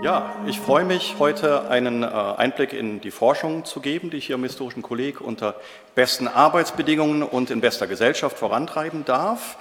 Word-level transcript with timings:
Ja, 0.00 0.36
ich 0.46 0.60
freue 0.60 0.84
mich, 0.84 1.16
heute 1.18 1.68
einen 1.68 2.04
äh, 2.04 2.06
Einblick 2.06 2.72
in 2.72 3.00
die 3.00 3.10
Forschung 3.10 3.64
zu 3.64 3.80
geben, 3.80 4.10
die 4.10 4.18
ich 4.18 4.26
hier 4.26 4.36
im 4.36 4.44
Historischen 4.44 4.80
Kolleg 4.80 5.20
unter 5.20 5.56
besten 5.96 6.28
Arbeitsbedingungen 6.28 7.24
und 7.24 7.50
in 7.50 7.60
bester 7.60 7.88
Gesellschaft 7.88 8.38
vorantreiben 8.38 9.04
darf. 9.04 9.56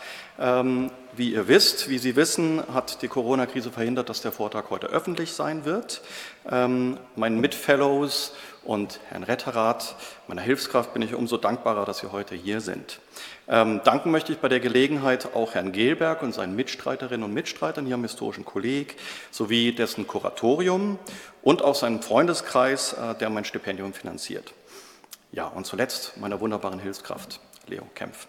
Wie 1.17 1.33
ihr 1.33 1.47
wisst, 1.47 1.89
wie 1.89 1.97
Sie 1.97 2.15
wissen, 2.15 2.61
hat 2.71 3.01
die 3.01 3.07
Corona-Krise 3.07 3.71
verhindert, 3.71 4.07
dass 4.07 4.21
der 4.21 4.31
Vortrag 4.31 4.69
heute 4.69 4.85
öffentlich 4.85 5.33
sein 5.33 5.65
wird. 5.65 6.01
Ähm, 6.47 6.99
meinen 7.15 7.41
Mitfellows 7.41 8.35
und 8.63 8.99
Herrn 9.09 9.23
Retterath, 9.23 9.95
meiner 10.27 10.43
Hilfskraft, 10.43 10.93
bin 10.93 11.01
ich 11.01 11.15
umso 11.15 11.37
dankbarer, 11.37 11.85
dass 11.85 11.97
Sie 11.97 12.11
heute 12.11 12.35
hier 12.35 12.61
sind. 12.61 12.99
Ähm, 13.47 13.81
danken 13.83 14.11
möchte 14.11 14.31
ich 14.31 14.37
bei 14.37 14.47
der 14.47 14.59
Gelegenheit 14.59 15.33
auch 15.33 15.55
Herrn 15.55 15.71
Gelberg 15.71 16.21
und 16.21 16.35
seinen 16.35 16.55
Mitstreiterinnen 16.55 17.23
und 17.23 17.33
Mitstreitern 17.33 17.87
hier 17.87 17.95
am 17.95 18.03
Historischen 18.03 18.45
Kolleg 18.45 18.95
sowie 19.31 19.71
dessen 19.71 20.05
Kuratorium 20.05 20.99
und 21.41 21.63
auch 21.63 21.73
seinem 21.73 22.03
Freundeskreis, 22.03 22.93
äh, 22.93 23.15
der 23.15 23.31
mein 23.31 23.43
Stipendium 23.43 23.91
finanziert. 23.91 24.53
Ja, 25.31 25.47
und 25.47 25.65
zuletzt 25.65 26.17
meiner 26.17 26.39
wunderbaren 26.39 26.77
Hilfskraft, 26.77 27.39
Leo 27.65 27.87
Kempf. 27.95 28.27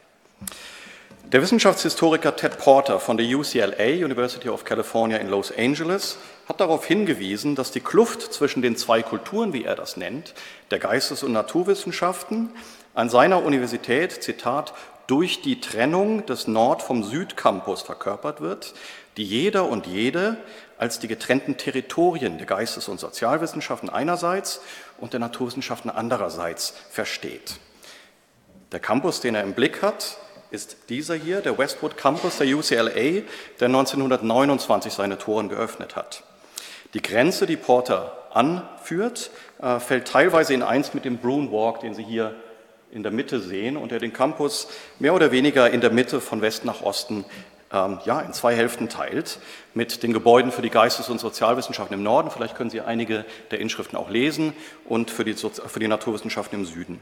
Der 1.25 1.43
Wissenschaftshistoriker 1.43 2.37
Ted 2.37 2.59
Porter 2.59 3.01
von 3.01 3.19
der 3.19 3.27
UCLA, 3.27 4.03
University 4.03 4.49
of 4.49 4.65
California 4.65 5.19
in 5.19 5.29
Los 5.29 5.53
Angeles, 5.57 6.17
hat 6.49 6.61
darauf 6.61 6.87
hingewiesen, 6.87 7.55
dass 7.55 7.71
die 7.71 7.81
Kluft 7.81 8.33
zwischen 8.33 8.63
den 8.63 8.77
zwei 8.77 9.03
Kulturen, 9.03 9.53
wie 9.53 9.65
er 9.65 9.75
das 9.75 9.99
nennt, 9.99 10.33
der 10.71 10.79
Geistes- 10.79 11.23
und 11.23 11.33
Naturwissenschaften, 11.33 12.49
an 12.95 13.11
seiner 13.11 13.45
Universität, 13.45 14.23
Zitat, 14.23 14.73
durch 15.07 15.43
die 15.43 15.61
Trennung 15.61 16.25
des 16.25 16.47
Nord- 16.47 16.83
vom 16.83 17.03
Südcampus 17.03 17.83
verkörpert 17.83 18.41
wird, 18.41 18.75
die 19.19 19.25
jeder 19.25 19.69
und 19.69 19.87
jede 19.87 20.39
als 20.79 20.99
die 20.99 21.09
getrennten 21.09 21.59
Territorien 21.59 22.39
der 22.39 22.47
Geistes- 22.47 22.89
und 22.89 23.01
Sozialwissenschaften 23.01 23.91
einerseits 23.91 24.61
und 24.99 25.13
der 25.13 25.21
Naturwissenschaften 25.21 25.91
andererseits 25.91 26.73
versteht. 26.91 27.57
Der 28.73 28.81
Campus, 28.81 29.21
den 29.21 29.35
er 29.35 29.43
im 29.43 29.55
Blick 29.55 29.83
hat, 29.83 30.19
ist 30.51 30.77
dieser 30.89 31.15
hier, 31.15 31.41
der 31.41 31.59
Westwood 31.59 31.97
Campus 31.97 32.39
der 32.39 32.47
UCLA, 32.47 33.23
der 33.61 33.67
1929 33.67 34.93
seine 34.93 35.19
Toren 35.19 35.49
geöffnet 35.49 35.97
hat. 35.97 36.23
Die 36.95 37.03
Grenze, 37.03 37.47
die 37.47 37.57
Porter 37.57 38.29
anführt, 38.33 39.31
äh, 39.61 39.79
fällt 39.79 40.09
teilweise 40.09 40.55
in 40.55 40.63
eins 40.63 40.95
mit 40.95 41.05
dem 41.05 41.19
Bruin 41.19 41.53
Walk, 41.53 41.81
den 41.81 41.95
Sie 41.95 42.05
hier 42.05 42.35
in 42.91 43.03
der 43.03 43.13
Mitte 43.13 43.41
sehen 43.41 43.77
und 43.77 43.93
der 43.93 43.99
den 43.99 44.13
Campus 44.13 44.69
mehr 44.99 45.15
oder 45.15 45.31
weniger 45.31 45.71
in 45.71 45.81
der 45.81 45.91
Mitte 45.91 46.21
von 46.21 46.41
West 46.41 46.65
nach 46.65 46.81
Osten 46.81 47.27
ähm, 47.73 47.99
ja, 48.07 48.21
in 48.21 48.33
zwei 48.33 48.55
Hälften 48.55 48.89
teilt, 48.89 49.39
mit 49.75 50.03
den 50.03 50.13
Gebäuden 50.13 50.53
für 50.53 50.63
die 50.63 50.71
Geistes- 50.71 51.11
und 51.11 51.21
Sozialwissenschaften 51.21 51.97
im 51.97 52.03
Norden, 52.03 52.31
vielleicht 52.31 52.57
können 52.57 52.71
Sie 52.71 52.81
einige 52.81 53.27
der 53.51 53.61
Inschriften 53.61 53.97
auch 53.97 54.09
lesen, 54.09 54.55
und 54.87 55.11
für 55.11 55.25
die, 55.25 55.35
für 55.35 55.81
die 55.81 55.89
Naturwissenschaften 55.89 56.61
im 56.61 56.65
Süden. 56.65 57.01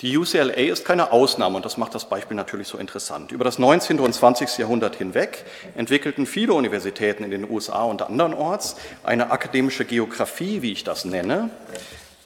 Die 0.00 0.16
UCLA 0.16 0.54
ist 0.54 0.84
keine 0.84 1.12
Ausnahme 1.12 1.56
und 1.56 1.64
das 1.64 1.76
macht 1.76 1.94
das 1.94 2.08
Beispiel 2.08 2.36
natürlich 2.36 2.66
so 2.66 2.76
interessant. 2.76 3.30
Über 3.30 3.44
das 3.44 3.60
19. 3.60 4.00
und 4.00 4.12
20. 4.12 4.58
Jahrhundert 4.58 4.96
hinweg 4.96 5.44
entwickelten 5.76 6.26
viele 6.26 6.54
Universitäten 6.54 7.22
in 7.22 7.30
den 7.30 7.48
USA 7.48 7.84
und 7.84 8.02
andernorts 8.02 8.76
eine 9.04 9.30
akademische 9.30 9.84
Geografie, 9.84 10.62
wie 10.62 10.72
ich 10.72 10.82
das 10.82 11.04
nenne, 11.04 11.50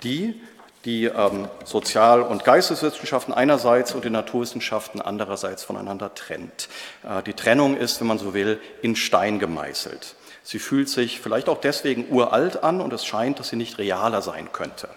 die 0.03 0.41
die 0.87 1.07
ähm, 1.07 1.49
Sozial- 1.65 2.23
und 2.23 2.45
Geisteswissenschaften 2.45 3.35
einerseits 3.35 3.93
und 3.93 4.05
die 4.05 4.11
Naturwissenschaften 4.11 5.03
andererseits 5.03 5.65
voneinander 5.65 6.15
trennt. 6.15 6.69
Äh, 7.03 7.23
die 7.25 7.35
Trennung 7.35 7.77
ist, 7.77 8.01
wenn 8.01 8.07
man 8.07 8.19
so 8.19 8.33
will, 8.33 8.61
in 8.83 8.95
Stein 8.95 9.39
gemeißelt. 9.39 10.15
Sie 10.45 10.61
fühlt 10.61 10.89
sich 10.89 11.21
vielleicht 11.21 11.49
auch 11.49 11.61
deswegen 11.61 12.07
uralt 12.09 12.63
an 12.63 12.81
und 12.81 12.93
es 12.93 13.05
scheint, 13.05 13.41
dass 13.41 13.49
sie 13.49 13.57
nicht 13.57 13.79
realer 13.79 14.23
sein 14.23 14.53
könnte. 14.53 14.89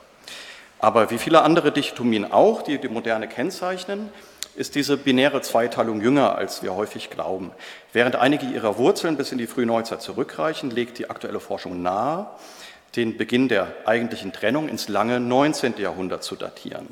Aber 0.80 1.12
wie 1.12 1.18
viele 1.18 1.42
andere 1.42 1.72
Dichotomien 1.72 2.32
auch, 2.32 2.62
die 2.62 2.78
die 2.78 2.88
Moderne 2.88 3.28
kennzeichnen, 3.28 4.10
ist 4.56 4.76
diese 4.76 4.98
binäre 4.98 5.42
Zweiteilung 5.42 6.02
jünger, 6.02 6.36
als 6.36 6.64
wir 6.64 6.76
häufig 6.76 7.10
glauben. 7.10 7.52
Während 7.94 8.16
einige 8.16 8.46
ihrer 8.46 8.78
Wurzeln 8.78 9.16
bis 9.16 9.32
in 9.32 9.38
die 9.38 9.48
frühe 9.48 9.66
Neuzeit 9.66 10.02
zurückreichen, 10.02 10.72
legt 10.72 10.98
die 10.98 11.10
aktuelle 11.10 11.40
Forschung 11.40 11.82
nahe, 11.82 12.28
den 12.96 13.18
Beginn 13.18 13.48
der 13.48 13.68
eigentlichen 13.86 14.34
Trennung 14.34 14.68
ins 14.68 14.88
lange 14.88 15.20
19. 15.20 15.76
Jahrhundert 15.78 16.24
zu 16.24 16.36
datieren. 16.36 16.88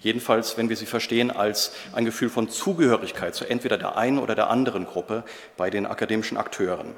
Jedenfalls, 0.00 0.56
wenn 0.56 0.68
wir 0.68 0.76
sie 0.76 0.86
verstehen, 0.86 1.30
als 1.30 1.72
ein 1.92 2.04
Gefühl 2.04 2.28
von 2.28 2.50
Zugehörigkeit 2.50 3.34
zu 3.34 3.44
entweder 3.44 3.78
der 3.78 3.96
einen 3.96 4.18
oder 4.18 4.34
der 4.34 4.50
anderen 4.50 4.86
Gruppe 4.86 5.24
bei 5.56 5.70
den 5.70 5.86
akademischen 5.86 6.36
Akteuren. 6.36 6.94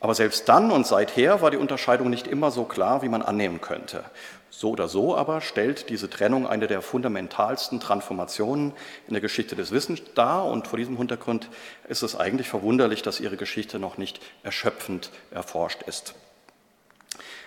Aber 0.00 0.14
selbst 0.14 0.48
dann 0.48 0.70
und 0.70 0.86
seither 0.86 1.42
war 1.42 1.50
die 1.50 1.56
Unterscheidung 1.56 2.10
nicht 2.10 2.26
immer 2.26 2.50
so 2.50 2.64
klar, 2.64 3.02
wie 3.02 3.08
man 3.08 3.22
annehmen 3.22 3.60
könnte. 3.60 4.04
So 4.56 4.70
oder 4.70 4.86
so 4.86 5.16
aber 5.16 5.40
stellt 5.40 5.90
diese 5.90 6.08
Trennung 6.08 6.46
eine 6.46 6.68
der 6.68 6.80
fundamentalsten 6.80 7.80
Transformationen 7.80 8.72
in 9.08 9.14
der 9.14 9.20
Geschichte 9.20 9.56
des 9.56 9.72
Wissens 9.72 10.00
dar 10.14 10.44
und 10.44 10.68
vor 10.68 10.78
diesem 10.78 10.96
Hintergrund 10.96 11.48
ist 11.88 12.04
es 12.04 12.14
eigentlich 12.14 12.48
verwunderlich, 12.48 13.02
dass 13.02 13.18
ihre 13.18 13.36
Geschichte 13.36 13.80
noch 13.80 13.98
nicht 13.98 14.20
erschöpfend 14.44 15.10
erforscht 15.32 15.82
ist. 15.82 16.14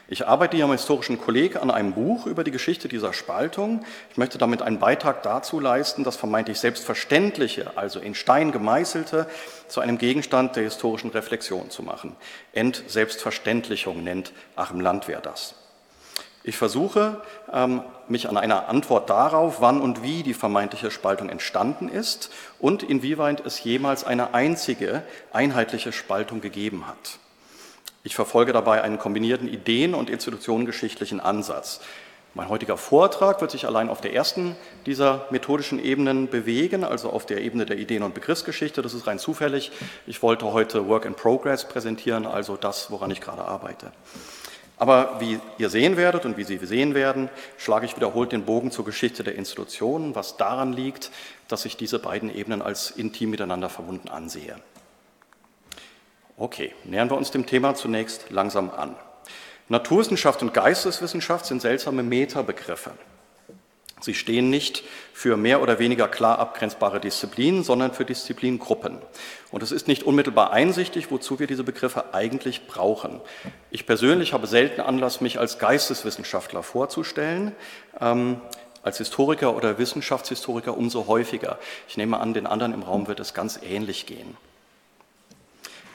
Ich 0.09 0.28
arbeite 0.28 0.57
hier 0.57 0.66
am 0.66 0.72
Historischen 0.73 1.18
Kolleg 1.18 1.56
an 1.56 1.72
einem 1.72 1.94
Buch 1.94 2.25
über 2.25 2.44
die 2.44 2.51
Geschichte 2.51 2.90
dieser 2.90 3.13
Spaltung. 3.13 3.85
Ich 4.12 4.18
möchte 4.18 4.38
damit 4.38 4.62
einen 4.62 4.79
Beitrag 4.79 5.24
dazu 5.24 5.62
leisten, 5.62 6.03
das 6.03 6.18
vermeintlich 6.18 6.59
Selbstverständliche, 6.59 7.78
also 7.78 8.01
in 8.01 8.16
Stein 8.16 8.51
gemeißelte, 8.51 9.28
zu 9.69 9.79
einem 9.79 9.97
Gegenstand 9.97 10.57
der 10.57 10.63
historischen 10.63 11.12
Reflexion 11.12 11.69
zu 11.69 11.84
machen. 11.84 12.18
Entselbstverständlichung 12.51 14.03
nennt 14.03 14.34
Achim 14.57 14.81
Landwehr 14.81 15.22
das. 15.22 15.56
Ich 16.47 16.56
versuche, 16.56 17.22
ähm, 17.52 17.81
mich 18.08 18.30
an 18.30 18.38
einer 18.38 18.69
Antwort 18.69 19.09
darauf, 19.09 19.59
wann 19.59 19.81
und 19.81 20.02
wie 20.02 20.24
die 20.24 20.34
vermeintliche 20.34 20.91
Spaltung 20.91 21.28
entstanden 21.28 21.90
ist 21.90 22.31
und 22.58 22.84
inwieweit 22.84 23.46
es 23.46 23.62
jemals 23.62 24.06
eine 24.06 24.34
einzige 24.34 25.03
einheitliche 25.34 25.91
Spaltung 25.91 26.40
gegeben 26.40 26.88
hat. 26.88 27.19
Ich 28.06 28.16
verfolge 28.16 28.53
dabei 28.53 28.81
einen 28.81 28.97
kombinierten 28.97 29.50
Ideen- 29.50 29.94
und 29.94 30.09
institutionengeschichtlichen 30.09 31.19
Ansatz. 31.19 31.81
Mein 32.34 32.47
heutiger 32.47 32.78
Vortrag 32.78 33.41
wird 33.41 33.52
sich 33.52 33.68
allein 33.68 33.90
auf 33.90 34.00
der 34.00 34.13
ersten 34.13 34.56
dieser 34.86 35.25
methodischen 35.31 35.84
Ebenen 35.84 36.30
bewegen, 36.30 36.86
also 36.86 37.09
auf 37.09 37.25
der 37.25 37.41
Ebene 37.41 37.66
der 37.66 37.78
Ideen- 37.78 38.03
und 38.03 38.13
Begriffsgeschichte. 38.13 38.81
Das 38.81 38.94
ist 38.94 39.06
rein 39.06 39.19
zufällig. 39.19 39.74
Ich 40.06 40.24
wollte 40.24 40.53
heute 40.53 40.88
Work 40.88 41.03
in 41.03 41.16
Progress 41.16 41.68
präsentieren, 41.68 42.25
also 42.25 42.56
das, 42.56 42.90
woran 42.90 43.12
ich 43.12 43.19
gerade 43.19 43.44
arbeite. 43.44 43.91
Aber 44.77 45.19
wie 45.19 45.39
ihr 45.57 45.69
sehen 45.69 45.97
werdet 45.97 46.25
und 46.25 46.38
wie 46.38 46.43
Sie 46.43 46.57
sehen 46.57 46.93
werden, 46.93 47.29
schlage 47.57 47.85
ich 47.85 47.95
wiederholt 47.95 48.31
den 48.31 48.45
Bogen 48.45 48.69
zur 48.69 48.85
Geschichte 48.85 49.23
der 49.23 49.35
Institutionen, 49.35 50.13
was 50.13 50.38
daran 50.38 50.71
liegt, 50.71 51.09
dass 51.47 51.65
ich 51.65 51.77
diese 51.77 51.97
beiden 51.97 52.33
Ebenen 52.33 52.61
als 52.61 52.91
intim 52.91 53.31
miteinander 53.31 53.69
verbunden 53.69 54.09
ansehe. 54.09 54.55
Okay, 56.38 56.75
nähern 56.83 57.09
wir 57.09 57.17
uns 57.17 57.31
dem 57.31 57.47
Thema 57.47 57.73
zunächst 57.73 58.29
langsam 58.29 58.69
an. 58.69 58.95
Naturwissenschaft 59.69 60.44
und 60.44 60.53
Geisteswissenschaft 60.53 61.47
sind 61.47 61.62
seltsame 61.62 62.03
Metabegriffe. 62.03 62.91
Sie 63.99 64.13
stehen 64.13 64.49
nicht 64.49 64.83
für 65.11 65.38
mehr 65.38 65.61
oder 65.61 65.79
weniger 65.79 66.07
klar 66.07 66.38
abgrenzbare 66.39 66.99
Disziplinen, 66.99 67.63
sondern 67.63 67.94
für 67.94 68.05
Disziplingruppen. 68.05 68.99
Und 69.51 69.63
es 69.63 69.71
ist 69.71 69.88
nicht 69.88 70.03
unmittelbar 70.03 70.51
einsichtig, 70.51 71.09
wozu 71.09 71.39
wir 71.39 71.47
diese 71.47 71.63
Begriffe 71.63 72.13
eigentlich 72.13 72.67
brauchen. 72.67 73.19
Ich 73.71 73.85
persönlich 73.85 74.33
habe 74.33 74.45
selten 74.45 74.81
Anlass, 74.81 75.19
mich 75.19 75.39
als 75.39 75.57
Geisteswissenschaftler 75.57 76.61
vorzustellen. 76.61 77.53
Ähm, 77.99 78.39
als 78.83 78.99
Historiker 78.99 79.55
oder 79.55 79.77
Wissenschaftshistoriker 79.77 80.77
umso 80.77 81.07
häufiger. 81.07 81.59
Ich 81.89 81.97
nehme 81.97 82.19
an, 82.19 82.33
den 82.33 82.47
anderen 82.47 82.73
im 82.73 82.83
Raum 82.83 83.07
wird 83.07 83.19
es 83.19 83.33
ganz 83.33 83.59
ähnlich 83.61 84.05
gehen. 84.05 84.38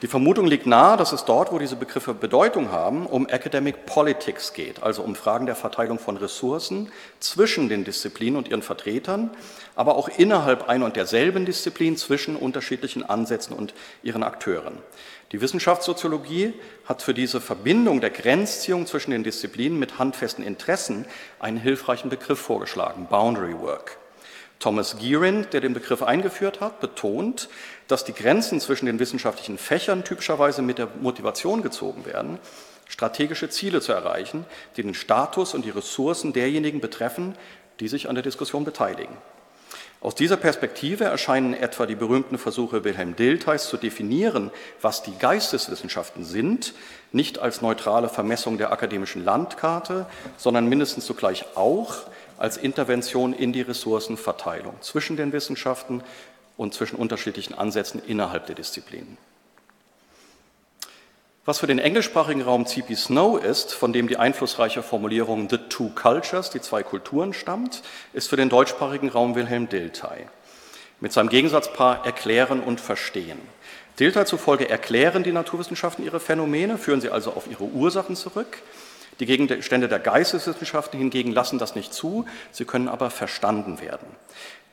Die 0.03 0.09
Vermutung 0.09 0.47
liegt 0.47 0.65
nahe, 0.65 0.97
dass 0.97 1.13
es 1.13 1.23
dort, 1.23 1.53
wo 1.53 1.59
diese 1.59 1.77
Begriffe 1.77 2.13
Bedeutung 2.13 2.73
haben, 2.73 3.05
um 3.05 3.25
Academic 3.29 3.85
Politics 3.85 4.51
geht, 4.51 4.83
also 4.83 5.01
um 5.01 5.15
Fragen 5.15 5.45
der 5.45 5.55
Verteilung 5.55 5.97
von 5.97 6.17
Ressourcen 6.17 6.91
zwischen 7.21 7.69
den 7.69 7.85
Disziplinen 7.85 8.35
und 8.35 8.49
ihren 8.49 8.63
Vertretern, 8.63 9.29
aber 9.75 9.95
auch 9.95 10.09
innerhalb 10.09 10.67
einer 10.67 10.83
und 10.83 10.97
derselben 10.97 11.45
Disziplin 11.45 11.95
zwischen 11.95 12.35
unterschiedlichen 12.35 13.03
Ansätzen 13.03 13.55
und 13.55 13.73
ihren 14.03 14.23
Akteuren. 14.23 14.77
Die 15.31 15.39
Wissenschaftssoziologie 15.39 16.53
hat 16.83 17.01
für 17.01 17.13
diese 17.13 17.39
Verbindung 17.39 18.01
der 18.01 18.09
Grenzziehung 18.09 18.85
zwischen 18.85 19.11
den 19.11 19.23
Disziplinen 19.23 19.79
mit 19.79 19.99
handfesten 19.99 20.43
Interessen 20.43 21.05
einen 21.39 21.55
hilfreichen 21.55 22.09
Begriff 22.09 22.39
vorgeschlagen, 22.39 23.07
Boundary 23.09 23.57
Work. 23.57 24.02
Thomas 24.63 24.97
Gearin, 24.97 25.45
der 25.51 25.59
den 25.59 25.73
Begriff 25.73 26.01
eingeführt 26.01 26.61
hat, 26.61 26.79
betont, 26.79 27.49
dass 27.89 28.05
die 28.05 28.13
Grenzen 28.13 28.61
zwischen 28.61 28.85
den 28.85 28.97
wissenschaftlichen 28.97 29.57
Fächern 29.57 30.05
typischerweise 30.05 30.61
mit 30.61 30.77
der 30.77 30.87
Motivation 31.01 31.61
gezogen 31.63 32.05
werden, 32.05 32.39
strategische 32.87 33.49
Ziele 33.49 33.81
zu 33.81 33.91
erreichen, 33.91 34.45
die 34.77 34.83
den 34.83 34.93
Status 34.93 35.53
und 35.53 35.65
die 35.65 35.69
Ressourcen 35.69 36.31
derjenigen 36.31 36.79
betreffen, 36.79 37.35
die 37.81 37.89
sich 37.89 38.07
an 38.07 38.15
der 38.15 38.23
Diskussion 38.23 38.63
beteiligen. 38.63 39.17
Aus 39.99 40.15
dieser 40.15 40.37
Perspektive 40.37 41.05
erscheinen 41.05 41.53
etwa 41.53 41.85
die 41.85 41.95
berühmten 41.95 42.37
Versuche 42.37 42.85
Wilhelm 42.85 43.17
Diltheis 43.17 43.67
zu 43.67 43.75
definieren, 43.75 44.49
was 44.81 45.03
die 45.03 45.17
Geisteswissenschaften 45.17 46.23
sind, 46.23 46.73
nicht 47.11 47.39
als 47.39 47.61
neutrale 47.61 48.07
Vermessung 48.07 48.57
der 48.57 48.71
akademischen 48.71 49.25
Landkarte, 49.25 50.05
sondern 50.37 50.67
mindestens 50.67 51.05
zugleich 51.05 51.45
auch 51.55 52.03
als 52.37 52.57
Intervention 52.57 53.33
in 53.33 53.53
die 53.53 53.61
Ressourcenverteilung 53.61 54.75
zwischen 54.81 55.17
den 55.17 55.31
Wissenschaften 55.31 56.03
und 56.57 56.73
zwischen 56.73 56.95
unterschiedlichen 56.95 57.53
Ansätzen 57.53 58.01
innerhalb 58.05 58.45
der 58.47 58.55
Disziplinen. 58.55 59.17
Was 61.45 61.59
für 61.59 61.67
den 61.67 61.79
englischsprachigen 61.79 62.41
Raum 62.41 62.65
C.P. 62.65 62.95
Snow 62.95 63.43
ist, 63.43 63.73
von 63.73 63.91
dem 63.91 64.07
die 64.07 64.15
einflussreiche 64.15 64.81
Formulierung 64.81 65.49
The 65.49 65.57
Two 65.57 65.89
Cultures, 65.89 66.51
die 66.51 66.61
zwei 66.61 66.83
Kulturen 66.83 67.33
stammt, 67.33 67.81
ist 68.13 68.29
für 68.29 68.37
den 68.37 68.47
deutschsprachigen 68.47 69.09
Raum 69.09 69.35
Wilhelm 69.35 69.67
Dilthey. 69.67 70.27
Mit 71.01 71.11
seinem 71.11 71.27
Gegensatzpaar 71.27 72.05
Erklären 72.05 72.61
und 72.61 72.79
Verstehen. 72.79 73.39
Dilthey 73.99 74.23
zufolge 74.23 74.69
erklären 74.69 75.23
die 75.23 75.33
Naturwissenschaften 75.33 76.05
ihre 76.05 76.21
Phänomene, 76.21 76.77
führen 76.77 77.01
sie 77.01 77.09
also 77.09 77.33
auf 77.33 77.47
ihre 77.51 77.65
Ursachen 77.65 78.15
zurück. 78.15 78.59
Die 79.19 79.25
Gegenstände 79.25 79.87
der 79.87 79.99
Geisteswissenschaften 79.99 80.99
hingegen 80.99 81.31
lassen 81.31 81.59
das 81.59 81.75
nicht 81.75 81.93
zu, 81.93 82.25
sie 82.51 82.65
können 82.65 82.87
aber 82.87 83.09
verstanden 83.09 83.79
werden. 83.79 84.07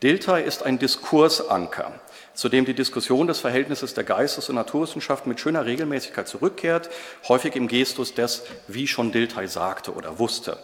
Dilthey 0.03 0.43
ist 0.43 0.63
ein 0.63 0.79
Diskursanker 0.79 1.93
zu 2.41 2.49
dem 2.49 2.65
die 2.65 2.75
Diskussion 2.75 3.27
des 3.27 3.41
Verhältnisses 3.41 3.95
der 3.95 4.05
Geistes- 4.05 4.49
und 4.49 4.55
Naturwissenschaften 4.55 5.29
mit 5.29 5.41
schöner 5.41 5.67
Regelmäßigkeit 5.67 6.27
zurückkehrt, 6.27 6.89
häufig 7.29 7.55
im 7.55 7.69
Gestus 7.69 8.15
des, 8.15 8.45
wie 8.67 8.87
schon 8.87 9.13
Dilthey 9.13 9.47
sagte 9.47 9.93
oder 9.95 10.19
wusste. 10.19 10.59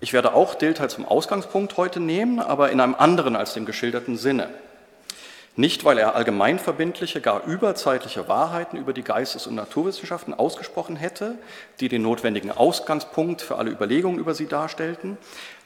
Ich 0.00 0.12
werde 0.12 0.34
auch 0.34 0.54
Dilthey 0.54 0.88
zum 0.88 1.06
Ausgangspunkt 1.06 1.76
heute 1.76 2.00
nehmen, 2.00 2.40
aber 2.40 2.70
in 2.70 2.80
einem 2.80 2.94
anderen 2.94 3.36
als 3.36 3.54
dem 3.54 3.64
geschilderten 3.64 4.16
Sinne. 4.16 4.50
Nicht, 5.56 5.84
weil 5.84 5.98
er 5.98 6.14
allgemeinverbindliche, 6.14 7.20
gar 7.20 7.44
überzeitliche 7.44 8.28
Wahrheiten 8.28 8.76
über 8.76 8.92
die 8.92 9.02
Geistes- 9.02 9.46
und 9.46 9.56
Naturwissenschaften 9.56 10.32
ausgesprochen 10.32 10.96
hätte, 10.96 11.36
die 11.80 11.88
den 11.88 12.02
notwendigen 12.02 12.50
Ausgangspunkt 12.50 13.42
für 13.42 13.56
alle 13.56 13.70
Überlegungen 13.70 14.18
über 14.18 14.34
sie 14.34 14.46
darstellten, 14.46 15.18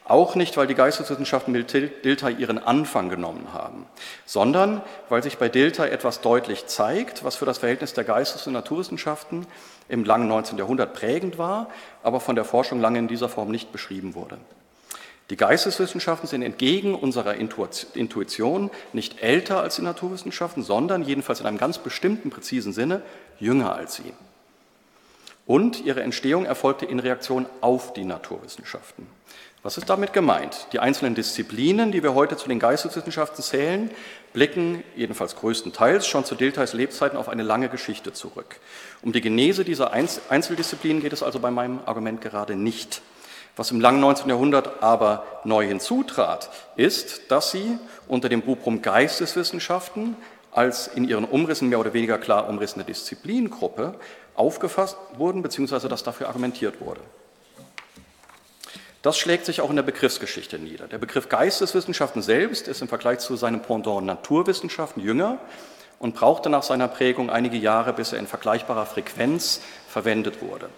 auch 0.06 0.34
nicht, 0.34 0.56
weil 0.58 0.66
die 0.66 0.74
Geisteswissenschaften 0.74 1.52
mit 1.52 1.72
Dilthey 1.72 2.34
ihren 2.34 2.58
Anfang 2.58 3.08
genommen 3.08 3.54
haben, 3.54 3.86
sondern 4.26 4.82
weil 5.08 5.22
sich 5.22 5.38
bei 5.38 5.48
Dilthey 5.48 5.88
etwas 5.88 6.20
deutlich 6.20 6.66
zeigt, 6.66 7.24
was 7.24 7.36
für 7.36 7.46
das 7.46 7.58
Verhältnis 7.58 7.94
der 7.94 8.04
Geistes- 8.04 8.46
und 8.46 8.52
Naturwissenschaften 8.52 9.46
im 9.88 10.04
langen 10.04 10.28
19. 10.28 10.58
Jahrhundert 10.58 10.92
prägend 10.92 11.38
war, 11.38 11.70
aber 12.02 12.20
von 12.20 12.36
der 12.36 12.44
Forschung 12.44 12.80
lange 12.80 12.98
in 12.98 13.08
dieser 13.08 13.30
Form 13.30 13.50
nicht 13.50 13.72
beschrieben 13.72 14.14
wurde. 14.14 14.36
Die 15.30 15.36
Geisteswissenschaften 15.36 16.28
sind 16.28 16.42
entgegen 16.42 16.94
unserer 16.94 17.34
Intuition 17.34 18.70
nicht 18.92 19.22
älter 19.22 19.60
als 19.60 19.76
die 19.76 19.82
Naturwissenschaften, 19.82 20.62
sondern 20.62 21.02
jedenfalls 21.02 21.40
in 21.40 21.46
einem 21.46 21.56
ganz 21.56 21.78
bestimmten, 21.78 22.30
präzisen 22.30 22.74
Sinne 22.74 23.00
jünger 23.40 23.74
als 23.74 23.94
sie. 23.94 24.12
Und 25.46 25.84
ihre 25.84 26.02
Entstehung 26.02 26.44
erfolgte 26.44 26.86
in 26.86 27.00
Reaktion 27.00 27.46
auf 27.62 27.94
die 27.94 28.04
Naturwissenschaften. 28.04 29.06
Was 29.62 29.78
ist 29.78 29.88
damit 29.88 30.12
gemeint? 30.12 30.66
Die 30.72 30.78
einzelnen 30.78 31.14
Disziplinen, 31.14 31.90
die 31.90 32.02
wir 32.02 32.12
heute 32.12 32.36
zu 32.36 32.48
den 32.48 32.58
Geisteswissenschaften 32.58 33.42
zählen, 33.42 33.90
blicken 34.34 34.84
jedenfalls 34.94 35.36
größtenteils 35.36 36.06
schon 36.06 36.26
zu 36.26 36.34
Diltheis 36.34 36.74
Lebzeiten 36.74 37.16
auf 37.16 37.30
eine 37.30 37.42
lange 37.42 37.70
Geschichte 37.70 38.12
zurück. 38.12 38.60
Um 39.00 39.12
die 39.12 39.22
Genese 39.22 39.64
dieser 39.64 39.92
Einzeldisziplinen 39.92 41.00
geht 41.00 41.14
es 41.14 41.22
also 41.22 41.40
bei 41.40 41.50
meinem 41.50 41.80
Argument 41.86 42.20
gerade 42.20 42.56
nicht. 42.56 43.00
Was 43.56 43.70
im 43.70 43.80
langen 43.80 44.00
19. 44.00 44.28
Jahrhundert 44.28 44.82
aber 44.82 45.24
neu 45.44 45.66
hinzutrat, 45.66 46.50
ist, 46.76 47.30
dass 47.30 47.52
sie 47.52 47.78
unter 48.08 48.28
dem 48.28 48.40
Rubrum 48.40 48.82
Geisteswissenschaften 48.82 50.16
als 50.50 50.88
in 50.88 51.08
ihren 51.08 51.24
Umrissen 51.24 51.68
mehr 51.68 51.78
oder 51.78 51.92
weniger 51.94 52.18
klar 52.18 52.48
umrissene 52.48 52.84
Disziplingruppe 52.84 53.94
aufgefasst 54.34 54.96
wurden, 55.16 55.42
beziehungsweise 55.42 55.88
dass 55.88 56.02
dafür 56.02 56.28
argumentiert 56.28 56.80
wurde. 56.80 57.00
Das 59.02 59.18
schlägt 59.18 59.44
sich 59.44 59.60
auch 59.60 59.70
in 59.70 59.76
der 59.76 59.82
Begriffsgeschichte 59.82 60.58
nieder. 60.58 60.88
Der 60.88 60.98
Begriff 60.98 61.28
Geisteswissenschaften 61.28 62.22
selbst 62.22 62.68
ist 62.68 62.80
im 62.80 62.88
Vergleich 62.88 63.18
zu 63.18 63.36
seinem 63.36 63.60
Pendant 63.60 64.06
Naturwissenschaften 64.06 65.02
jünger 65.02 65.38
und 65.98 66.14
brauchte 66.14 66.48
nach 66.48 66.62
seiner 66.62 66.88
Prägung 66.88 67.30
einige 67.30 67.56
Jahre, 67.56 67.92
bis 67.92 68.12
er 68.12 68.18
in 68.18 68.26
vergleichbarer 68.26 68.86
Frequenz 68.86 69.60
verwendet 69.88 70.40
wurde. 70.40 70.70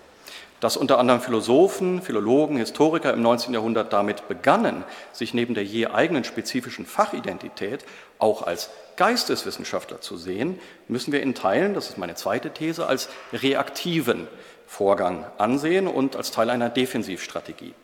Dass 0.60 0.76
unter 0.76 0.98
anderem 0.98 1.20
Philosophen, 1.20 2.00
Philologen, 2.00 2.56
Historiker 2.56 3.12
im 3.12 3.22
19. 3.22 3.52
Jahrhundert 3.52 3.92
damit 3.92 4.26
begannen, 4.26 4.84
sich 5.12 5.34
neben 5.34 5.54
der 5.54 5.64
je 5.64 5.88
eigenen 5.88 6.24
spezifischen 6.24 6.86
Fachidentität 6.86 7.84
auch 8.18 8.42
als 8.42 8.70
Geisteswissenschaftler 8.96 10.00
zu 10.00 10.16
sehen, 10.16 10.58
müssen 10.88 11.12
wir 11.12 11.22
in 11.22 11.34
Teilen, 11.34 11.74
das 11.74 11.90
ist 11.90 11.98
meine 11.98 12.14
zweite 12.14 12.50
These, 12.50 12.86
als 12.86 13.08
reaktiven 13.32 14.28
Vorgang 14.66 15.26
ansehen 15.38 15.86
und 15.86 16.16
als 16.16 16.30
Teil 16.30 16.48
einer 16.48 16.70
Defensivstrategie. 16.70 17.74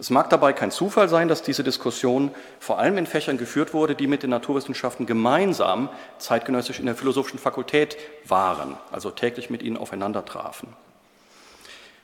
Es 0.00 0.10
mag 0.10 0.30
dabei 0.30 0.52
kein 0.52 0.70
Zufall 0.70 1.08
sein, 1.08 1.26
dass 1.26 1.42
diese 1.42 1.64
Diskussion 1.64 2.30
vor 2.60 2.78
allem 2.78 2.98
in 2.98 3.06
Fächern 3.06 3.36
geführt 3.36 3.74
wurde, 3.74 3.96
die 3.96 4.06
mit 4.06 4.22
den 4.22 4.30
Naturwissenschaften 4.30 5.06
gemeinsam 5.06 5.88
zeitgenössisch 6.18 6.78
in 6.78 6.86
der 6.86 6.94
philosophischen 6.94 7.40
Fakultät 7.40 7.96
waren, 8.24 8.76
also 8.92 9.10
täglich 9.10 9.50
mit 9.50 9.60
ihnen 9.60 9.76
aufeinander 9.76 10.24
trafen. 10.24 10.68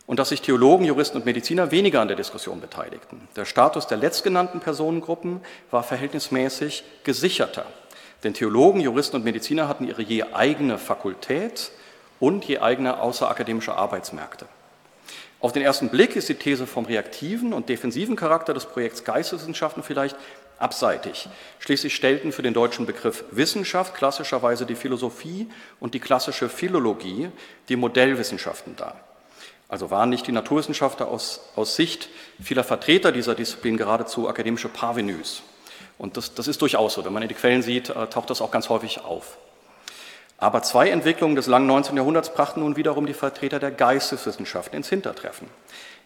Und 0.06 0.18
dass 0.18 0.28
sich 0.28 0.42
Theologen, 0.42 0.84
Juristen 0.84 1.16
und 1.16 1.24
Mediziner 1.24 1.70
weniger 1.70 2.00
an 2.00 2.08
der 2.08 2.16
Diskussion 2.16 2.60
beteiligten. 2.60 3.26
Der 3.36 3.46
Status 3.46 3.86
der 3.86 3.96
letztgenannten 3.96 4.60
Personengruppen 4.60 5.40
war 5.70 5.82
verhältnismäßig 5.82 6.84
gesicherter. 7.04 7.64
Denn 8.22 8.34
Theologen, 8.34 8.80
Juristen 8.80 9.16
und 9.16 9.24
Mediziner 9.24 9.68
hatten 9.68 9.86
ihre 9.86 10.02
je 10.02 10.24
eigene 10.32 10.78
Fakultät 10.78 11.70
und 12.20 12.44
je 12.44 12.58
eigene 12.58 13.00
außerakademische 13.00 13.74
Arbeitsmärkte. 13.74 14.46
Auf 15.40 15.52
den 15.52 15.62
ersten 15.62 15.90
Blick 15.90 16.16
ist 16.16 16.30
die 16.30 16.36
These 16.36 16.66
vom 16.66 16.86
reaktiven 16.86 17.52
und 17.52 17.68
defensiven 17.68 18.16
Charakter 18.16 18.54
des 18.54 18.64
Projekts 18.64 19.04
Geisteswissenschaften 19.04 19.82
vielleicht 19.82 20.16
abseitig. 20.58 21.28
Schließlich 21.58 21.94
stellten 21.94 22.32
für 22.32 22.40
den 22.40 22.54
deutschen 22.54 22.86
Begriff 22.86 23.24
Wissenschaft 23.30 23.94
klassischerweise 23.94 24.64
die 24.64 24.74
Philosophie 24.74 25.50
und 25.80 25.92
die 25.92 26.00
klassische 26.00 26.48
Philologie 26.48 27.28
die 27.68 27.76
Modellwissenschaften 27.76 28.76
dar. 28.76 28.98
Also 29.74 29.90
waren 29.90 30.08
nicht 30.08 30.28
die 30.28 30.30
Naturwissenschaftler 30.30 31.08
aus, 31.08 31.40
aus 31.56 31.74
Sicht 31.74 32.08
vieler 32.40 32.62
Vertreter 32.62 33.10
dieser 33.10 33.34
Disziplin 33.34 33.76
geradezu 33.76 34.28
akademische 34.28 34.68
Parvenus. 34.68 35.42
Und 35.98 36.16
das, 36.16 36.32
das 36.32 36.46
ist 36.46 36.62
durchaus 36.62 36.94
so. 36.94 37.04
Wenn 37.04 37.12
man 37.12 37.22
in 37.24 37.28
die 37.28 37.34
Quellen 37.34 37.60
sieht, 37.60 37.90
äh, 37.90 38.06
taucht 38.06 38.30
das 38.30 38.40
auch 38.40 38.52
ganz 38.52 38.68
häufig 38.68 39.00
auf. 39.02 39.36
Aber 40.38 40.62
zwei 40.62 40.90
Entwicklungen 40.90 41.34
des 41.34 41.48
langen 41.48 41.66
19. 41.66 41.96
Jahrhunderts 41.96 42.32
brachten 42.32 42.60
nun 42.60 42.76
wiederum 42.76 43.04
die 43.04 43.14
Vertreter 43.14 43.58
der 43.58 43.72
Geisteswissenschaften 43.72 44.76
ins 44.76 44.88
Hintertreffen. 44.90 45.48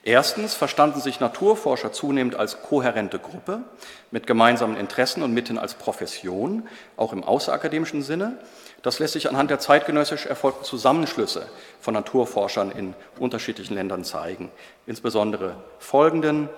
Erstens 0.02 0.54
verstanden 0.54 1.02
sich 1.02 1.20
Naturforscher 1.20 1.92
zunehmend 1.92 2.37
als 2.37 2.62
kohärente 2.62 3.18
Gruppe 3.18 3.64
mit 4.10 4.26
gemeinsamen 4.26 4.78
Interessen 4.78 5.22
und 5.22 5.34
mitten 5.34 5.58
als 5.58 5.75
Profession, 5.75 6.66
auch 6.96 7.12
im 7.12 7.22
außerakademischen 7.22 8.02
Sinne. 8.02 8.38
Das 8.82 9.00
lässt 9.00 9.14
sich 9.14 9.28
anhand 9.28 9.50
der 9.50 9.58
zeitgenössisch 9.58 10.26
erfolgten 10.26 10.64
Zusammenschlüsse 10.64 11.49
von 11.80 11.94
Naturforschern 11.94 12.70
in 12.70 12.94
unterschiedlichen 13.18 13.75
Ländern 13.75 14.04
zeigen. 14.04 14.50
Insbesondere 14.87 15.56
folgenden. 15.78 16.49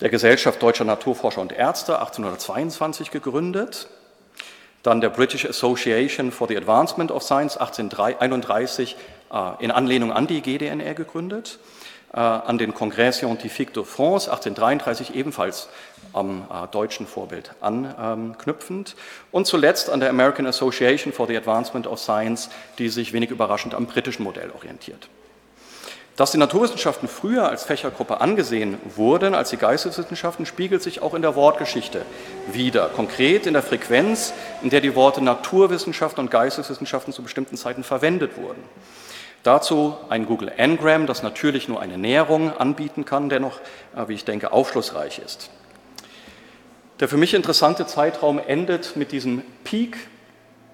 Der 0.00 0.10
Gesellschaft 0.10 0.62
Deutscher 0.62 0.84
Naturforscher 0.84 1.40
und 1.40 1.52
Ärzte 1.52 1.98
1822 2.00 3.10
gegründet, 3.10 3.88
dann 4.82 5.00
der 5.00 5.08
British 5.08 5.46
Association 5.46 6.30
for 6.30 6.48
the 6.48 6.56
Advancement 6.56 7.10
of 7.10 7.22
Science 7.22 7.56
1831 7.56 8.96
äh, 9.32 9.64
in 9.64 9.70
Anlehnung 9.70 10.12
an 10.12 10.26
die 10.26 10.42
GDNR 10.42 10.94
gegründet, 10.94 11.58
äh, 12.12 12.18
an 12.18 12.58
den 12.58 12.74
Congrès 12.74 13.12
Scientifique 13.12 13.72
de 13.72 13.84
France 13.84 14.30
1833 14.30 15.14
ebenfalls 15.14 15.68
am 16.12 16.42
äh, 16.42 16.66
deutschen 16.70 17.06
Vorbild 17.06 17.50
anknüpfend. 17.60 18.96
Und 19.32 19.46
zuletzt 19.46 19.90
an 19.90 20.00
der 20.00 20.10
American 20.10 20.46
Association 20.46 21.12
for 21.12 21.26
the 21.26 21.36
Advancement 21.36 21.86
of 21.86 21.98
Science, 21.98 22.50
die 22.78 22.88
sich 22.88 23.12
wenig 23.12 23.30
überraschend 23.30 23.74
am 23.74 23.86
britischen 23.86 24.22
Modell 24.22 24.50
orientiert. 24.50 25.08
Dass 26.16 26.30
die 26.30 26.38
Naturwissenschaften 26.38 27.08
früher 27.08 27.46
als 27.46 27.64
Fächergruppe 27.64 28.22
angesehen 28.22 28.78
wurden 28.96 29.34
als 29.34 29.50
die 29.50 29.58
Geisteswissenschaften, 29.58 30.46
spiegelt 30.46 30.82
sich 30.82 31.02
auch 31.02 31.12
in 31.12 31.20
der 31.20 31.36
Wortgeschichte 31.36 32.06
wider. 32.50 32.88
Konkret 32.88 33.46
in 33.46 33.52
der 33.52 33.62
Frequenz, 33.62 34.32
in 34.62 34.70
der 34.70 34.80
die 34.80 34.94
Worte 34.94 35.22
Naturwissenschaften 35.22 36.20
und 36.20 36.30
Geisteswissenschaften 36.30 37.12
zu 37.12 37.22
bestimmten 37.22 37.58
Zeiten 37.58 37.84
verwendet 37.84 38.38
wurden. 38.38 38.62
Dazu 39.42 39.94
ein 40.08 40.26
Google 40.26 40.50
Ngram, 40.58 41.06
das 41.06 41.22
natürlich 41.22 41.68
nur 41.68 41.80
eine 41.80 41.98
Näherung 41.98 42.50
anbieten 42.56 43.04
kann, 43.04 43.28
dennoch, 43.28 43.60
äh, 43.94 44.08
wie 44.08 44.14
ich 44.14 44.24
denke, 44.24 44.52
aufschlussreich 44.52 45.18
ist. 45.18 45.50
Der 46.98 47.08
für 47.08 47.18
mich 47.18 47.34
interessante 47.34 47.86
Zeitraum 47.86 48.38
endet 48.38 48.96
mit 48.96 49.12
diesem 49.12 49.42
Peak 49.64 49.98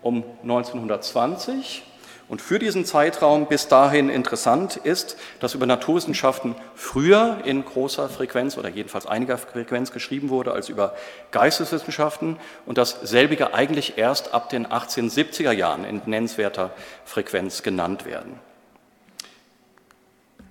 um 0.03 0.23
1920 0.43 1.83
und 2.29 2.41
für 2.41 2.61
diesen 2.61 2.85
Zeitraum 2.85 3.47
bis 3.47 3.67
dahin 3.67 4.09
interessant 4.09 4.77
ist, 4.77 5.17
dass 5.41 5.55
über 5.55 5.67
Naturwissenschaften 5.67 6.55
früher 6.77 7.39
in 7.45 7.65
großer 7.65 8.09
Frequenz 8.09 8.57
oder 8.57 8.69
jedenfalls 8.69 9.07
einiger 9.07 9.37
Frequenz 9.37 9.91
geschrieben 9.91 10.31
wurde 10.31 10.53
als 10.53 10.69
über 10.69 10.95
Geisteswissenschaften 11.33 12.37
und 12.67 12.79
dass 12.79 13.01
selbige 13.03 13.53
eigentlich 13.53 13.99
erst 13.99 14.33
ab 14.33 14.49
den 14.49 14.67
1870er 14.67 15.51
Jahren 15.51 15.85
in 15.85 16.01
nennenswerter 16.07 16.71
Frequenz 17.05 17.65
genannt 17.65 18.07
werden. 18.07 18.39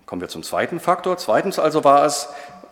Kommen 0.05 0.21
wir 0.21 0.27
zum 0.27 0.43
zweiten 0.43 0.81
Faktor. 0.81 1.17
Zweitens 1.17 1.57
also 1.57 1.85
war 1.85 2.05
es 2.05 2.27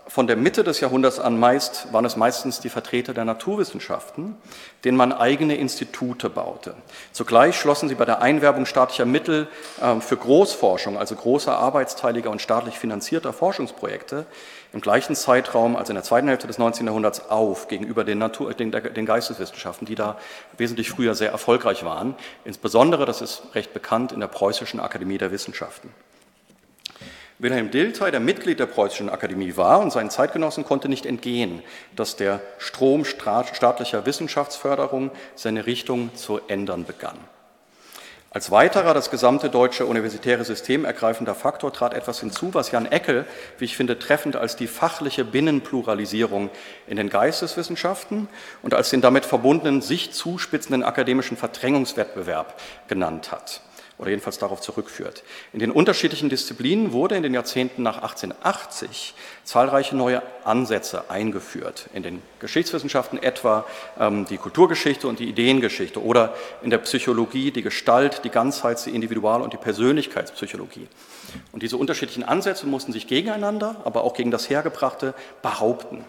von 0.10 0.26
der 0.26 0.36
Mitte 0.36 0.64
des 0.64 0.80
Jahrhunderts 0.80 1.20
an 1.20 1.40
meist, 1.40 1.94
waren 1.94 2.04
es 2.04 2.18
meistens 2.18 2.60
die 2.60 2.70
Vertreter 2.70 3.14
der 3.14 3.26
Naturwissenschaften, 3.26 4.36
denen 4.84 4.98
man 4.98 5.14
eigene 5.14 5.56
Institute 5.56 6.32
baute. 6.32 6.74
Zugleich 7.12 7.56
schlossen 7.56 7.90
sie 7.90 7.96
bei 7.96 8.06
der 8.06 8.20
Einwerbung 8.20 8.66
staatlicher 8.66 9.06
Mittel 9.06 9.48
ähm, 9.82 10.02
für 10.02 10.18
Großforschung, 10.18 10.98
also 10.98 11.16
großer 11.16 11.56
arbeitsteiliger 11.56 12.32
und 12.32 12.42
staatlich 12.42 12.80
finanzierter 12.80 13.34
Forschungsprojekte, 13.34 14.26
im 14.74 14.82
gleichen 14.82 15.16
Zeitraum, 15.16 15.76
also 15.76 15.92
in 15.92 15.96
der 15.96 16.04
zweiten 16.04 16.28
Hälfte 16.28 16.48
des 16.48 16.58
19. 16.58 16.88
Jahrhunderts, 16.88 17.30
auf 17.30 17.68
gegenüber 17.68 18.04
den, 18.04 18.18
Natur, 18.18 18.54
den, 18.56 18.72
den 18.72 19.06
Geisteswissenschaften, 19.06 19.86
die 19.86 19.96
da 19.96 20.18
wesentlich 20.58 20.90
früher 20.90 21.14
sehr 21.14 21.32
erfolgreich 21.32 21.86
waren. 21.86 22.16
Insbesondere, 22.46 23.06
das 23.06 23.22
ist 23.22 23.44
recht 23.54 23.74
bekannt, 23.74 24.12
in 24.12 24.20
der 24.20 24.28
Preußischen 24.28 24.80
Akademie 24.80 25.20
der 25.20 25.32
Wissenschaften. 25.32 25.94
Wilhelm 27.42 27.72
Dilthey, 27.72 28.12
der 28.12 28.20
Mitglied 28.20 28.60
der 28.60 28.66
Preußischen 28.66 29.10
Akademie 29.10 29.56
war 29.56 29.80
und 29.80 29.94
seinen 29.94 30.10
Zeitgenossen 30.10 30.66
konnte 30.66 30.90
nicht 30.90 31.06
entgehen, 31.06 31.64
dass 31.96 32.18
der 32.18 32.42
Strom 32.58 33.06
staatlicher 33.06 34.06
Wissenschaftsförderung 34.06 35.10
seine 35.36 35.66
Richtung 35.66 36.14
zu 36.16 36.42
ändern 36.50 36.84
begann. 36.84 37.18
Als 38.32 38.52
weiterer 38.52 38.94
das 38.94 39.10
gesamte 39.10 39.50
deutsche 39.50 39.86
universitäre 39.86 40.44
System 40.44 40.84
ergreifender 40.84 41.34
Faktor 41.34 41.72
trat 41.72 41.94
etwas 41.94 42.20
hinzu, 42.20 42.54
was 42.54 42.72
Jan 42.72 42.86
Eckel, 42.86 43.26
wie 43.58 43.66
ich 43.66 43.78
finde, 43.78 43.98
treffend 43.98 44.36
als 44.36 44.58
die 44.58 44.68
fachliche 44.68 45.24
Binnenpluralisierung 45.24 46.50
in 46.88 46.98
den 46.98 47.10
Geisteswissenschaften 47.10 48.28
und 48.62 48.74
als 48.74 48.90
den 48.90 49.00
damit 49.00 49.26
verbundenen 49.26 49.82
sich 49.82 50.12
zuspitzenden 50.12 50.84
akademischen 50.84 51.38
Verdrängungswettbewerb 51.38 52.60
genannt 52.90 53.32
hat 53.32 53.62
oder 54.00 54.10
jedenfalls 54.10 54.40
darauf 54.40 54.62
zurückführt. 54.62 55.24
In 55.52 55.60
den 55.60 55.72
unterschiedlichen 55.72 56.30
Disziplinen 56.30 56.94
wurde 56.94 57.16
in 57.16 57.24
den 57.24 57.34
Jahrzehnten 57.34 57.84
nach 57.84 57.98
1880 57.98 59.14
zahlreiche 59.44 59.96
neue 59.96 60.24
Ansätze 60.46 61.10
eingeführt. 61.10 61.90
In 61.94 62.04
den 62.04 62.22
Geschichtswissenschaften 62.40 63.22
etwa 63.22 63.66
ähm, 64.00 64.26
die 64.26 64.38
Kulturgeschichte 64.38 65.08
und 65.08 65.20
die 65.20 65.28
Ideengeschichte 65.28 66.02
oder 66.02 66.34
in 66.64 66.70
der 66.70 66.78
Psychologie 66.80 67.52
die 67.52 67.62
Gestalt, 67.62 68.22
die 68.24 68.30
Ganzheits-, 68.30 68.86
die 68.86 68.96
Individual- 68.96 69.42
und 69.42 69.52
die 69.52 69.58
Persönlichkeitspsychologie. 69.58 70.88
Und 71.52 71.62
diese 71.62 71.76
unterschiedlichen 71.76 72.24
Ansätze 72.24 72.68
mussten 72.68 72.94
sich 72.94 73.06
gegeneinander, 73.06 73.76
aber 73.84 74.06
auch 74.06 74.14
gegen 74.14 74.32
das 74.32 74.50
Hergebrachte 74.50 75.14
behaupten. 75.42 76.06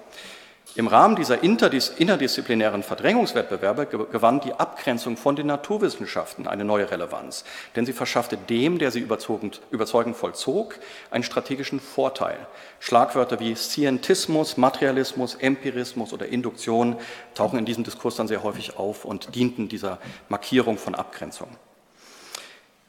Im 0.76 0.86
Rahmen 0.86 1.16
dieser 1.16 1.42
interdisziplinären 1.42 2.84
Verdrängungswettbewerbe 2.84 3.86
gewann 3.86 4.40
die 4.40 4.52
Abgrenzung 4.52 5.16
von 5.16 5.34
den 5.34 5.48
Naturwissenschaften 5.48 6.46
eine 6.46 6.64
neue 6.64 6.88
Relevanz, 6.88 7.44
denn 7.74 7.86
sie 7.86 7.92
verschaffte 7.92 8.36
dem, 8.36 8.78
der 8.78 8.92
sie 8.92 9.00
überzeugend, 9.00 10.16
vollzog, 10.16 10.78
einen 11.10 11.24
strategischen 11.24 11.80
Vorteil. 11.80 12.46
Schlagwörter 12.78 13.40
wie 13.40 13.56
Scientismus, 13.56 14.56
Materialismus, 14.56 15.34
Empirismus 15.34 16.12
oder 16.12 16.26
Induktion 16.28 16.96
tauchen 17.34 17.58
in 17.58 17.64
diesem 17.64 17.82
Diskurs 17.82 18.14
dann 18.14 18.28
sehr 18.28 18.44
häufig 18.44 18.76
auf 18.76 19.04
und 19.04 19.34
dienten 19.34 19.68
dieser 19.68 19.98
Markierung 20.28 20.78
von 20.78 20.94
Abgrenzung. 20.94 21.48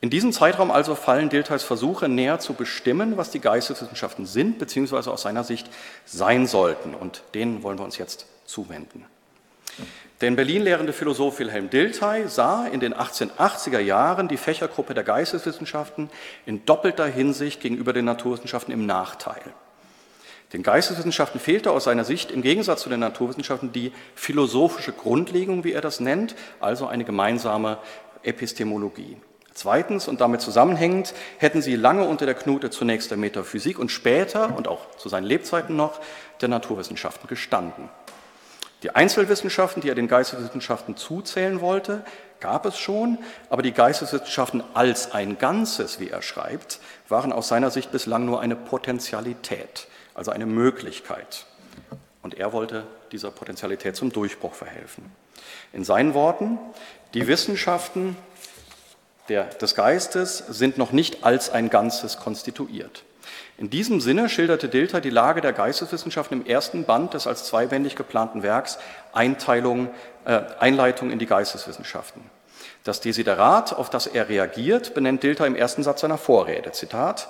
In 0.02 0.10
diesem 0.10 0.34
Zeitraum 0.34 0.72
also 0.72 0.96
fallen 0.96 1.30
Diltheis 1.30 1.62
Versuche 1.62 2.10
näher 2.10 2.40
zu 2.40 2.56
bestimmen, 2.56 3.18
was 3.18 3.30
die 3.30 3.40
Geisteswissenschaften 3.40 4.26
sind, 4.26 4.58
beziehungsweise 4.58 5.12
aus 5.12 5.22
seiner 5.22 5.44
Sicht 5.44 5.70
sein 6.06 6.48
sollten. 6.48 6.96
Und 6.96 7.22
denen 7.36 7.62
wollen 7.62 7.78
wir 7.78 7.86
uns 7.86 8.00
jetzt 8.00 8.26
zuwenden. 8.46 9.06
Der 10.20 10.28
in 10.28 10.36
Berlin 10.36 10.64
lehrende 10.64 10.92
Philosoph 10.92 11.38
Wilhelm 11.38 11.70
Dilthey 11.70 12.28
sah 12.28 12.66
in 12.66 12.80
den 12.80 12.96
1880er 12.96 13.80
Jahren 13.80 14.28
die 14.28 14.38
Fächergruppe 14.38 14.96
der 14.96 15.04
Geisteswissenschaften 15.04 16.10
in 16.48 16.66
doppelter 16.66 17.06
Hinsicht 17.06 17.62
gegenüber 17.62 17.94
den 17.94 18.06
Naturwissenschaften 18.06 18.74
im 18.74 18.88
Nachteil. 18.88 19.42
Den 20.54 20.64
Geisteswissenschaften 20.64 21.40
fehlte 21.40 21.72
aus 21.72 21.84
seiner 21.84 22.06
Sicht 22.06 22.32
im 22.32 22.42
Gegensatz 22.42 22.82
zu 22.82 22.90
den 22.90 23.00
Naturwissenschaften 23.00 23.72
die 23.72 23.94
philosophische 24.16 24.94
Grundlegung, 24.94 25.64
wie 25.64 25.74
er 25.74 25.82
das 25.82 26.00
nennt, 26.00 26.36
also 26.60 26.88
eine 26.88 27.06
gemeinsame 27.06 27.78
Epistemologie. 28.24 29.18
Zweitens 29.54 30.08
und 30.08 30.22
damit 30.22 30.42
zusammenhängend 30.42 31.14
hätten 31.38 31.62
sie 31.62 31.76
lange 31.76 32.08
unter 32.08 32.26
der 32.26 32.36
Knute 32.36 32.70
zunächst 32.70 33.12
der 33.12 33.18
Metaphysik 33.18 33.80
und 33.80 33.92
später 33.92 34.56
und 34.56 34.68
auch 34.68 34.96
zu 34.96 35.10
seinen 35.10 35.26
Lebzeiten 35.26 35.76
noch 35.76 36.00
der 36.40 36.50
Naturwissenschaften 36.50 37.28
gestanden. 37.28 37.90
Die 38.84 38.96
Einzelwissenschaften, 38.96 39.82
die 39.82 39.90
er 39.90 39.96
den 39.96 40.08
Geisteswissenschaften 40.08 40.98
zuzählen 40.98 41.62
wollte, 41.62 42.04
gab 42.40 42.66
es 42.66 42.80
schon, 42.80 43.20
aber 43.50 43.62
die 43.62 43.74
Geisteswissenschaften 43.74 44.64
als 44.74 45.12
ein 45.12 45.38
Ganzes, 45.38 46.00
wie 46.00 46.10
er 46.10 46.24
schreibt, 46.24 46.80
waren 47.08 47.32
aus 47.32 47.48
seiner 47.48 47.70
Sicht 47.70 47.92
bislang 47.92 48.26
nur 48.26 48.42
eine 48.42 48.56
Potentialität, 48.56 49.88
also 50.16 50.32
eine 50.32 50.48
Möglichkeit. 50.48 51.46
Und 52.24 52.36
er 52.36 52.54
wollte 52.54 52.86
dieser 53.12 53.30
Potentialität 53.30 53.96
zum 53.96 54.12
Durchbruch 54.12 54.54
verhelfen. 54.54 55.12
In 55.74 55.84
seinen 55.84 56.14
Worten, 56.16 56.58
die 57.14 57.28
Wissenschaften 57.28 58.16
der, 59.30 59.46
des 59.46 59.76
Geistes 59.76 60.38
sind 60.50 60.78
noch 60.78 60.92
nicht 60.92 61.24
als 61.24 61.50
ein 61.50 61.70
Ganzes 61.70 62.18
konstituiert. 62.18 63.04
In 63.58 63.70
diesem 63.70 64.02
Sinne 64.02 64.28
schilderte 64.28 64.70
Dilter 64.70 65.02
die 65.02 65.10
Lage 65.10 65.42
der 65.42 65.54
Geisteswissenschaften 65.54 66.42
im 66.42 66.48
ersten 66.48 66.84
Band 66.86 67.14
des 67.14 67.28
als 67.28 67.46
zweibändig 67.46 67.96
geplanten 67.96 68.42
Werks 68.42 68.80
Einteilung, 69.14 69.90
äh, 70.26 70.42
Einleitung 70.60 71.12
in 71.12 71.20
die 71.20 71.28
Geisteswissenschaften. 71.28 72.24
Das 72.84 73.02
Desiderat, 73.02 73.74
auf 73.74 73.92
das 73.92 74.08
er 74.08 74.30
reagiert, 74.30 74.96
benennt 74.96 75.22
Dilter 75.22 75.46
im 75.46 75.56
ersten 75.56 75.84
Satz 75.84 76.02
seiner 76.02 76.18
Vorrede. 76.18 76.72
Zitat: 76.72 77.28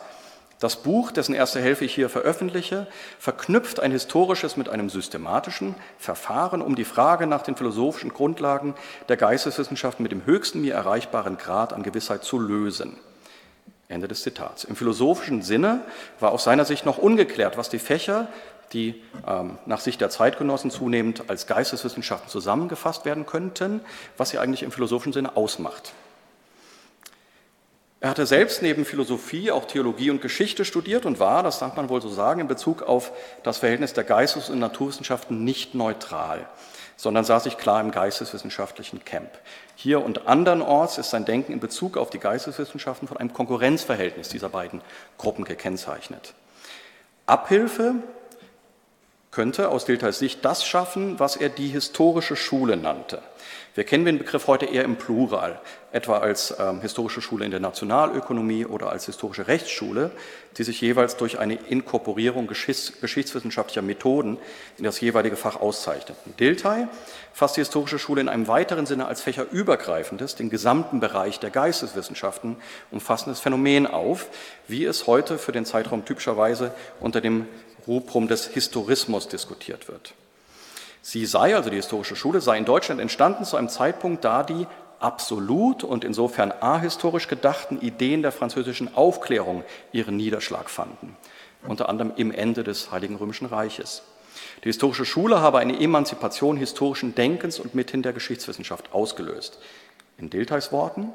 das 0.62 0.76
Buch, 0.76 1.12
dessen 1.12 1.34
erste 1.34 1.60
Hälfte 1.60 1.86
ich 1.86 1.96
hier 1.96 2.08
veröffentliche, 2.08 2.86
verknüpft 3.18 3.80
ein 3.80 3.92
historisches 3.92 4.58
mit 4.58 4.70
einem 4.70 4.92
systematischen 4.92 5.74
Verfahren, 5.98 6.62
um 6.62 6.76
die 6.76 6.86
Frage 6.86 7.26
nach 7.26 7.42
den 7.42 7.56
philosophischen 7.56 8.14
Grundlagen 8.14 8.76
der 9.10 9.18
Geisteswissenschaften 9.18 10.04
mit 10.04 10.12
dem 10.12 10.24
höchsten 10.24 10.62
mir 10.62 10.76
erreichbaren 10.76 11.38
Grad 11.38 11.74
an 11.74 11.82
Gewissheit 11.82 12.24
zu 12.24 12.38
lösen. 12.38 12.96
Ende 13.88 14.08
des 14.08 14.22
Zitats. 14.22 14.64
Im 14.64 14.76
philosophischen 14.76 15.42
Sinne 15.42 15.82
war 16.20 16.32
aus 16.32 16.44
seiner 16.44 16.64
Sicht 16.64 16.86
noch 16.86 17.00
ungeklärt, 17.00 17.58
was 17.58 17.70
die 17.70 17.80
Fächer, 17.80 18.28
die 18.72 19.02
ähm, 19.28 19.58
nach 19.66 19.80
Sicht 19.80 20.00
der 20.00 20.12
Zeitgenossen 20.12 20.70
zunehmend 20.70 21.24
als 21.28 21.48
Geisteswissenschaften 21.48 22.30
zusammengefasst 22.30 23.04
werden 23.04 23.26
könnten, 23.26 23.82
was 24.16 24.30
sie 24.30 24.38
eigentlich 24.38 24.62
im 24.62 24.72
philosophischen 24.72 25.12
Sinne 25.12 25.36
ausmacht. 25.36 25.94
Er 28.02 28.10
hatte 28.10 28.26
selbst 28.26 28.64
neben 28.64 28.84
Philosophie 28.84 29.52
auch 29.52 29.66
Theologie 29.66 30.10
und 30.10 30.24
Geschichte 30.24 30.66
studiert 30.66 31.06
und 31.06 31.20
war, 31.20 31.44
das 31.44 31.60
darf 31.60 31.76
man 31.76 31.88
wohl 31.88 32.02
so 32.02 32.10
sagen, 32.10 32.42
in 32.42 32.48
Bezug 32.48 32.82
auf 32.82 33.12
das 33.44 33.60
Verhältnis 33.60 33.94
der 33.94 34.04
Geistes- 34.04 34.50
und 34.50 34.58
Naturwissenschaften 34.58 35.44
nicht 35.44 35.76
neutral, 35.76 36.48
sondern 36.98 37.26
sah 37.26 37.40
sich 37.40 37.60
klar 37.60 37.80
im 37.80 37.92
geisteswissenschaftlichen 37.92 39.06
Camp. 39.06 39.30
Hier 39.76 40.04
und 40.04 40.28
andernorts 40.28 40.98
ist 40.98 41.12
sein 41.12 41.26
Denken 41.26 41.54
in 41.54 41.60
Bezug 41.60 41.96
auf 41.96 42.10
die 42.10 42.18
Geisteswissenschaften 42.18 43.08
von 43.08 43.18
einem 43.18 43.34
Konkurrenzverhältnis 43.34 44.30
dieser 44.30 44.50
beiden 44.50 44.82
Gruppen 45.20 45.46
gekennzeichnet. 45.46 46.34
Abhilfe 47.28 47.94
könnte 49.32 49.70
aus 49.70 49.86
Dilthey's 49.86 50.20
Sicht 50.20 50.44
das 50.44 50.66
schaffen, 50.66 51.20
was 51.20 51.38
er 51.38 51.50
die 51.50 51.70
historische 51.70 52.36
Schule 52.36 52.78
nannte. 52.78 53.22
Wir 53.74 53.86
kennen 53.86 54.04
den 54.04 54.18
Begriff 54.18 54.48
heute 54.48 54.66
eher 54.66 54.84
im 54.84 54.98
Plural, 54.98 55.58
etwa 55.94 56.18
als 56.18 56.54
ähm, 56.60 56.82
historische 56.82 57.22
Schule 57.22 57.46
in 57.46 57.52
der 57.52 57.62
Nationalökonomie 57.62 58.66
oder 58.66 58.90
als 58.90 59.06
historische 59.06 59.48
Rechtsschule, 59.48 60.12
die 60.58 60.64
sich 60.64 60.82
jeweils 60.82 61.16
durch 61.16 61.40
eine 61.40 61.54
Inkorporierung 61.54 62.48
geschichts 62.48 63.00
geschichtswissenschaftlicher 63.00 63.82
Methoden 63.82 64.38
in 64.78 64.84
das 64.84 65.00
jeweilige 65.00 65.38
Fach 65.38 65.56
auszeichneten. 65.56 66.34
Dilthey 66.38 66.88
fasst 67.32 67.56
die 67.56 67.62
historische 67.62 67.98
Schule 67.98 68.20
in 68.20 68.28
einem 68.28 68.50
weiteren 68.50 68.86
Sinne 68.86 69.06
als 69.06 69.22
fächerübergreifendes, 69.22 70.36
den 70.36 70.50
gesamten 70.50 71.00
Bereich 71.00 71.40
der 71.40 71.50
Geisteswissenschaften 71.50 72.58
umfassendes 72.92 73.40
Phänomen 73.40 73.88
auf, 73.88 74.28
wie 74.68 74.84
es 74.84 75.08
heute 75.08 75.38
für 75.38 75.54
den 75.54 75.66
Zeitraum 75.66 76.04
typischerweise 76.04 76.74
unter 77.00 77.22
dem 77.22 77.48
Rubrum 77.88 78.28
des 78.28 78.48
Historismus 78.48 79.28
diskutiert 79.28 79.88
wird. 79.88 80.14
Sie 81.02 81.26
sei, 81.26 81.56
also 81.56 81.70
die 81.70 81.78
historische 81.78 82.16
Schule, 82.16 82.42
sei 82.42 82.58
in 82.58 82.66
Deutschland 82.66 83.02
entstanden 83.02 83.44
zu 83.44 83.58
einem 83.58 83.70
Zeitpunkt, 83.70 84.24
da 84.24 84.44
die 84.44 84.68
absolut 85.00 85.84
und 85.84 86.04
insofern 86.04 86.52
ahistorisch 86.52 87.28
gedachten 87.28 87.82
Ideen 87.82 88.22
der 88.22 88.32
französischen 88.32 88.96
Aufklärung 88.96 89.64
ihren 89.92 90.16
Niederschlag 90.16 90.70
fanden, 90.70 91.18
unter 91.68 91.90
anderem 91.90 92.14
im 92.18 92.32
Ende 92.32 92.64
des 92.64 92.92
Heiligen 92.92 93.16
Römischen 93.16 93.48
Reiches. 93.48 94.04
Die 94.64 94.70
historische 94.70 95.06
Schule 95.06 95.42
habe 95.42 95.58
eine 95.58 95.80
Emanzipation 95.80 96.56
historischen 96.56 97.16
Denkens 97.16 97.60
und 97.60 97.74
mithin 97.74 98.04
der 98.04 98.14
Geschichtswissenschaft 98.14 98.94
ausgelöst. 98.94 99.58
In 100.18 100.30
Diltheis 100.30 100.72
Worten, 100.72 101.12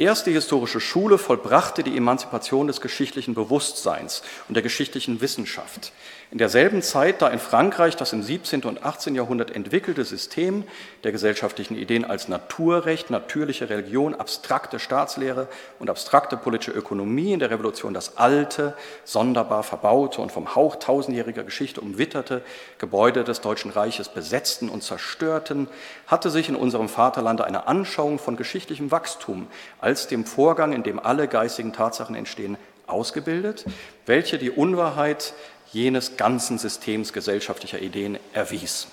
Erst 0.00 0.26
die 0.26 0.32
historische 0.32 0.80
Schule 0.80 1.18
vollbrachte 1.18 1.82
die 1.82 1.96
Emanzipation 1.96 2.68
des 2.68 2.80
geschichtlichen 2.80 3.34
Bewusstseins 3.34 4.22
und 4.46 4.54
der 4.54 4.62
geschichtlichen 4.62 5.20
Wissenschaft. 5.20 5.90
In 6.30 6.36
derselben 6.36 6.82
Zeit, 6.82 7.22
da 7.22 7.28
in 7.28 7.38
Frankreich 7.38 7.96
das 7.96 8.12
im 8.12 8.22
17. 8.22 8.64
und 8.64 8.84
18. 8.84 9.14
Jahrhundert 9.14 9.50
entwickelte 9.50 10.04
System 10.04 10.64
der 11.02 11.10
gesellschaftlichen 11.10 11.74
Ideen 11.74 12.04
als 12.04 12.28
Naturrecht, 12.28 13.08
natürliche 13.08 13.70
Religion, 13.70 14.14
abstrakte 14.14 14.78
Staatslehre 14.78 15.48
und 15.78 15.88
abstrakte 15.88 16.36
politische 16.36 16.72
Ökonomie 16.72 17.32
in 17.32 17.38
der 17.38 17.50
Revolution 17.50 17.94
das 17.94 18.18
alte, 18.18 18.74
sonderbar 19.04 19.62
verbaute 19.62 20.20
und 20.20 20.30
vom 20.30 20.54
Hauch 20.54 20.76
tausendjähriger 20.76 21.44
Geschichte 21.44 21.80
umwitterte 21.80 22.42
Gebäude 22.76 23.24
des 23.24 23.40
Deutschen 23.40 23.70
Reiches 23.70 24.10
besetzten 24.10 24.68
und 24.68 24.82
zerstörten, 24.82 25.66
hatte 26.06 26.28
sich 26.28 26.50
in 26.50 26.56
unserem 26.56 26.90
Vaterlande 26.90 27.46
eine 27.46 27.66
Anschauung 27.68 28.18
von 28.18 28.36
geschichtlichem 28.36 28.90
Wachstum 28.90 29.46
als 29.80 30.08
dem 30.08 30.26
Vorgang, 30.26 30.74
in 30.74 30.82
dem 30.82 30.98
alle 30.98 31.26
geistigen 31.26 31.72
Tatsachen 31.72 32.14
entstehen, 32.14 32.58
ausgebildet, 32.86 33.64
welche 34.06 34.38
die 34.38 34.50
Unwahrheit 34.50 35.34
jenes 35.72 36.16
ganzen 36.16 36.58
Systems 36.58 37.12
gesellschaftlicher 37.12 37.80
Ideen 37.80 38.18
erwies. 38.32 38.88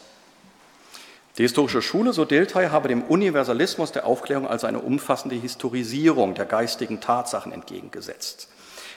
Die 1.37 1.43
historische 1.43 1.81
Schule, 1.81 2.13
so 2.13 2.23
Dilthey, 2.23 2.67
habe 2.67 2.87
dem 2.87 3.03
Universalismus 3.03 3.91
der 3.91 4.05
Aufklärung 4.05 4.47
also 4.47 4.67
eine 4.67 4.79
umfassende 4.79 5.35
Historisierung 5.35 6.33
der 6.33 6.45
geistigen 6.45 7.01
Tatsachen 7.01 7.51
entgegengesetzt. 7.51 8.47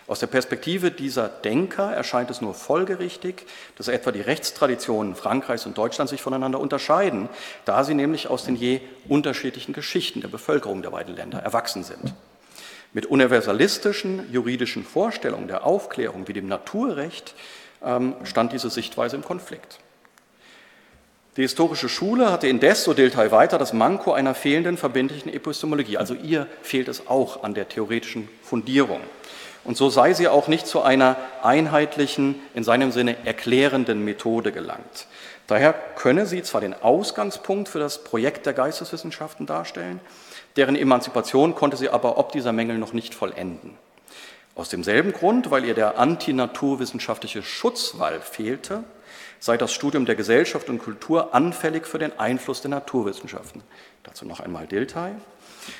Aus 0.07 0.21
der 0.21 0.29
Perspektive 0.29 0.91
dieser 0.91 1.29
Denker 1.29 1.93
erscheint 1.93 2.31
es 2.31 2.41
nur 2.41 2.55
folgerichtig, 2.55 3.45
dass 3.77 3.89
etwa 3.89 4.11
die 4.11 4.23
Rechtstraditionen 4.23 5.15
Frankreichs 5.15 5.67
und 5.67 5.77
Deutschlands 5.77 6.11
sich 6.11 6.23
voneinander 6.23 6.61
unterscheiden, 6.61 7.29
da 7.67 7.85
sie 7.85 7.93
nämlich 7.93 8.29
aus 8.29 8.45
den 8.45 8.57
je 8.57 8.81
unterschiedlichen 9.09 9.75
Geschichten 9.75 10.23
der 10.23 10.29
Bevölkerung 10.29 10.81
der 10.81 10.91
beiden 10.91 11.15
Länder 11.15 11.41
erwachsen 11.41 11.85
sind. 11.85 12.15
Mit 12.95 13.05
universalistischen 13.05 14.33
juridischen 14.33 14.83
Vorstellungen 14.83 15.47
der 15.47 15.67
Aufklärung 15.67 16.27
wie 16.27 16.33
dem 16.33 16.47
Naturrecht 16.47 17.35
stand 18.25 18.53
diese 18.53 18.71
Sichtweise 18.71 19.17
im 19.17 19.25
Konflikt. 19.25 19.79
Die 21.37 21.43
historische 21.43 21.89
Schule 21.89 22.33
hatte 22.33 22.49
indes, 22.49 22.83
so 22.83 22.95
Dilthey 22.95 23.31
weiter, 23.31 23.59
das 23.59 23.73
Manko 23.73 24.13
einer 24.13 24.35
fehlenden 24.35 24.77
verbindlichen 24.77 25.33
Epistemologie. 25.33 25.97
Also 25.97 26.15
ihr 26.15 26.49
fehlt 26.63 26.89
es 26.89 27.07
auch 27.07 27.45
an 27.45 27.55
der 27.55 27.69
theoretischen 27.69 28.29
Fundierung. 28.43 29.01
Und 29.63 29.77
so 29.77 29.89
sei 29.89 30.15
sie 30.15 30.27
auch 30.27 30.49
nicht 30.49 30.67
zu 30.67 30.83
einer 30.83 31.17
einheitlichen, 31.43 32.37
in 32.55 32.65
seinem 32.65 32.91
Sinne 32.91 33.25
erklärenden 33.25 34.05
Methode 34.05 34.51
gelangt. 34.51 35.07
Daher 35.47 35.73
könne 35.73 36.27
sie 36.27 36.43
zwar 36.43 36.61
den 36.61 36.75
Ausgangspunkt 36.75 37.69
für 37.69 37.79
das 37.79 38.03
Projekt 38.03 38.47
der 38.47 38.53
Geisteswissenschaften 38.53 39.47
darstellen, 39.47 40.01
deren 40.57 40.75
Emanzipation 40.75 41.55
konnte 41.55 41.77
sie 41.77 41.89
aber 41.89 42.19
ob 42.19 42.33
dieser 42.33 42.53
Mängel 42.53 42.79
noch 42.79 42.93
nicht 42.93 43.15
vollenden. 43.15 43.79
Aus 44.59 44.69
demselben 44.69 45.13
Grund, 45.13 45.53
weil 45.53 45.65
ihr 45.65 45.75
der 45.75 46.01
antinaturwissenschaftliche 46.01 47.45
Schutzwall 47.45 48.21
fehlte, 48.21 48.83
sei 49.39 49.57
das 49.57 49.73
Studium 49.73 50.05
der 50.05 50.17
Gesellschaft 50.17 50.69
und 50.69 50.81
Kultur 50.81 51.33
anfällig 51.33 51.87
für 51.87 52.01
den 52.01 52.19
Einfluss 52.19 52.61
der 52.61 52.71
Naturwissenschaften. 52.71 53.63
Dazu 54.03 54.27
noch 54.27 54.41
einmal 54.41 54.67
Dilthey. 54.67 55.13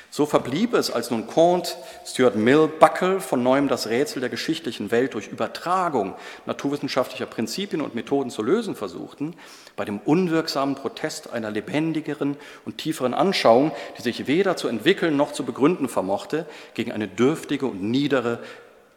So 0.09 0.25
verblieb 0.25 0.73
es, 0.75 0.91
als 0.91 1.11
nun 1.11 1.27
Comte, 1.27 1.73
Stuart 2.05 2.37
Mill, 2.37 2.69
Buckle 2.69 3.19
von 3.19 3.43
neuem 3.43 3.67
das 3.67 3.87
Rätsel 3.87 4.21
der 4.21 4.29
geschichtlichen 4.29 4.91
Welt 4.91 5.13
durch 5.13 5.27
Übertragung 5.27 6.15
naturwissenschaftlicher 6.45 7.25
Prinzipien 7.25 7.81
und 7.81 7.95
Methoden 7.95 8.29
zu 8.29 8.43
lösen 8.43 8.75
versuchten, 8.75 9.35
bei 9.75 9.83
dem 9.83 9.99
unwirksamen 9.99 10.75
Protest 10.75 11.33
einer 11.33 11.51
lebendigeren 11.51 12.37
und 12.63 12.77
tieferen 12.77 13.13
Anschauung, 13.13 13.73
die 13.97 14.03
sich 14.03 14.27
weder 14.27 14.55
zu 14.55 14.69
entwickeln 14.69 15.17
noch 15.17 15.33
zu 15.33 15.43
begründen 15.43 15.89
vermochte, 15.89 16.45
gegen 16.75 16.93
eine 16.93 17.09
dürftige 17.09 17.65
und 17.65 17.83
niedere 17.83 18.39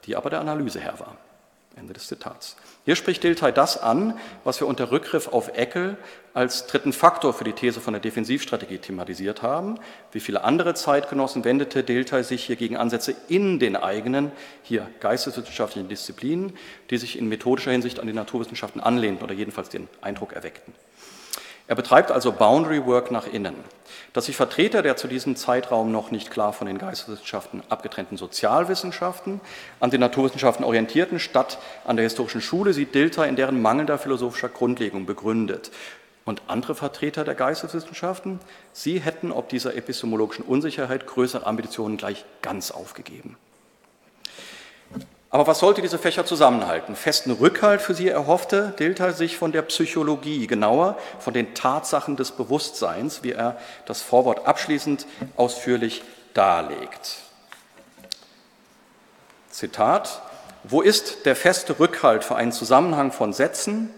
die 0.07 0.17
aber 0.17 0.31
der 0.31 0.41
Analyse 0.41 0.81
her 0.81 0.95
war. 0.99 1.17
Ende 1.77 1.95
des 1.95 2.07
Zitats. 2.07 2.57
Hier 2.85 2.97
spricht 2.97 3.23
Dilthey 3.25 3.53
das 3.53 3.81
an, 3.81 4.19
was 4.45 4.61
wir 4.61 4.67
unter 4.67 4.91
Rückgriff 4.91 5.29
auf 5.29 5.57
Eckel 5.57 5.97
als 6.35 6.67
dritten 6.67 6.93
Faktor 6.93 7.33
für 7.33 7.45
die 7.45 7.53
These 7.53 7.81
von 7.81 7.95
der 7.95 8.01
Defensivstrategie 8.01 8.79
thematisiert 8.79 9.43
haben. 9.43 9.79
Wie 10.11 10.21
viele 10.21 10.45
andere 10.45 10.75
Zeitgenossen 10.75 11.45
wendete 11.45 11.83
Dilthey 11.83 12.25
sich 12.25 12.45
hier 12.45 12.57
gegen 12.57 12.77
Ansätze 12.77 13.15
in 13.29 13.59
den 13.59 13.77
eigenen, 13.77 14.33
hier 14.63 14.87
geisteswissenschaftlichen 15.01 15.89
Disziplinen, 15.89 16.53
die 16.91 16.99
sich 16.99 17.19
in 17.19 17.29
methodischer 17.29 17.71
Hinsicht 17.71 18.01
an 18.01 18.07
die 18.07 18.13
Naturwissenschaften 18.13 18.81
anlehnten 18.81 19.25
oder 19.25 19.35
jedenfalls 19.35 19.69
den 19.69 19.89
Eindruck 20.01 20.33
erweckten. 20.33 20.75
Er 21.69 21.77
betreibt 21.77 22.11
also 22.11 22.33
Boundary 22.33 22.85
Work 22.85 23.11
nach 23.11 23.27
innen. 23.27 23.55
Dass 24.13 24.27
sich 24.27 24.37
Vertreter 24.37 24.83
der 24.83 24.97
zu 24.97 25.09
diesem 25.09 25.37
Zeitraum 25.37 25.91
noch 25.91 26.11
nicht 26.11 26.31
klar 26.31 26.53
von 26.53 26.67
den 26.67 26.77
Geisteswissenschaften 26.77 27.63
abgetrennten 27.71 28.19
Sozialwissenschaften 28.19 29.41
an 29.81 29.91
den 29.91 30.01
Naturwissenschaften 30.01 30.65
orientierten, 30.65 31.19
statt 31.19 31.59
an 31.85 31.97
der 31.97 32.05
historischen 32.05 32.43
Schule, 32.43 32.75
sieht 32.75 32.95
Dilthey 32.95 33.29
in 33.29 33.37
deren 33.37 33.63
mangelnder 33.63 33.97
philosophischer 33.97 34.51
Grundlegung 34.51 35.07
begründet. 35.07 35.71
Und 36.25 36.43
andere 36.47 36.75
Vertreter 36.75 37.25
der 37.25 37.35
Geisteswissenschaften, 37.35 38.39
sie 38.73 39.01
hätten 39.01 39.33
ob 39.33 39.49
dieser 39.49 39.75
epistemologischen 39.75 40.45
Unsicherheit 40.45 41.07
größere 41.07 41.47
Ambitionen 41.47 41.97
gleich 41.97 42.25
ganz 42.43 42.71
aufgegeben. 42.71 43.37
Aber 45.33 45.47
was 45.47 45.61
sollte 45.61 45.81
diese 45.81 45.99
Fächer 45.99 46.27
zusammenhalten? 46.27 46.95
Festen 46.95 47.31
Rückhalt 47.31 47.81
für 47.81 47.95
sie 47.95 48.09
erhoffte 48.09 48.75
Dilthey 48.79 49.13
sich 49.13 49.39
von 49.39 49.51
der 49.51 49.63
Psychologie, 49.63 50.47
genauer 50.47 50.99
von 51.21 51.33
den 51.33 51.55
Tatsachen 51.55 52.17
des 52.17 52.33
Bewusstseins, 52.33 53.23
wie 53.23 53.33
er 53.33 53.57
das 53.87 54.03
Vorwort 54.03 54.47
abschließend 54.47 55.07
ausführlich 55.37 56.05
darlegt. 56.35 57.17
Zitat, 59.51 60.21
wo 60.65 60.83
ist 60.83 61.25
der 61.25 61.35
feste 61.35 61.79
Rückhalt 61.81 62.25
für 62.25 62.37
einen 62.37 62.53
Zusammenhang 62.53 63.11
von 63.11 63.33
Sätzen, 63.33 63.89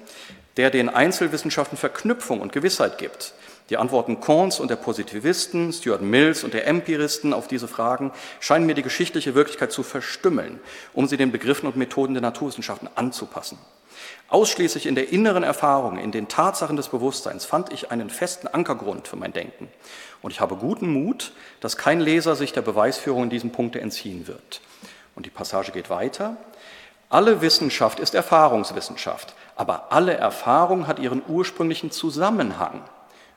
der 0.57 0.71
den 0.71 0.89
Einzelwissenschaften 0.89 1.77
Verknüpfung 1.77 2.41
und 2.41 2.53
Gewissheit 2.53 2.97
gibt? 2.97 3.35
Die 3.71 3.79
Antworten 3.79 4.21
Kants 4.21 4.61
und 4.61 4.69
der 4.69 4.77
Positivisten, 4.77 5.73
Stuart 5.73 6.03
Mills 6.03 6.45
und 6.45 6.53
der 6.53 6.67
Empiristen 6.67 7.33
auf 7.33 7.49
diese 7.49 7.67
Fragen 7.67 8.13
scheinen 8.39 8.67
mir 8.67 8.75
die 8.75 8.83
geschichtliche 8.83 9.35
Wirklichkeit 9.35 9.73
zu 9.73 9.83
verstümmeln, 9.83 10.61
um 10.93 11.07
sie 11.07 11.17
den 11.17 11.33
Begriffen 11.33 11.67
und 11.67 11.77
Methoden 11.77 12.13
der 12.13 12.21
Naturwissenschaften 12.21 12.91
anzupassen. 12.95 13.59
Ausschließlich 14.29 14.85
in 14.85 14.95
der 14.95 15.13
inneren 15.13 15.45
Erfahrung, 15.45 15.97
in 15.97 16.13
den 16.13 16.29
Tatsachen 16.29 16.77
des 16.77 16.89
Bewusstseins 16.89 17.47
fand 17.47 17.73
ich 17.73 17.91
einen 17.91 18.11
festen 18.11 18.49
Ankergrund 18.49 19.09
für 19.09 19.17
mein 19.17 19.33
Denken. 19.33 19.69
Und 20.21 20.31
ich 20.31 20.41
habe 20.41 20.57
guten 20.57 20.89
Mut, 20.89 21.33
dass 21.61 21.79
kein 21.79 22.01
Leser 22.01 22.37
sich 22.37 22.53
der 22.53 22.63
Beweisführung 22.63 23.25
in 23.25 23.31
diesem 23.31 23.51
Punkt 23.51 23.77
entziehen 23.77 24.27
wird. 24.27 24.61
Und 25.15 25.25
die 25.25 25.31
Passage 25.31 25.73
geht 25.73 25.89
weiter. 25.89 26.37
Alle 27.09 27.41
Wissenschaft 27.41 27.99
ist 28.01 28.15
Erfahrungswissenschaft, 28.15 29.35
aber 29.57 29.93
alle 29.93 30.15
Erfahrung 30.15 30.87
hat 30.87 30.99
ihren 30.99 31.23
ursprünglichen 31.29 31.91
Zusammenhang 31.91 32.83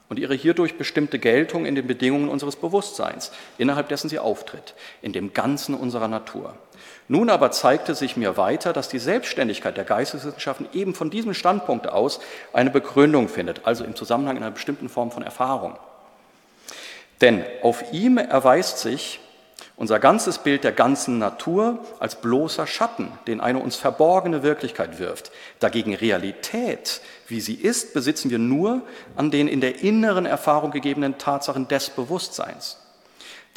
und 0.10 0.20
ihre 0.20 0.34
hierdurch 0.34 0.78
bestimmte 0.78 1.20
Geltung 1.20 1.66
in 1.66 1.76
den 1.76 1.88
Bedingungen 1.88 2.30
unseres 2.30 2.56
Bewusstseins, 2.56 3.32
innerhalb 3.58 3.90
dessen 3.90 4.10
sie 4.10 4.20
auftritt, 4.20 4.74
in 5.02 5.14
dem 5.14 5.34
Ganzen 5.34 5.76
unserer 5.76 6.08
Natur. 6.08 6.56
Nun 7.10 7.30
aber 7.30 7.52
zeigte 7.52 7.96
sich 7.96 8.18
mir 8.18 8.38
weiter, 8.38 8.74
dass 8.74 8.90
die 8.90 9.00
Selbstständigkeit 9.00 9.78
der 9.78 9.86
Geisteswissenschaften 9.86 10.68
eben 10.74 10.94
von 10.94 11.10
diesem 11.10 11.34
Standpunkt 11.34 11.88
aus 11.88 12.20
eine 12.54 12.70
Begründung 12.70 13.30
findet, 13.30 13.66
also 13.66 13.84
im 13.84 13.96
Zusammenhang 13.96 14.38
in 14.38 14.44
einer 14.44 14.52
bestimmten 14.52 14.90
Form 14.90 15.12
von 15.12 15.24
Erfahrung. 15.24 15.78
Denn 17.22 17.44
auf 17.64 17.94
ihm 17.94 18.18
erweist 18.18 18.80
sich, 18.80 19.20
unser 19.78 20.00
ganzes 20.00 20.40
Bild 20.40 20.64
der 20.64 20.72
ganzen 20.72 21.20
Natur 21.20 21.80
als 22.00 22.20
bloßer 22.20 22.68
Schatten, 22.68 23.12
den 23.28 23.40
eine 23.40 23.60
uns 23.60 23.76
verborgene 23.76 24.44
Wirklichkeit 24.44 25.00
wirft. 25.00 25.32
Dagegen 25.60 25.96
Realität, 25.96 27.00
wie 27.28 27.40
sie 27.40 27.54
ist, 27.54 27.94
besitzen 27.94 28.32
wir 28.32 28.40
nur 28.40 28.82
an 29.16 29.32
den 29.32 29.48
in 29.48 29.62
der 29.62 29.84
inneren 29.84 30.26
Erfahrung 30.26 30.72
gegebenen 30.72 31.20
Tatsachen 31.20 31.68
des 31.68 31.92
Bewusstseins. 31.92 32.80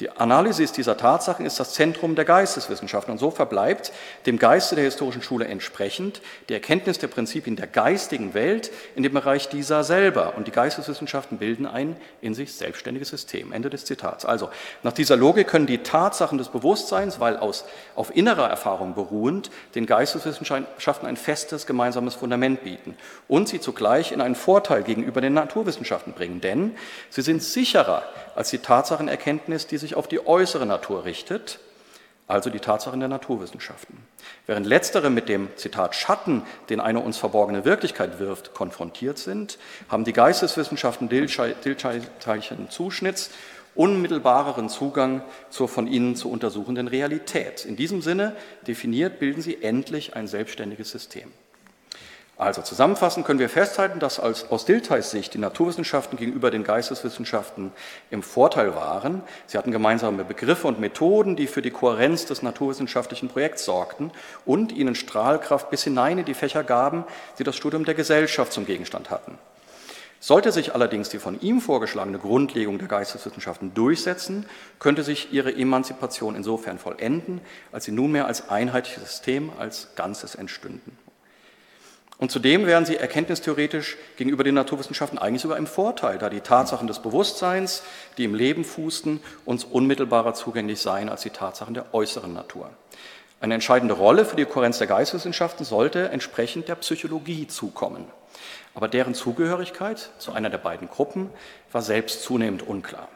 Die 0.00 0.10
Analysis 0.10 0.72
dieser 0.72 0.96
Tatsachen 0.96 1.44
ist 1.44 1.60
das 1.60 1.74
Zentrum 1.74 2.14
der 2.14 2.24
Geisteswissenschaften 2.24 3.12
und 3.12 3.18
so 3.18 3.30
verbleibt 3.30 3.92
dem 4.24 4.38
Geiste 4.38 4.74
der 4.74 4.84
historischen 4.84 5.20
Schule 5.20 5.44
entsprechend 5.44 6.22
die 6.48 6.54
Erkenntnis 6.54 6.98
der 6.98 7.08
Prinzipien 7.08 7.54
der 7.54 7.66
geistigen 7.66 8.32
Welt 8.32 8.70
in 8.94 9.02
dem 9.02 9.12
Bereich 9.12 9.50
dieser 9.50 9.84
selber. 9.84 10.38
Und 10.38 10.46
die 10.46 10.52
Geisteswissenschaften 10.52 11.36
bilden 11.36 11.66
ein 11.66 11.96
in 12.22 12.32
sich 12.32 12.54
selbstständiges 12.54 13.10
System. 13.10 13.52
Ende 13.52 13.68
des 13.68 13.84
Zitats. 13.84 14.24
Also 14.24 14.48
nach 14.82 14.94
dieser 14.94 15.16
Logik 15.16 15.48
können 15.48 15.66
die 15.66 15.82
Tatsachen 15.82 16.38
des 16.38 16.48
Bewusstseins, 16.48 17.20
weil 17.20 17.36
aus, 17.36 17.66
auf 17.94 18.16
innerer 18.16 18.48
Erfahrung 18.48 18.94
beruhend, 18.94 19.50
den 19.74 19.84
Geisteswissenschaften 19.84 21.06
ein 21.06 21.18
festes 21.18 21.66
gemeinsames 21.66 22.14
Fundament 22.14 22.64
bieten 22.64 22.96
und 23.28 23.48
sie 23.48 23.60
zugleich 23.60 24.12
in 24.12 24.22
einen 24.22 24.34
Vorteil 24.34 24.82
gegenüber 24.82 25.20
den 25.20 25.34
Naturwissenschaften 25.34 26.14
bringen. 26.14 26.40
Denn 26.40 26.74
sie 27.10 27.20
sind 27.20 27.42
sicherer 27.42 28.02
als 28.34 28.48
die 28.48 28.58
Tatsachenerkenntnis, 28.58 29.66
die 29.66 29.76
sich 29.76 29.89
sich 29.90 29.96
auf 29.96 30.08
die 30.08 30.24
äußere 30.24 30.66
Natur 30.66 31.04
richtet, 31.04 31.58
also 32.28 32.48
die 32.48 32.60
Tatsachen 32.60 33.00
der 33.00 33.08
Naturwissenschaften. 33.08 33.98
Während 34.46 34.64
letztere 34.64 35.10
mit 35.10 35.28
dem 35.28 35.48
Zitat 35.56 35.96
Schatten, 35.96 36.42
den 36.68 36.78
eine 36.78 37.00
uns 37.00 37.18
verborgene 37.18 37.64
Wirklichkeit 37.64 38.20
wirft, 38.20 38.54
konfrontiert 38.54 39.18
sind, 39.18 39.58
haben 39.88 40.04
die 40.04 40.12
Geisteswissenschaften 40.12 41.08
Dillteilchen 41.08 42.70
Zuschnitts 42.70 43.30
unmittelbareren 43.74 44.68
Zugang 44.68 45.22
zur 45.48 45.68
von 45.68 45.88
ihnen 45.88 46.14
zu 46.14 46.30
untersuchenden 46.30 46.86
Realität. 46.86 47.64
In 47.64 47.74
diesem 47.74 48.00
Sinne 48.00 48.36
definiert 48.66 49.18
bilden 49.18 49.42
sie 49.42 49.62
endlich 49.62 50.14
ein 50.14 50.28
selbstständiges 50.28 50.90
System. 50.90 51.32
Also 52.40 52.62
zusammenfassend 52.62 53.26
können 53.26 53.38
wir 53.38 53.50
festhalten, 53.50 54.00
dass 54.00 54.18
als, 54.18 54.50
aus 54.50 54.64
Diltheis 54.64 55.10
Sicht 55.10 55.34
die 55.34 55.38
Naturwissenschaften 55.38 56.16
gegenüber 56.16 56.50
den 56.50 56.64
Geisteswissenschaften 56.64 57.70
im 58.10 58.22
Vorteil 58.22 58.74
waren. 58.74 59.20
Sie 59.46 59.58
hatten 59.58 59.72
gemeinsame 59.72 60.24
Begriffe 60.24 60.66
und 60.66 60.80
Methoden, 60.80 61.36
die 61.36 61.46
für 61.46 61.60
die 61.60 61.70
Kohärenz 61.70 62.24
des 62.24 62.40
naturwissenschaftlichen 62.40 63.28
Projekts 63.28 63.66
sorgten 63.66 64.10
und 64.46 64.72
ihnen 64.72 64.94
Strahlkraft 64.94 65.68
bis 65.68 65.84
hinein 65.84 66.16
in 66.16 66.24
die 66.24 66.32
Fächer 66.32 66.64
gaben, 66.64 67.04
die 67.38 67.44
das 67.44 67.56
Studium 67.56 67.84
der 67.84 67.92
Gesellschaft 67.92 68.54
zum 68.54 68.64
Gegenstand 68.64 69.10
hatten. 69.10 69.36
Sollte 70.18 70.50
sich 70.50 70.74
allerdings 70.74 71.10
die 71.10 71.18
von 71.18 71.38
ihm 71.42 71.60
vorgeschlagene 71.60 72.18
Grundlegung 72.18 72.78
der 72.78 72.88
Geisteswissenschaften 72.88 73.74
durchsetzen, 73.74 74.46
könnte 74.78 75.02
sich 75.02 75.30
ihre 75.30 75.54
Emanzipation 75.54 76.36
insofern 76.36 76.78
vollenden, 76.78 77.42
als 77.70 77.84
sie 77.84 77.92
nunmehr 77.92 78.24
als 78.24 78.48
einheitliches 78.48 79.02
System, 79.02 79.52
als 79.58 79.88
Ganzes 79.94 80.36
entstünden. 80.36 80.96
Und 82.20 82.30
zudem 82.30 82.66
wären 82.66 82.84
sie 82.84 82.96
erkenntnistheoretisch 82.96 83.96
gegenüber 84.18 84.44
den 84.44 84.54
Naturwissenschaften 84.54 85.18
eigentlich 85.18 85.40
sogar 85.40 85.56
im 85.56 85.66
Vorteil, 85.66 86.18
da 86.18 86.28
die 86.28 86.42
Tatsachen 86.42 86.86
des 86.86 86.98
Bewusstseins, 86.98 87.82
die 88.18 88.24
im 88.24 88.34
Leben 88.34 88.62
fußten, 88.62 89.20
uns 89.46 89.64
unmittelbarer 89.64 90.34
zugänglich 90.34 90.82
seien 90.82 91.08
als 91.08 91.22
die 91.22 91.30
Tatsachen 91.30 91.72
der 91.72 91.94
äußeren 91.94 92.34
Natur. 92.34 92.68
Eine 93.40 93.54
entscheidende 93.54 93.94
Rolle 93.94 94.26
für 94.26 94.36
die 94.36 94.44
Kohärenz 94.44 94.76
der 94.76 94.86
Geisteswissenschaften 94.86 95.64
sollte 95.64 96.10
entsprechend 96.10 96.68
der 96.68 96.74
Psychologie 96.74 97.46
zukommen. 97.46 98.04
Aber 98.74 98.86
deren 98.86 99.14
Zugehörigkeit 99.14 100.10
zu 100.18 100.32
einer 100.32 100.50
der 100.50 100.58
beiden 100.58 100.90
Gruppen 100.90 101.30
war 101.72 101.80
selbst 101.80 102.22
zunehmend 102.22 102.62
unklar. 102.62 103.08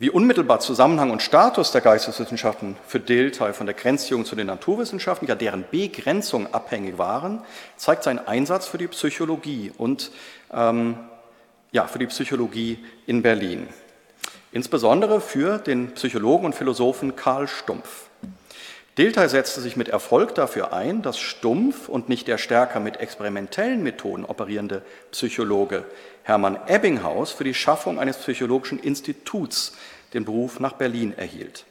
Wie 0.00 0.10
unmittelbar 0.10 0.60
Zusammenhang 0.60 1.10
und 1.10 1.22
Status 1.22 1.72
der 1.72 1.80
Geisteswissenschaften 1.80 2.76
für 2.86 3.00
Dilthey 3.00 3.52
von 3.52 3.66
der 3.66 3.74
Grenzziehung 3.74 4.24
zu 4.24 4.36
den 4.36 4.46
Naturwissenschaften, 4.46 5.26
ja 5.26 5.34
deren 5.34 5.64
Begrenzung 5.68 6.54
abhängig 6.54 6.98
waren, 6.98 7.42
zeigt 7.76 8.04
sein 8.04 8.24
Einsatz 8.24 8.68
für 8.68 8.78
die 8.78 8.86
Psychologie 8.86 9.72
und 9.76 10.12
ähm, 10.52 10.98
ja, 11.72 11.88
für 11.88 11.98
die 11.98 12.06
Psychologie 12.06 12.78
in 13.06 13.22
Berlin. 13.22 13.66
Insbesondere 14.52 15.20
für 15.20 15.58
den 15.58 15.92
Psychologen 15.94 16.46
und 16.46 16.54
Philosophen 16.54 17.16
Karl 17.16 17.48
Stumpf. 17.48 18.07
Dilthey 18.98 19.28
setzte 19.28 19.60
sich 19.60 19.76
mit 19.76 19.88
Erfolg 19.88 20.34
dafür 20.34 20.72
ein, 20.72 21.02
dass 21.02 21.20
Stumpf 21.20 21.88
und 21.88 22.08
nicht 22.08 22.26
der 22.26 22.36
stärker 22.36 22.80
mit 22.80 22.96
experimentellen 22.96 23.84
Methoden 23.84 24.24
operierende 24.24 24.82
Psychologe 25.12 25.84
Hermann 26.24 26.58
Ebbinghaus 26.66 27.30
für 27.30 27.44
die 27.44 27.54
Schaffung 27.54 28.00
eines 28.00 28.16
psychologischen 28.16 28.80
Instituts 28.80 29.76
den 30.14 30.24
Beruf 30.24 30.58
nach 30.58 30.72
Berlin 30.72 31.14
erhielt. 31.16 31.64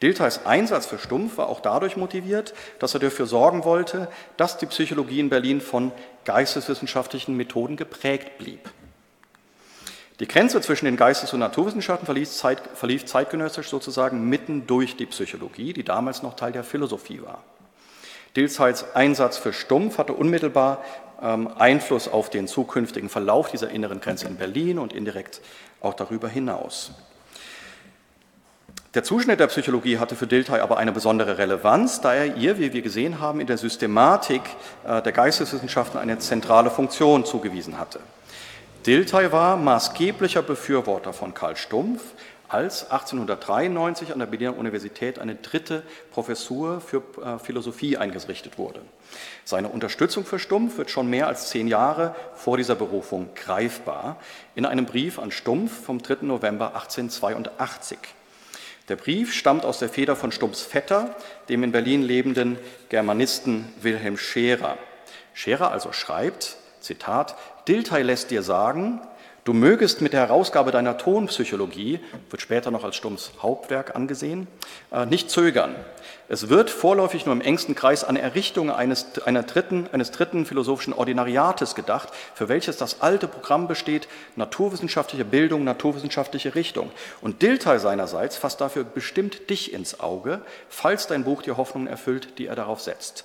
Diltheis 0.00 0.46
Einsatz 0.46 0.86
für 0.86 1.00
Stumpf 1.00 1.38
war 1.38 1.48
auch 1.48 1.58
dadurch 1.58 1.96
motiviert, 1.96 2.54
dass 2.78 2.94
er 2.94 3.00
dafür 3.00 3.26
sorgen 3.26 3.64
wollte, 3.64 4.06
dass 4.36 4.56
die 4.56 4.66
Psychologie 4.66 5.18
in 5.18 5.28
Berlin 5.28 5.60
von 5.60 5.90
geisteswissenschaftlichen 6.24 7.36
Methoden 7.36 7.76
geprägt 7.76 8.38
blieb. 8.38 8.70
Die 10.20 10.28
Grenze 10.28 10.60
zwischen 10.60 10.84
den 10.84 10.98
Geistes- 10.98 11.32
und 11.32 11.40
Naturwissenschaften 11.40 12.04
verlief, 12.04 12.30
zeit, 12.30 12.60
verlief 12.74 13.06
zeitgenössisch 13.06 13.70
sozusagen 13.70 14.28
mitten 14.28 14.66
durch 14.66 14.96
die 14.96 15.06
Psychologie, 15.06 15.72
die 15.72 15.82
damals 15.82 16.22
noch 16.22 16.36
Teil 16.36 16.52
der 16.52 16.62
Philosophie 16.62 17.22
war. 17.22 17.42
Diltheis 18.36 18.94
Einsatz 18.94 19.38
für 19.38 19.54
Stumpf 19.54 19.96
hatte 19.96 20.12
unmittelbar 20.12 20.84
ähm, 21.22 21.48
Einfluss 21.58 22.06
auf 22.06 22.28
den 22.28 22.46
zukünftigen 22.48 23.08
Verlauf 23.08 23.50
dieser 23.50 23.70
inneren 23.70 24.00
Grenze 24.00 24.28
in 24.28 24.36
Berlin 24.36 24.78
und 24.78 24.92
indirekt 24.92 25.40
auch 25.80 25.94
darüber 25.94 26.28
hinaus. 26.28 26.92
Der 28.92 29.04
Zuschnitt 29.04 29.40
der 29.40 29.46
Psychologie 29.46 29.98
hatte 29.98 30.16
für 30.16 30.26
Dilthey 30.26 30.60
aber 30.60 30.76
eine 30.76 30.92
besondere 30.92 31.38
Relevanz, 31.38 32.02
da 32.02 32.12
er 32.12 32.36
ihr, 32.36 32.58
wie 32.58 32.74
wir 32.74 32.82
gesehen 32.82 33.20
haben, 33.20 33.40
in 33.40 33.46
der 33.46 33.56
Systematik 33.56 34.42
äh, 34.86 35.00
der 35.00 35.12
Geisteswissenschaften 35.12 35.98
eine 35.98 36.18
zentrale 36.18 36.70
Funktion 36.70 37.24
zugewiesen 37.24 37.78
hatte. 37.78 38.00
Dilthey 38.86 39.30
war 39.30 39.58
maßgeblicher 39.58 40.40
Befürworter 40.40 41.12
von 41.12 41.34
Karl 41.34 41.54
Stumpf, 41.54 42.00
als 42.48 42.90
1893 42.90 44.10
an 44.10 44.20
der 44.20 44.26
Berliner 44.26 44.56
Universität 44.56 45.18
eine 45.18 45.34
dritte 45.34 45.82
Professur 46.10 46.80
für 46.80 47.02
äh, 47.22 47.38
Philosophie 47.38 47.98
eingerichtet 47.98 48.56
wurde. 48.56 48.80
Seine 49.44 49.68
Unterstützung 49.68 50.24
für 50.24 50.38
Stumpf 50.38 50.78
wird 50.78 50.90
schon 50.90 51.10
mehr 51.10 51.26
als 51.26 51.50
zehn 51.50 51.68
Jahre 51.68 52.14
vor 52.34 52.56
dieser 52.56 52.74
Berufung 52.74 53.28
greifbar 53.34 54.16
in 54.54 54.64
einem 54.64 54.86
Brief 54.86 55.18
an 55.18 55.30
Stumpf 55.30 55.84
vom 55.84 56.00
3. 56.00 56.22
November 56.22 56.68
1882. 56.68 57.98
Der 58.88 58.96
Brief 58.96 59.34
stammt 59.34 59.66
aus 59.66 59.78
der 59.78 59.90
Feder 59.90 60.16
von 60.16 60.32
Stumpfs 60.32 60.62
Vetter, 60.62 61.14
dem 61.50 61.64
in 61.64 61.72
Berlin 61.72 62.00
lebenden 62.00 62.58
Germanisten 62.88 63.70
Wilhelm 63.82 64.16
Scherer. 64.16 64.78
Scherer 65.34 65.70
also 65.70 65.92
schreibt, 65.92 66.56
Zitat, 66.80 67.36
Dilthey 67.70 68.02
lässt 68.02 68.32
dir 68.32 68.42
sagen, 68.42 69.00
Du 69.44 69.54
mögest 69.54 70.02
mit 70.02 70.12
der 70.12 70.20
Herausgabe 70.20 70.70
deiner 70.70 70.98
Tonpsychologie, 70.98 71.98
wird 72.28 72.42
später 72.42 72.70
noch 72.70 72.84
als 72.84 72.94
Stumms 72.96 73.32
Hauptwerk 73.40 73.96
angesehen, 73.96 74.48
äh, 74.92 75.06
nicht 75.06 75.30
zögern. 75.30 75.74
Es 76.28 76.50
wird 76.50 76.68
vorläufig 76.68 77.24
nur 77.24 77.34
im 77.34 77.40
engsten 77.40 77.74
Kreis 77.74 78.04
an 78.04 78.16
Errichtung 78.16 78.70
eines, 78.70 79.18
einer 79.24 79.42
dritten, 79.42 79.88
eines 79.92 80.10
dritten 80.10 80.44
philosophischen 80.44 80.92
Ordinariates 80.92 81.74
gedacht, 81.74 82.10
für 82.34 82.50
welches 82.50 82.76
das 82.76 83.00
alte 83.00 83.28
Programm 83.28 83.66
besteht, 83.66 84.08
naturwissenschaftliche 84.36 85.24
Bildung, 85.24 85.64
naturwissenschaftliche 85.64 86.54
Richtung. 86.54 86.90
Und 87.22 87.40
Dilthey 87.40 87.78
seinerseits 87.78 88.36
fasst 88.36 88.60
dafür 88.60 88.84
bestimmt 88.84 89.48
dich 89.48 89.72
ins 89.72 90.00
Auge, 90.00 90.42
falls 90.68 91.06
dein 91.06 91.24
Buch 91.24 91.40
die 91.40 91.52
Hoffnungen 91.52 91.88
erfüllt, 91.88 92.38
die 92.38 92.46
er 92.46 92.56
darauf 92.56 92.82
setzt. 92.82 93.24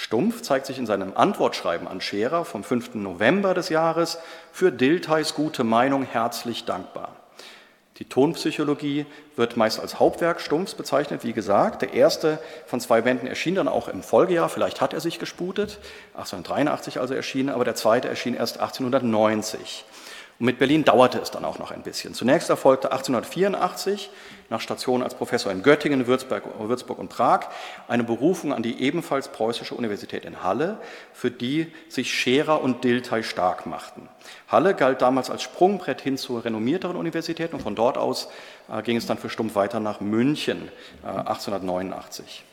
Stumpf 0.00 0.42
zeigt 0.42 0.66
sich 0.66 0.78
in 0.78 0.86
seinem 0.86 1.16
Antwortschreiben 1.16 1.88
an 1.88 2.00
Scherer 2.00 2.44
vom 2.44 2.62
5. 2.62 2.94
November 2.94 3.52
des 3.52 3.68
Jahres 3.68 4.18
für 4.52 4.70
Diltheis 4.70 5.34
gute 5.34 5.64
Meinung 5.64 6.04
herzlich 6.04 6.64
dankbar. 6.64 7.16
Die 7.96 8.04
Tonpsychologie 8.04 9.06
wird 9.34 9.56
meist 9.56 9.80
als 9.80 9.98
Hauptwerk 9.98 10.40
Stumpfs 10.40 10.76
bezeichnet, 10.76 11.24
wie 11.24 11.32
gesagt. 11.32 11.82
Der 11.82 11.94
erste 11.94 12.38
von 12.66 12.78
zwei 12.78 13.00
Bänden 13.00 13.26
erschien 13.26 13.56
dann 13.56 13.66
auch 13.66 13.88
im 13.88 14.04
Folgejahr, 14.04 14.48
vielleicht 14.48 14.80
hat 14.80 14.94
er 14.94 15.00
sich 15.00 15.18
gesputet, 15.18 15.80
1883 16.14 17.00
also 17.00 17.14
erschienen, 17.14 17.48
aber 17.48 17.64
der 17.64 17.74
zweite 17.74 18.08
erschien 18.08 18.34
erst 18.34 18.60
1890. 18.60 19.84
Und 20.38 20.46
mit 20.46 20.58
Berlin 20.58 20.84
dauerte 20.84 21.18
es 21.18 21.32
dann 21.32 21.44
auch 21.44 21.58
noch 21.58 21.72
ein 21.72 21.82
bisschen. 21.82 22.14
Zunächst 22.14 22.48
erfolgte 22.48 22.92
1884 22.92 24.10
nach 24.50 24.60
Station 24.60 25.02
als 25.02 25.16
Professor 25.16 25.50
in 25.50 25.64
Göttingen, 25.64 26.06
Würzburg, 26.06 26.44
Würzburg 26.60 26.98
und 26.98 27.08
Prag 27.08 27.48
eine 27.88 28.04
Berufung 28.04 28.52
an 28.52 28.62
die 28.62 28.80
ebenfalls 28.80 29.28
preußische 29.28 29.74
Universität 29.74 30.24
in 30.24 30.44
Halle, 30.44 30.78
für 31.12 31.32
die 31.32 31.66
sich 31.88 32.14
Scherer 32.14 32.62
und 32.62 32.84
Dilthey 32.84 33.24
stark 33.24 33.66
machten. 33.66 34.08
Halle 34.46 34.74
galt 34.74 35.02
damals 35.02 35.28
als 35.28 35.42
Sprungbrett 35.42 36.00
hin 36.00 36.16
zur 36.16 36.44
renommierteren 36.44 36.96
Universität 36.96 37.52
und 37.52 37.60
von 37.60 37.74
dort 37.74 37.98
aus 37.98 38.28
äh, 38.72 38.80
ging 38.82 38.96
es 38.96 39.06
dann 39.06 39.18
für 39.18 39.30
Stumpf 39.30 39.56
weiter 39.56 39.80
nach 39.80 40.00
München 40.00 40.68
äh, 41.02 41.08
1889. 41.08 42.44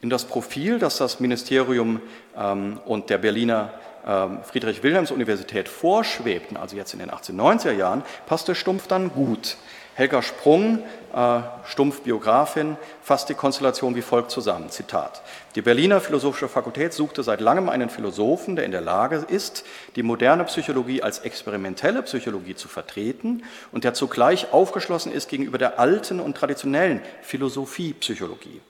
In 0.00 0.08
das 0.08 0.24
Profil, 0.24 0.78
das 0.78 0.96
das 0.96 1.20
Ministerium 1.20 2.00
ähm, 2.34 2.80
und 2.86 3.10
der 3.10 3.18
Berliner 3.18 3.74
Friedrich-Wilhelms-Universität 4.04 5.68
vorschwebten, 5.68 6.56
also 6.56 6.76
jetzt 6.76 6.92
in 6.92 7.00
den 7.00 7.10
1890er 7.10 7.72
Jahren, 7.72 8.02
passte 8.26 8.54
Stumpf 8.54 8.86
dann 8.86 9.10
gut. 9.12 9.56
Helga 10.00 10.22
Sprung, 10.22 10.78
äh, 11.12 11.40
Stumpf-Biografin, 11.66 12.78
fasst 13.02 13.28
die 13.28 13.34
Konstellation 13.34 13.94
wie 13.94 14.02
folgt 14.02 14.30
zusammen. 14.30 14.70
Zitat. 14.70 15.20
Die 15.56 15.62
Berliner 15.62 16.00
Philosophische 16.00 16.48
Fakultät 16.48 16.94
suchte 16.94 17.22
seit 17.22 17.42
langem 17.42 17.68
einen 17.68 17.90
Philosophen, 17.90 18.56
der 18.56 18.64
in 18.64 18.70
der 18.70 18.80
Lage 18.80 19.16
ist, 19.28 19.64
die 19.96 20.02
moderne 20.02 20.44
Psychologie 20.44 21.02
als 21.02 21.18
experimentelle 21.18 22.02
Psychologie 22.02 22.54
zu 22.54 22.68
vertreten 22.68 23.42
und 23.72 23.84
der 23.84 23.92
zugleich 23.92 24.54
aufgeschlossen 24.54 25.12
ist 25.12 25.28
gegenüber 25.28 25.58
der 25.58 25.78
alten 25.78 26.20
und 26.20 26.34
traditionellen 26.34 27.02
Philosophie-Psychologie. 27.20 28.62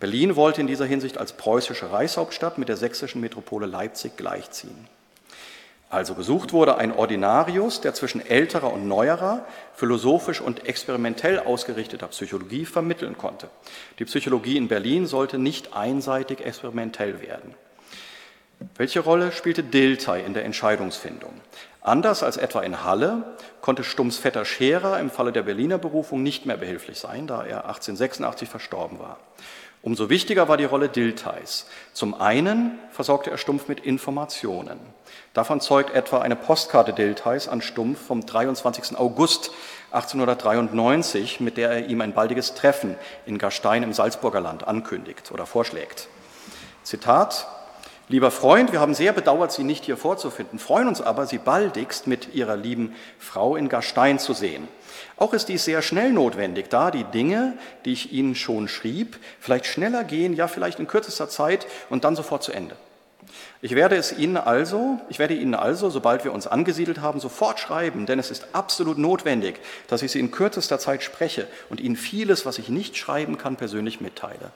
Berlin 0.00 0.36
wollte 0.36 0.60
in 0.60 0.66
dieser 0.66 0.86
Hinsicht 0.86 1.18
als 1.18 1.32
preußische 1.32 1.90
Reichshauptstadt 1.90 2.58
mit 2.58 2.68
der 2.68 2.76
sächsischen 2.76 3.20
Metropole 3.20 3.66
Leipzig 3.66 4.16
gleichziehen. 4.16 4.88
Also 5.90 6.14
gesucht 6.14 6.52
wurde 6.52 6.76
ein 6.76 6.92
Ordinarius, 6.92 7.80
der 7.80 7.94
zwischen 7.94 8.24
älterer 8.24 8.72
und 8.72 8.86
neuerer, 8.86 9.46
philosophisch 9.74 10.40
und 10.40 10.66
experimentell 10.66 11.38
ausgerichteter 11.38 12.08
Psychologie 12.08 12.66
vermitteln 12.66 13.16
konnte. 13.16 13.48
Die 13.98 14.04
Psychologie 14.04 14.58
in 14.58 14.68
Berlin 14.68 15.06
sollte 15.06 15.38
nicht 15.38 15.72
einseitig 15.72 16.44
experimentell 16.44 17.22
werden. 17.22 17.54
Welche 18.76 19.00
Rolle 19.00 19.32
spielte 19.32 19.62
Dilthey 19.62 20.24
in 20.24 20.34
der 20.34 20.44
Entscheidungsfindung? 20.44 21.32
Anders 21.80 22.22
als 22.22 22.36
etwa 22.36 22.60
in 22.60 22.84
Halle 22.84 23.22
konnte 23.62 23.82
Stumms 23.82 24.18
Vetter 24.18 24.44
Scherer 24.44 25.00
im 25.00 25.10
Falle 25.10 25.32
der 25.32 25.44
Berliner 25.44 25.78
Berufung 25.78 26.22
nicht 26.22 26.44
mehr 26.44 26.58
behilflich 26.58 26.98
sein, 26.98 27.26
da 27.26 27.44
er 27.44 27.64
1886 27.64 28.48
verstorben 28.48 28.98
war. 28.98 29.18
Umso 29.88 30.10
wichtiger 30.10 30.48
war 30.48 30.58
die 30.58 30.66
Rolle 30.66 30.90
Diltheis. 30.90 31.64
Zum 31.94 32.12
einen 32.12 32.78
versorgte 32.90 33.30
er 33.30 33.38
Stumpf 33.38 33.68
mit 33.68 33.80
Informationen. 33.80 34.78
Davon 35.32 35.62
zeugt 35.62 35.94
etwa 35.94 36.18
eine 36.18 36.36
Postkarte 36.36 36.92
Diltheis 36.92 37.48
an 37.48 37.62
Stumpf 37.62 37.98
vom 37.98 38.26
23. 38.26 38.98
August 38.98 39.50
1893, 39.92 41.40
mit 41.40 41.56
der 41.56 41.70
er 41.70 41.86
ihm 41.86 42.02
ein 42.02 42.12
baldiges 42.12 42.52
Treffen 42.52 42.96
in 43.24 43.38
Gastein 43.38 43.82
im 43.82 43.94
Salzburger 43.94 44.42
Land 44.42 44.68
ankündigt 44.68 45.32
oder 45.32 45.46
vorschlägt. 45.46 46.08
Zitat 46.82 47.46
Lieber 48.10 48.30
Freund, 48.30 48.72
wir 48.72 48.80
haben 48.80 48.94
sehr 48.94 49.14
bedauert, 49.14 49.52
Sie 49.52 49.64
nicht 49.64 49.86
hier 49.86 49.96
vorzufinden, 49.96 50.58
freuen 50.58 50.88
uns 50.88 51.00
aber, 51.00 51.26
Sie 51.26 51.38
baldigst 51.38 52.06
mit 52.06 52.34
Ihrer 52.34 52.56
lieben 52.56 52.94
Frau 53.18 53.56
in 53.56 53.70
Gastein 53.70 54.18
zu 54.18 54.34
sehen. 54.34 54.68
Auch 55.18 55.34
ist 55.34 55.48
dies 55.48 55.64
sehr 55.64 55.82
schnell 55.82 56.12
notwendig, 56.12 56.68
da 56.70 56.90
die 56.90 57.04
Dinge, 57.04 57.58
die 57.84 57.92
ich 57.92 58.12
Ihnen 58.12 58.34
schon 58.34 58.68
schrieb, 58.68 59.18
vielleicht 59.40 59.66
schneller 59.66 60.04
gehen, 60.04 60.34
ja 60.34 60.46
vielleicht 60.46 60.78
in 60.78 60.86
kürzester 60.86 61.28
Zeit 61.28 61.66
und 61.90 62.04
dann 62.04 62.14
sofort 62.14 62.42
zu 62.42 62.52
Ende. 62.52 62.76
Ich 63.60 63.74
werde 63.74 63.96
es 63.96 64.16
Ihnen 64.16 64.36
also, 64.36 65.00
ich 65.08 65.18
werde 65.18 65.34
Ihnen 65.34 65.54
also, 65.54 65.90
sobald 65.90 66.24
wir 66.24 66.32
uns 66.32 66.46
angesiedelt 66.46 67.00
haben, 67.00 67.18
sofort 67.18 67.58
schreiben, 67.58 68.06
denn 68.06 68.20
es 68.20 68.30
ist 68.30 68.46
absolut 68.52 68.98
notwendig, 68.98 69.58
dass 69.88 70.02
ich 70.02 70.12
Sie 70.12 70.20
in 70.20 70.30
kürzester 70.30 70.78
Zeit 70.78 71.02
spreche 71.02 71.48
und 71.68 71.80
Ihnen 71.80 71.96
vieles, 71.96 72.46
was 72.46 72.58
ich 72.58 72.68
nicht 72.68 72.96
schreiben 72.96 73.36
kann, 73.36 73.56
persönlich 73.56 74.00
mitteile. 74.00 74.52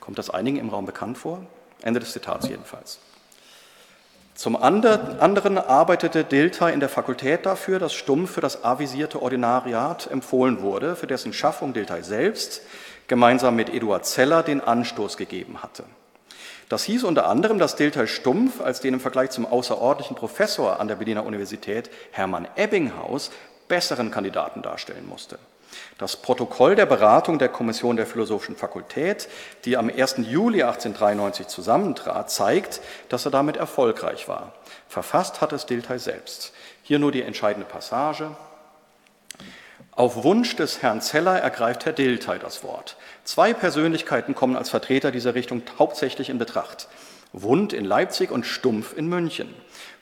Kommt 0.00 0.18
das 0.18 0.30
einigen 0.30 0.58
im 0.58 0.70
Raum 0.70 0.86
bekannt 0.86 1.18
vor? 1.18 1.44
Ende 1.82 2.00
des 2.00 2.12
Zitats 2.12 2.48
jedenfalls. 2.48 2.98
Zum 4.38 4.54
anderen 4.54 5.58
arbeitete 5.58 6.22
Dilthey 6.22 6.72
in 6.72 6.78
der 6.78 6.88
Fakultät 6.88 7.44
dafür, 7.44 7.80
dass 7.80 7.92
Stumm 7.92 8.28
für 8.28 8.40
das 8.40 8.62
avisierte 8.62 9.20
Ordinariat 9.20 10.08
empfohlen 10.08 10.62
wurde, 10.62 10.94
für 10.94 11.08
dessen 11.08 11.32
Schaffung 11.32 11.72
Dilthey 11.72 12.04
selbst 12.04 12.62
gemeinsam 13.08 13.56
mit 13.56 13.68
Eduard 13.68 14.06
Zeller 14.06 14.44
den 14.44 14.60
Anstoß 14.60 15.16
gegeben 15.16 15.60
hatte. 15.64 15.82
Das 16.68 16.84
hieß 16.84 17.02
unter 17.02 17.26
anderem, 17.26 17.58
dass 17.58 17.74
Dilthey 17.74 18.06
Stumpf 18.06 18.60
als 18.60 18.78
den 18.80 18.94
im 18.94 19.00
Vergleich 19.00 19.30
zum 19.30 19.44
außerordentlichen 19.44 20.14
Professor 20.14 20.78
an 20.78 20.86
der 20.86 20.94
Berliner 20.94 21.26
Universität 21.26 21.90
Hermann 22.12 22.46
Ebbinghaus 22.54 23.32
besseren 23.66 24.12
Kandidaten 24.12 24.62
darstellen 24.62 25.08
musste. 25.08 25.40
Das 25.98 26.16
Protokoll 26.16 26.76
der 26.76 26.86
Beratung 26.86 27.38
der 27.38 27.48
Kommission 27.48 27.96
der 27.96 28.06
Philosophischen 28.06 28.56
Fakultät, 28.56 29.28
die 29.64 29.76
am 29.76 29.88
1. 29.88 30.16
Juli 30.18 30.62
1893 30.62 31.48
zusammentrat, 31.48 32.30
zeigt, 32.30 32.80
dass 33.08 33.24
er 33.24 33.30
damit 33.30 33.56
erfolgreich 33.56 34.28
war. 34.28 34.54
Verfasst 34.88 35.40
hat 35.40 35.52
es 35.52 35.66
Dilthey 35.66 35.98
selbst. 35.98 36.52
Hier 36.82 36.98
nur 36.98 37.12
die 37.12 37.22
entscheidende 37.22 37.68
Passage. 37.68 38.30
Auf 39.92 40.22
Wunsch 40.22 40.54
des 40.54 40.80
Herrn 40.80 41.00
Zeller 41.00 41.40
ergreift 41.40 41.84
Herr 41.84 41.92
Dilthey 41.92 42.38
das 42.38 42.62
Wort. 42.62 42.96
Zwei 43.24 43.52
Persönlichkeiten 43.52 44.34
kommen 44.34 44.56
als 44.56 44.70
Vertreter 44.70 45.10
dieser 45.10 45.34
Richtung 45.34 45.62
hauptsächlich 45.78 46.30
in 46.30 46.38
Betracht. 46.38 46.88
Wund 47.32 47.72
in 47.72 47.84
Leipzig 47.84 48.30
und 48.30 48.46
Stumpf 48.46 48.96
in 48.96 49.08
München. 49.08 49.52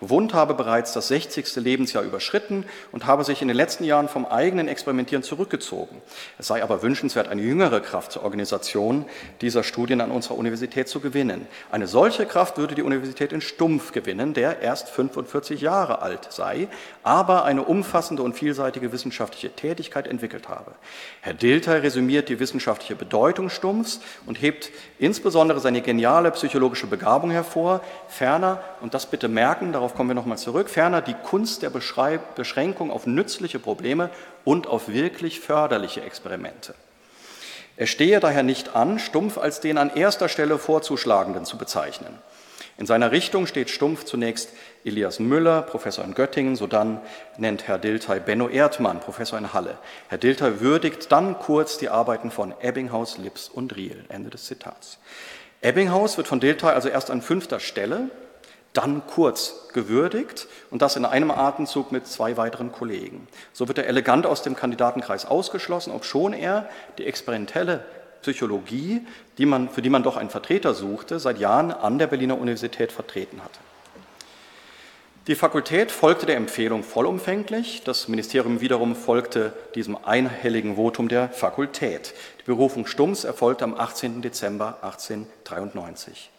Wund 0.01 0.35
habe 0.35 0.55
bereits 0.55 0.93
das 0.93 1.09
60. 1.09 1.57
Lebensjahr 1.57 2.05
überschritten 2.05 2.65
und 2.93 3.07
habe 3.07 3.25
sich 3.25 3.43
in 3.43 3.49
den 3.49 3.57
letzten 3.57 3.85
Jahren 3.85 4.09
vom 4.09 4.27
eigenen 4.27 4.69
Experimentieren 4.69 5.23
zurückgezogen. 5.23 6.03
Es 6.39 6.49
sei 6.49 6.63
aber 6.63 6.83
wünschenswert, 6.83 7.29
eine 7.29 7.43
jüngere 7.43 7.81
Kraft 7.81 8.13
zur 8.13 8.25
Organisation 8.25 9.07
dieser 9.41 9.63
Studien 9.63 10.01
an 10.01 10.11
unserer 10.11 10.37
Universität 10.37 10.89
zu 10.89 11.01
gewinnen. 11.01 11.47
Eine 11.71 11.87
solche 11.87 12.27
Kraft 12.27 12.59
würde 12.59 12.75
die 12.75 12.83
Universität 12.83 13.33
in 13.33 13.41
Stumpf 13.41 13.93
gewinnen, 13.93 14.35
der 14.35 14.61
erst 14.61 14.89
45 14.91 15.61
Jahre 15.61 16.03
alt 16.03 16.29
sei, 16.31 16.69
aber 17.03 17.45
eine 17.45 17.63
umfassende 17.63 18.23
und 18.23 18.35
vielseitige 18.35 18.93
wissenschaftliche 18.93 19.51
Tätigkeit 19.51 20.07
entwickelt 20.07 20.49
habe. 20.49 20.73
Herr 21.21 21.35
Dilter 21.35 21.83
resümiert 21.83 22.29
die 22.29 22.41
wissenschaftliche 22.41 22.97
Bedeutung 22.97 23.49
Stumpfs 23.49 24.01
und 24.27 24.43
hebt 24.43 24.71
insbesondere 24.99 25.61
seine 25.61 25.81
geniale 25.81 26.31
psychologische 26.33 26.87
Begabung 26.87 27.31
hervor. 27.31 27.81
Ferner, 28.09 28.63
und 28.81 28.95
das 28.95 29.07
bitte 29.07 29.29
merken, 29.29 29.73
darauf 29.73 29.86
kommen 29.95 30.11
wir 30.11 30.15
nochmal 30.15 30.39
zurück, 30.39 30.69
ferner 30.69 31.03
die 31.03 31.15
Kunst 31.15 31.63
der 31.63 31.71
Beschränkung 31.71 32.91
auf 32.91 33.07
nützliche 33.07 33.59
Probleme 33.59 34.11
und 34.45 34.67
auf 34.67 34.89
wirklich 34.89 35.41
förderliche 35.41 36.03
Experimente. 36.03 36.75
Es 37.77 37.91
stehe 37.91 38.21
daher 38.21 38.43
nicht 38.43 38.75
an, 38.75 38.99
Stumpf 38.99 39.37
als 39.37 39.61
den 39.61 39.77
an 39.77 39.95
erster 39.95 40.29
Stelle 40.29 40.59
vorzuschlagenden 40.59 41.45
zu 41.45 41.59
bezeichnen. 41.59 42.19
In 42.79 42.87
seiner 42.87 43.11
Richtung 43.11 43.47
steht 43.47 43.71
Stumpf 43.71 44.05
zunächst 44.05 44.51
Elias 44.85 45.19
Müller, 45.19 45.63
Professor 45.63 46.05
in 46.05 46.15
Göttingen, 46.15 46.57
sodann 46.57 47.01
nennt 47.39 47.67
Herr 47.69 47.79
Dilthey 47.79 48.21
Benno 48.21 48.49
Erdmann, 48.49 49.01
Professor 49.01 49.39
in 49.39 49.55
Halle. 49.55 49.79
Herr 50.09 50.19
Dilthey 50.19 50.61
würdigt 50.61 51.11
dann 51.11 51.39
kurz 51.39 51.79
die 51.79 51.89
Arbeiten 51.89 52.31
von 52.31 52.55
Ebbinghaus, 52.61 53.17
Lips 53.17 53.49
und 53.49 53.77
Riel. 53.77 54.05
Ende 54.09 54.29
des 54.29 54.45
Zitats. 54.45 54.99
Ebbinghaus 55.63 56.19
wird 56.19 56.29
von 56.29 56.41
Dilthey 56.41 56.69
also 56.69 56.89
erst 56.89 57.11
an 57.11 57.23
fünfter 57.23 57.61
Stelle, 57.61 58.11
dann 58.77 59.07
kurz 59.07 59.69
gewürdigt 59.73 60.47
und 60.71 60.83
das 60.83 60.97
in 60.97 61.05
einem 61.05 61.31
Atemzug 61.31 61.93
mit 61.93 62.07
zwei 62.07 62.37
weiteren 62.37 62.73
Kollegen. 62.73 63.27
So 63.53 63.69
wird 63.69 63.79
er 63.79 63.87
elegant 63.87 64.27
aus 64.27 64.43
dem 64.43 64.57
Kandidatenkreis 64.57 65.27
ausgeschlossen, 65.27 65.93
obschon 65.93 66.33
er 66.33 66.69
die 66.99 67.07
experimentelle 67.07 67.85
Psychologie, 68.23 69.07
die 69.39 69.47
man, 69.47 69.69
für 69.69 69.83
die 69.83 69.91
man 69.91 70.03
doch 70.03 70.17
einen 70.17 70.31
Vertreter 70.31 70.75
suchte, 70.75 71.21
seit 71.21 71.39
Jahren 71.39 71.71
an 71.71 71.99
der 71.99 72.07
Berliner 72.07 72.39
Universität 72.39 72.93
vertreten 72.93 73.43
hatte. 73.43 73.59
Die 75.27 75.35
Fakultät 75.35 75.91
folgte 75.91 76.27
der 76.27 76.37
Empfehlung 76.37 76.85
vollumfänglich, 76.85 77.83
das 77.85 78.07
Ministerium 78.07 78.61
wiederum 78.61 78.95
folgte 78.95 79.53
diesem 79.75 79.97
einhelligen 80.05 80.77
Votum 80.77 81.09
der 81.09 81.29
Fakultät. 81.31 82.15
Die 82.41 82.45
Berufung 82.45 82.87
Stumms 82.87 83.25
erfolgte 83.25 83.65
am 83.65 83.75
18. 83.75 84.23
Dezember 84.23 84.79
1893. 84.83 86.31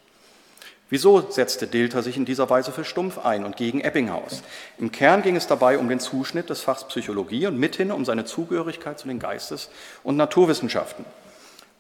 Wieso 0.90 1.30
setzte 1.30 1.68
Dilter 1.68 2.02
sich 2.02 2.16
in 2.16 2.24
dieser 2.24 2.50
Weise 2.50 2.72
für 2.72 2.86
Stumpf 2.86 3.18
ein 3.18 3.44
und 3.44 3.58
gegen 3.58 3.82
Ebbinghaus? 3.82 4.42
Im 4.78 4.92
Kern 4.94 5.22
ging 5.22 5.36
es 5.36 5.46
dabei 5.46 5.78
um 5.80 5.90
den 5.90 6.00
Zuschnitt 6.00 6.50
des 6.50 6.62
Fachs 6.62 6.88
Psychologie 6.88 7.46
und 7.48 7.58
mithin 7.58 7.92
um 7.92 8.06
seine 8.06 8.24
Zugehörigkeit 8.24 8.98
zu 8.98 9.10
den 9.10 9.20
Geistes- 9.20 9.70
und 10.04 10.16
Naturwissenschaften. 10.16 11.04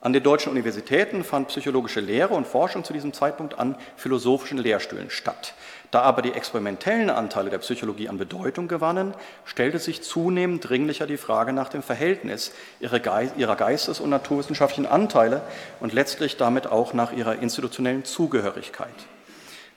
An 0.07 0.13
den 0.13 0.23
deutschen 0.23 0.53
Universitäten 0.53 1.25
fand 1.25 1.49
psychologische 1.49 1.99
Lehre 1.99 2.33
und 2.33 2.47
Forschung 2.47 2.85
zu 2.85 2.93
diesem 2.93 3.11
Zeitpunkt 3.11 3.59
an 3.59 3.75
philosophischen 3.97 4.57
Lehrstühlen 4.57 5.09
statt. 5.09 5.53
Da 5.91 5.99
aber 5.99 6.21
die 6.21 6.31
experimentellen 6.31 7.09
Anteile 7.09 7.49
der 7.49 7.57
Psychologie 7.57 8.07
an 8.07 8.17
Bedeutung 8.17 8.69
gewannen, 8.69 9.13
stellte 9.43 9.79
sich 9.79 10.03
zunehmend 10.03 10.69
dringlicher 10.69 11.07
die 11.07 11.17
Frage 11.17 11.51
nach 11.51 11.67
dem 11.67 11.83
Verhältnis 11.83 12.53
ihrer 12.79 12.99
geistes- 13.57 13.99
und 13.99 14.09
naturwissenschaftlichen 14.09 14.89
Anteile 14.89 15.41
und 15.81 15.91
letztlich 15.91 16.37
damit 16.37 16.67
auch 16.67 16.93
nach 16.93 17.11
ihrer 17.11 17.39
institutionellen 17.39 18.05
Zugehörigkeit. 18.05 18.87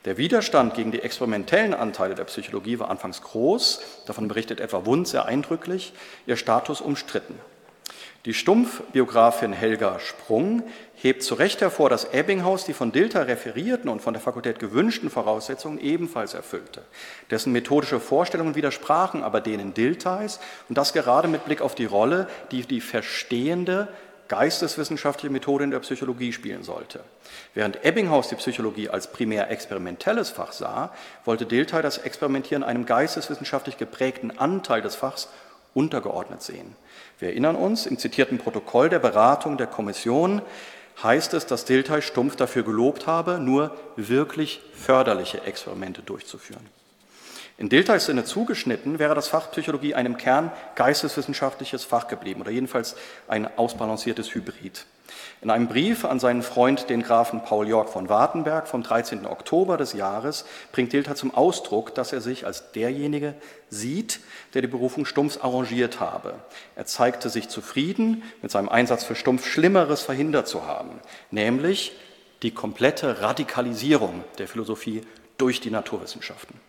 Der 0.05 0.17
Widerstand 0.17 0.75
gegen 0.75 0.93
die 0.93 1.03
experimentellen 1.03 1.75
Anteile 1.75 2.15
der 2.15 2.23
Psychologie 2.23 2.79
war 2.79 2.89
anfangs 2.89 3.21
groß, 3.23 3.81
davon 4.07 4.29
berichtet 4.29 4.61
etwa 4.61 4.87
Wund 4.87 5.09
sehr 5.09 5.25
eindrücklich, 5.25 5.93
ihr 6.27 6.37
Status 6.37 6.81
umstritten. 6.81 7.35
Die 8.27 8.35
Stumpf-Biografin 8.35 9.55
Helga 9.55 9.99
Sprung 9.99 10.63
hebt 10.95 11.23
zu 11.23 11.35
Recht 11.35 11.63
hervor, 11.63 11.89
dass 11.89 12.13
Ebbinghaus 12.13 12.67
die 12.67 12.75
von 12.75 12.93
Dilter 12.93 13.27
referierten 13.27 13.89
und 13.89 14.03
von 14.03 14.13
der 14.13 14.21
Fakultät 14.21 14.59
gewünschten 14.59 15.09
Voraussetzungen 15.09 15.79
ebenfalls 15.79 16.35
erfüllte. 16.35 16.83
Dessen 17.31 17.53
methodische 17.53 17.99
Vorstellungen 17.99 18.55
widersprachen 18.55 19.23
aber 19.23 19.41
denen 19.41 19.73
Diltheis 19.73 20.39
und 20.69 20.77
das 20.77 20.93
gerade 20.93 21.29
mit 21.29 21.47
Blick 21.47 21.63
auf 21.63 21.75
die 21.75 21.87
Rolle, 21.87 22.29
die 22.51 22.63
die 22.63 22.83
verstehende 22.83 23.89
geisteswissenschaftliche 24.29 25.33
Methode 25.33 25.65
in 25.65 25.73
der 25.73 25.81
Psychologie 25.81 26.33
spielen 26.33 26.63
sollte. 26.63 27.01
Während 27.53 27.85
Ebbinghaus 27.85 28.29
die 28.29 28.37
Psychologie 28.37 28.89
als 28.89 29.11
primär 29.11 29.51
experimentelles 29.51 30.31
Fach 30.31 30.53
sah, 30.53 30.95
wollte 31.25 31.47
Dilthey 31.47 31.83
das 31.83 31.99
Experimentieren 31.99 32.63
einem 32.63 32.87
geisteswissenschaftlich 32.87 33.77
geprägten 33.77 34.39
Anteil 34.39 34.83
des 34.83 34.95
Fachs 34.95 35.29
untergeordnet 35.75 36.43
sehen. 36.43 36.77
Wir 37.21 37.29
erinnern 37.29 37.55
uns, 37.55 37.87
im 37.87 37.99
zitierten 37.99 38.39
Protokoll 38.39 38.89
der 38.89 38.99
Beratung 38.99 39.59
der 39.59 39.67
Kommission 39.67 40.41
heißt 41.03 41.35
es, 41.35 41.47
dass 41.47 41.67
Dilthey 41.67 42.03
Stumpf 42.03 42.37
dafür 42.37 42.63
gelobt 42.63 43.07
habe, 43.07 43.39
nur 43.39 43.77
wirklich 43.97 44.61
förderliche 44.75 45.43
Experimente 45.43 46.03
durchzuführen. 46.03 46.67
In 47.59 47.69
Diltheys 47.69 48.07
Sinne 48.07 48.25
zugeschnitten 48.25 48.99
wäre 48.99 49.15
das 49.15 49.29
Fach 49.29 49.51
Psychologie 49.51 49.95
einem 49.95 50.17
Kern 50.17 50.51
geisteswissenschaftliches 50.77 51.85
Fach 51.85 52.09
geblieben 52.09 52.41
oder 52.41 52.51
jedenfalls 52.51 52.97
ein 53.29 53.47
ausbalanciertes 53.59 54.35
Hybrid. 54.35 54.87
In 55.43 55.49
einem 55.49 55.69
Brief 55.69 56.05
an 56.05 56.21
seinen 56.21 56.43
Freund, 56.43 56.91
den 56.91 57.03
Grafen 57.03 57.43
Paul 57.43 57.67
Jörg 57.67 57.89
von 57.89 58.11
Wartenberg 58.11 58.69
vom 58.69 58.83
13. 58.83 59.25
Oktober 59.25 59.79
des 59.79 59.95
Jahres, 59.95 60.45
bringt 60.71 60.93
Dilthey 60.93 61.15
zum 61.15 61.35
Ausdruck, 61.35 61.95
dass 61.95 62.13
er 62.13 62.21
sich 62.21 62.45
als 62.45 62.73
derjenige 62.73 63.35
sieht, 63.71 64.21
der 64.53 64.61
die 64.61 64.69
Berufung 64.69 65.07
Stumpfs 65.07 65.39
arrangiert 65.39 65.99
habe. 65.99 66.35
Er 66.77 66.85
zeigte 66.85 67.31
sich 67.31 67.49
zufrieden 67.49 68.23
mit 68.43 68.51
seinem 68.51 68.69
Einsatz 68.69 69.05
für 69.05 69.15
Stumpf 69.15 69.47
Schlimmeres 69.47 70.03
verhindert 70.03 70.47
zu 70.47 70.67
haben, 70.67 71.01
nämlich 71.31 71.93
die 72.43 72.51
komplette 72.51 73.23
Radikalisierung 73.23 74.25
der 74.37 74.47
Philosophie 74.47 75.01
durch 75.39 75.61
die 75.61 75.71
Naturwissenschaften. 75.71 76.61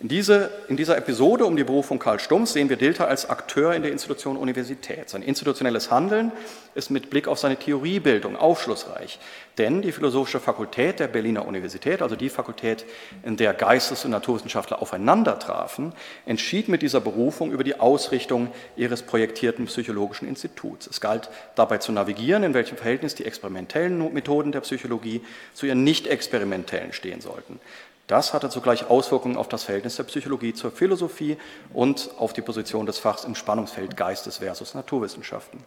In, 0.00 0.08
diese, 0.08 0.50
in, 0.68 0.76
dieser 0.76 0.98
Episode 0.98 1.44
um 1.44 1.56
die 1.56 1.62
Berufung 1.62 1.98
Karl 1.98 2.18
Stumpfs 2.18 2.52
sehen 2.52 2.68
wir 2.68 2.76
Dilthey 2.76 3.04
als 3.04 3.30
Akteur 3.30 3.72
in 3.74 3.82
der 3.82 3.92
Institution 3.92 4.36
Universität. 4.36 5.08
Sein 5.08 5.22
institutionelles 5.22 5.90
Handeln 5.90 6.32
ist 6.74 6.90
mit 6.90 7.08
Blick 7.08 7.28
auf 7.28 7.38
seine 7.38 7.56
Theoriebildung 7.56 8.36
aufschlussreich, 8.36 9.20
denn 9.58 9.80
die 9.80 9.92
Philosophische 9.92 10.40
Fakultät 10.40 10.98
der 10.98 11.06
Berliner 11.06 11.46
Universität, 11.46 12.02
also 12.02 12.16
die 12.16 12.30
Fakultät, 12.30 12.84
in 13.22 13.36
der 13.36 13.54
Geistes- 13.54 14.04
und 14.04 14.10
Naturwissenschaftler 14.10 14.82
aufeinander 14.82 15.38
trafen, 15.38 15.92
entschied 16.26 16.68
mit 16.68 16.82
dieser 16.82 17.00
Berufung 17.00 17.52
über 17.52 17.62
die 17.62 17.78
Ausrichtung 17.78 18.52
ihres 18.76 19.02
projektierten 19.02 19.66
psychologischen 19.66 20.26
Instituts. 20.26 20.88
Es 20.88 21.00
galt 21.00 21.30
dabei 21.54 21.78
zu 21.78 21.92
navigieren, 21.92 22.42
in 22.42 22.54
welchem 22.54 22.76
Verhältnis 22.76 23.14
die 23.14 23.24
experimentellen 23.24 24.12
Methoden 24.12 24.50
der 24.50 24.60
Psychologie 24.62 25.20
zu 25.54 25.66
ihren 25.66 25.84
nicht 25.84 26.08
experimentellen 26.08 26.92
stehen 26.92 27.20
sollten. 27.20 27.60
Das 28.12 28.34
hatte 28.34 28.50
zugleich 28.50 28.90
Auswirkungen 28.90 29.38
auf 29.38 29.48
das 29.48 29.64
Verhältnis 29.64 29.96
der 29.96 30.02
Psychologie 30.02 30.52
zur 30.52 30.70
Philosophie 30.70 31.38
und 31.72 32.10
auf 32.18 32.34
die 32.34 32.42
Position 32.42 32.84
des 32.84 32.98
Fachs 32.98 33.24
im 33.24 33.34
Spannungsfeld 33.34 33.96
Geistes 33.96 34.36
versus 34.36 34.74
Naturwissenschaften. 34.74 35.64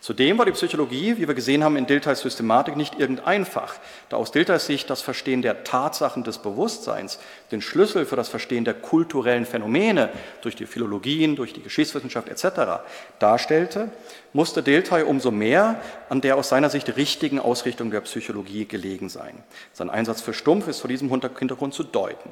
Zudem 0.00 0.38
war 0.38 0.46
die 0.46 0.52
Psychologie, 0.52 1.18
wie 1.18 1.28
wir 1.28 1.34
gesehen 1.34 1.62
haben, 1.62 1.76
in 1.76 1.86
Diltheys 1.86 2.20
Systematik 2.20 2.74
nicht 2.74 2.98
irgendein 2.98 3.44
Fach, 3.44 3.74
da 4.08 4.16
aus 4.16 4.32
Diltheys 4.32 4.64
Sicht 4.64 4.88
das 4.88 5.02
Verstehen 5.02 5.42
der 5.42 5.62
Tatsachen 5.62 6.24
des 6.24 6.38
Bewusstseins 6.38 7.18
den 7.52 7.60
Schlüssel 7.60 8.06
für 8.06 8.16
das 8.16 8.30
Verstehen 8.30 8.64
der 8.64 8.72
kulturellen 8.72 9.44
Phänomene 9.44 10.08
durch 10.40 10.56
die 10.56 10.64
Philologien, 10.64 11.36
durch 11.36 11.52
die 11.52 11.62
Geschichtswissenschaft 11.62 12.28
etc. 12.30 12.82
darstellte, 13.18 13.90
musste 14.32 14.62
Dilthey 14.62 15.02
umso 15.02 15.30
mehr 15.30 15.82
an 16.08 16.22
der 16.22 16.36
aus 16.36 16.48
seiner 16.48 16.70
Sicht 16.70 16.96
richtigen 16.96 17.38
Ausrichtung 17.38 17.90
der 17.90 18.00
Psychologie 18.00 18.64
gelegen 18.64 19.10
sein. 19.10 19.44
Sein 19.74 19.90
Einsatz 19.90 20.22
für 20.22 20.32
Stumpf 20.32 20.66
ist 20.66 20.80
vor 20.80 20.88
diesem 20.88 21.10
Hintergrund 21.10 21.74
zu 21.74 21.82
deuten. 21.82 22.30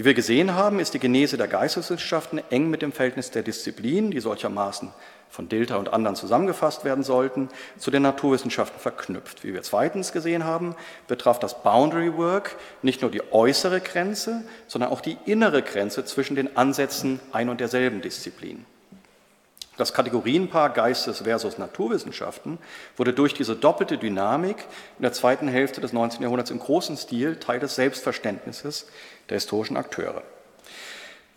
Wie 0.00 0.06
wir 0.06 0.14
gesehen 0.14 0.54
haben, 0.54 0.80
ist 0.80 0.94
die 0.94 0.98
Genese 0.98 1.36
der 1.36 1.46
Geisteswissenschaften 1.46 2.40
eng 2.48 2.70
mit 2.70 2.80
dem 2.80 2.90
Verhältnis 2.90 3.32
der 3.32 3.42
Disziplinen, 3.42 4.10
die 4.10 4.20
solchermaßen 4.20 4.94
von 5.28 5.50
Dilthey 5.50 5.76
und 5.76 5.92
anderen 5.92 6.16
zusammengefasst 6.16 6.86
werden 6.86 7.04
sollten, 7.04 7.50
zu 7.76 7.90
den 7.90 8.00
Naturwissenschaften 8.00 8.80
verknüpft. 8.80 9.44
Wie 9.44 9.52
wir 9.52 9.60
zweitens 9.60 10.12
gesehen 10.12 10.44
haben, 10.44 10.74
betraf 11.06 11.38
das 11.38 11.62
Boundary 11.62 12.16
Work 12.16 12.56
nicht 12.80 13.02
nur 13.02 13.10
die 13.10 13.30
äußere 13.30 13.82
Grenze, 13.82 14.42
sondern 14.68 14.90
auch 14.90 15.02
die 15.02 15.18
innere 15.26 15.60
Grenze 15.60 16.02
zwischen 16.06 16.34
den 16.34 16.56
Ansätzen 16.56 17.20
ein 17.32 17.50
und 17.50 17.60
derselben 17.60 18.00
Disziplin. 18.00 18.64
Das 19.80 19.94
Kategorienpaar 19.94 20.74
Geistes 20.74 21.22
versus 21.22 21.56
Naturwissenschaften 21.56 22.58
wurde 22.98 23.14
durch 23.14 23.32
diese 23.32 23.56
doppelte 23.56 23.96
Dynamik 23.96 24.58
in 24.98 25.02
der 25.04 25.14
zweiten 25.14 25.48
Hälfte 25.48 25.80
des 25.80 25.94
19. 25.94 26.20
Jahrhunderts 26.20 26.50
im 26.50 26.58
großen 26.58 26.98
Stil 26.98 27.36
Teil 27.36 27.60
des 27.60 27.76
Selbstverständnisses 27.76 28.88
der 29.30 29.36
historischen 29.36 29.78
Akteure. 29.78 30.22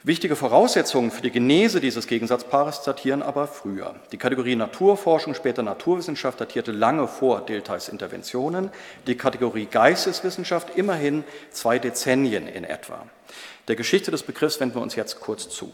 Wichtige 0.03 0.35
Voraussetzungen 0.35 1.09
für 1.09 1.21
die 1.21 1.31
Genese 1.31 1.79
dieses 1.79 2.05
Gegensatzpaares 2.05 2.81
datieren 2.81 3.21
aber 3.21 3.47
früher. 3.47 3.95
Die 4.11 4.17
Kategorie 4.17 4.57
Naturforschung, 4.57 5.35
später 5.35 5.63
Naturwissenschaft 5.63 6.41
datierte 6.41 6.73
lange 6.73 7.07
vor 7.07 7.45
Diltheys 7.45 7.87
Interventionen, 7.87 8.71
die 9.07 9.15
Kategorie 9.15 9.67
Geisteswissenschaft 9.67 10.75
immerhin 10.75 11.23
zwei 11.51 11.79
Dezennien 11.79 12.49
in 12.49 12.65
etwa. 12.65 13.05
Der 13.69 13.77
Geschichte 13.77 14.11
des 14.11 14.23
Begriffs 14.23 14.59
wenden 14.59 14.75
wir 14.75 14.81
uns 14.81 14.95
jetzt 14.95 15.21
kurz 15.21 15.47
zu. 15.47 15.73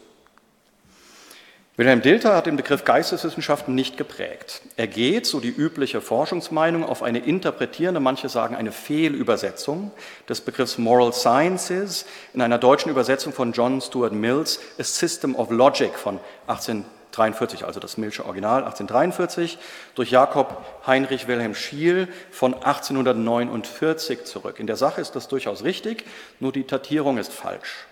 Wilhelm 1.80 2.02
Dilter 2.02 2.36
hat 2.36 2.44
den 2.44 2.58
Begriff 2.58 2.84
Geisteswissenschaften 2.84 3.74
nicht 3.74 3.96
geprägt. 3.96 4.60
Er 4.76 4.86
geht, 4.86 5.24
so 5.24 5.40
die 5.40 5.48
übliche 5.48 6.02
Forschungsmeinung, 6.02 6.84
auf 6.84 7.02
eine 7.02 7.20
interpretierende, 7.20 8.00
manche 8.00 8.28
sagen 8.28 8.54
eine 8.54 8.70
Fehlübersetzung 8.70 9.90
des 10.28 10.42
Begriffs 10.42 10.76
Moral 10.76 11.14
Sciences 11.14 12.04
in 12.34 12.42
einer 12.42 12.58
deutschen 12.58 12.90
Übersetzung 12.90 13.32
von 13.32 13.52
John 13.52 13.80
Stuart 13.80 14.12
Mills, 14.12 14.60
A 14.78 14.84
System 14.84 15.34
of 15.34 15.48
Logic 15.48 15.94
von 15.94 16.20
1843, 16.48 17.64
also 17.64 17.80
das 17.80 17.96
Millsche 17.96 18.26
Original 18.26 18.58
1843, 18.64 19.56
durch 19.94 20.10
Jakob 20.10 20.62
Heinrich 20.86 21.28
Wilhelm 21.28 21.54
Schiel 21.54 22.08
von 22.30 22.52
1849 22.52 24.24
zurück. 24.24 24.60
In 24.60 24.66
der 24.66 24.76
Sache 24.76 25.00
ist 25.00 25.12
das 25.12 25.28
durchaus 25.28 25.64
richtig, 25.64 26.04
nur 26.40 26.52
die 26.52 26.66
Datierung 26.66 27.16
ist 27.16 27.32
falsch. 27.32 27.86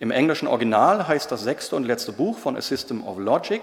Im 0.00 0.10
englischen 0.10 0.48
Original 0.48 1.06
heißt 1.06 1.30
das 1.30 1.42
sechste 1.42 1.76
und 1.76 1.84
letzte 1.84 2.12
Buch 2.12 2.38
von 2.38 2.56
A 2.56 2.62
System 2.62 3.06
of 3.06 3.18
Logic 3.18 3.60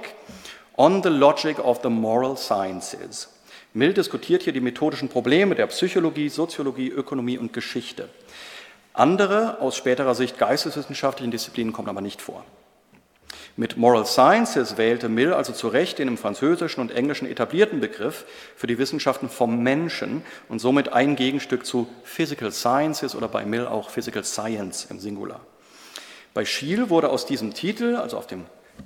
On 0.77 1.01
the 1.01 1.09
Logic 1.09 1.57
of 1.57 1.79
the 1.81 1.89
Moral 1.89 2.37
Sciences. 2.37 3.29
Mill 3.73 3.91
diskutiert 3.91 4.43
hier 4.43 4.53
die 4.53 4.61
methodischen 4.61 5.09
Probleme 5.09 5.55
der 5.55 5.65
Psychologie, 5.65 6.29
Soziologie, 6.29 6.89
Ökonomie 6.89 7.39
und 7.39 7.53
Geschichte. 7.53 8.07
Andere, 8.93 9.59
aus 9.61 9.75
späterer 9.75 10.13
Sicht 10.13 10.37
geisteswissenschaftlichen 10.37 11.31
Disziplinen 11.31 11.73
kommen 11.73 11.89
aber 11.89 12.01
nicht 12.01 12.21
vor. 12.21 12.45
Mit 13.55 13.77
Moral 13.77 14.05
Sciences 14.05 14.77
wählte 14.77 15.09
Mill 15.09 15.33
also 15.33 15.53
zu 15.53 15.67
Recht 15.69 15.97
den 15.97 16.07
im 16.07 16.17
Französischen 16.19 16.81
und 16.81 16.91
Englischen 16.91 17.27
etablierten 17.27 17.79
Begriff 17.79 18.25
für 18.55 18.67
die 18.67 18.77
Wissenschaften 18.77 19.29
vom 19.29 19.63
Menschen 19.63 20.21
und 20.49 20.59
somit 20.59 20.93
ein 20.93 21.15
Gegenstück 21.15 21.65
zu 21.65 21.87
Physical 22.03 22.51
Sciences 22.51 23.15
oder 23.15 23.27
bei 23.27 23.43
Mill 23.43 23.65
auch 23.65 23.89
Physical 23.89 24.23
Science 24.23 24.85
im 24.91 24.99
Singular. 24.99 25.41
Bei 26.37 26.45
Schiel 26.45 26.91
wurde 26.91 27.09
aus 27.09 27.25
diesem 27.25 27.55
Titel, 27.55 27.95
also 27.95 28.15
auf 28.15 28.27
dem 28.27 28.45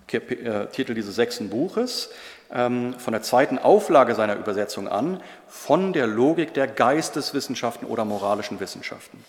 äh, 0.10 0.68
Titel 0.68 0.94
dieses 0.94 1.16
sechsten 1.16 1.50
Buches, 1.50 2.10
ähm, 2.50 2.94
von 2.98 3.12
der 3.12 3.24
zweiten 3.24 3.60
Auflage 3.60 4.16
seiner 4.16 4.38
Übersetzung 4.38 4.88
an, 4.88 5.22
von 5.50 5.92
der 5.92 6.08
Logik 6.08 6.54
der 6.54 6.68
Geisteswissenschaften 6.68 7.86
oder 7.86 8.06
moralischen 8.06 8.62
Wissenschaften. 8.62 9.22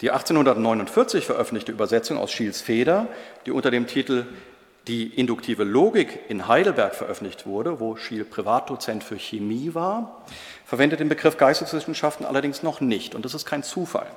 Die 0.00 0.10
1849 0.10 1.24
veröffentlichte 1.24 1.70
Übersetzung 1.70 2.18
aus 2.18 2.32
Schiels 2.32 2.60
Feder, 2.60 3.06
die 3.46 3.52
unter 3.52 3.70
dem 3.70 3.86
Titel 3.86 4.26
Die 4.88 5.06
induktive 5.06 5.62
Logik 5.62 6.18
in 6.28 6.48
Heidelberg 6.48 6.96
veröffentlicht 6.96 7.46
wurde, 7.46 7.78
wo 7.78 7.94
Schiel 7.94 8.24
Privatdozent 8.24 9.04
für 9.04 9.14
Chemie 9.14 9.72
war, 9.74 10.24
verwendet 10.64 10.98
den 10.98 11.08
Begriff 11.08 11.36
Geisteswissenschaften 11.36 12.26
allerdings 12.26 12.64
noch 12.64 12.80
nicht. 12.80 13.14
Und 13.14 13.24
das 13.24 13.34
ist 13.34 13.46
kein 13.46 13.62
Zufall. 13.62 14.08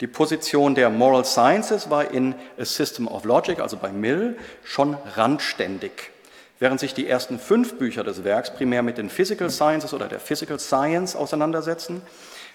Die 0.00 0.06
Position 0.06 0.74
der 0.74 0.90
Moral 0.90 1.24
Sciences 1.24 1.88
war 1.88 2.10
in 2.10 2.34
A 2.58 2.64
System 2.64 3.08
of 3.08 3.24
Logic, 3.24 3.58
also 3.60 3.78
bei 3.78 3.90
Mill, 3.90 4.36
schon 4.62 4.94
randständig. 5.14 6.10
Während 6.58 6.80
sich 6.80 6.92
die 6.92 7.08
ersten 7.08 7.38
fünf 7.38 7.78
Bücher 7.78 8.04
des 8.04 8.22
Werks 8.22 8.50
primär 8.50 8.82
mit 8.82 8.98
den 8.98 9.08
Physical 9.08 9.50
Sciences 9.50 9.94
oder 9.94 10.08
der 10.08 10.20
Physical 10.20 10.58
Science 10.58 11.16
auseinandersetzen, 11.16 12.02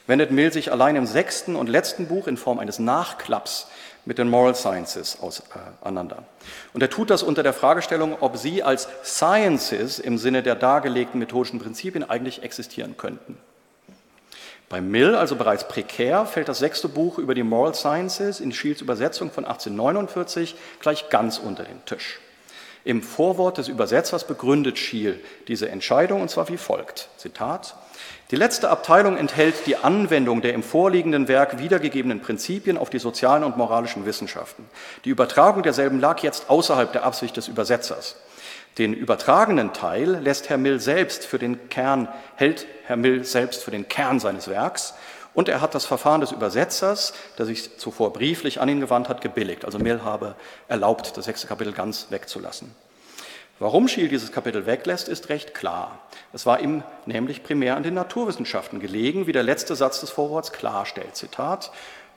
wendet 0.06 0.32
Mill 0.32 0.54
sich 0.54 0.71
allein 0.71 0.95
im 0.95 1.08
sechsten 1.08 1.56
und 1.56 1.67
letzten 1.67 2.08
Buch 2.08 2.27
in 2.27 2.38
Form 2.38 2.60
eines 2.60 2.80
Nachklapps 2.80 3.67
mit 4.06 4.17
den 4.17 4.30
Moral 4.30 4.56
Sciences 4.56 5.17
auseinander. 5.19 6.17
Äh, 6.17 6.73
und 6.73 6.82
er 6.82 6.89
tut 6.89 7.10
das 7.10 7.23
unter 7.23 7.43
der 7.43 7.54
Fragestellung, 7.54 8.17
ob 8.19 8.38
sie 8.38 8.63
als 8.63 8.88
Sciences 9.04 9.99
im 9.99 10.17
Sinne 10.17 10.43
der 10.43 10.56
dargelegten 10.56 11.19
methodischen 11.19 11.60
Prinzipien 11.60 12.08
eigentlich 12.08 12.43
existieren 12.43 12.97
könnten. 12.97 13.38
Bei 14.71 14.79
Mill, 14.79 15.15
also 15.15 15.36
bereits 15.36 15.67
prekär, 15.67 16.25
fällt 16.25 16.47
das 16.47 16.60
sechste 16.60 16.88
Buch 16.88 17.17
über 17.17 17.36
die 17.36 17.43
Moral 17.43 17.75
Sciences 17.75 18.39
in 18.39 18.53
Schiels 18.53 18.79
Übersetzung 18.79 19.29
von 19.29 19.43
1849 19.43 20.55
gleich 20.79 21.10
ganz 21.10 21.39
unter 21.39 21.65
den 21.65 21.84
Tisch. 21.84 22.21
Im 22.86 23.03
Vorwort 23.03 23.57
des 23.57 23.67
Übersetzers 23.67 24.25
begründet 24.25 24.77
Schiel 24.79 25.19
diese 25.49 25.67
Entscheidung 25.67 26.21
und 26.21 26.31
zwar 26.31 26.47
wie 26.47 26.55
folgt: 26.55 27.10
Zitat. 27.17 27.75
Die 28.31 28.38
letzte 28.38 28.69
Abteilung 28.69 29.17
enthält 29.17 29.67
die 29.67 29.75
Anwendung 29.75 30.41
der 30.41 30.53
im 30.53 30.63
vorliegenden 30.63 31.27
Werk 31.27 31.60
wiedergegebenen 31.60 32.21
Prinzipien 32.21 32.77
auf 32.77 32.89
die 32.89 32.99
sozialen 32.99 33.43
und 33.43 33.57
moralischen 33.57 34.05
Wissenschaften. 34.05 34.63
Die 35.03 35.10
Übertragung 35.10 35.63
derselben 35.63 35.99
lag 35.99 36.23
jetzt 36.23 36.49
außerhalb 36.49 36.93
der 36.93 37.03
Absicht 37.03 37.36
des 37.36 37.49
Übersetzers. 37.49 38.15
Den 38.77 38.93
übertragenen 38.93 39.73
Teil 39.73 40.19
lässt 40.21 40.49
Herr 40.49 40.57
Mill 40.57 40.79
selbst 40.79 41.25
für 41.25 41.39
den 41.39 41.69
Kern, 41.69 42.07
hält 42.36 42.67
Herr 42.86 42.95
Mill 42.95 43.25
selbst 43.25 43.63
für 43.63 43.71
den 43.71 43.88
Kern 43.88 44.19
seines 44.19 44.47
Werks 44.47 44.93
Und 45.34 45.49
er 45.49 45.62
hat 45.62 45.75
das 45.75 45.86
Verfahren 45.86 46.21
des 46.21 46.31
Übersetzers, 46.31 47.13
der 47.38 47.45
sich 47.45 47.77
zuvor 47.77 48.13
brieflich 48.13 48.60
an 48.60 48.69
ihn 48.69 48.81
gewandt 48.81 49.07
hat, 49.10 49.21
gebilligt. 49.21 49.65
Also 49.65 49.79
Mill 49.79 50.03
habe 50.03 50.36
erlaubt, 50.67 51.15
das 51.15 51.25
sechste 51.25 51.47
Kapitel 51.47 51.74
ganz 51.74 52.07
wegzulassen. 52.09 52.74
Warum 53.59 53.88
Schiel 53.88 54.07
dieses 54.07 54.32
Kapitel 54.32 54.65
weglässt, 54.65 55.07
ist 55.07 55.30
recht 55.30 55.53
klar. 55.53 55.99
Es 56.34 56.47
war 56.47 56.61
ihm 56.61 56.84
nämlich 57.05 57.43
primär 57.43 57.76
an 57.76 57.84
den 57.84 57.93
Naturwissenschaften 57.93 58.80
gelegen, 58.80 59.28
wie 59.28 59.34
der 59.34 59.43
letzte 59.43 59.76
Satz 59.76 59.99
des 59.99 60.09
Vorworts 60.09 60.51
klarstellt. 60.51 61.15
Zitat, 61.15 61.72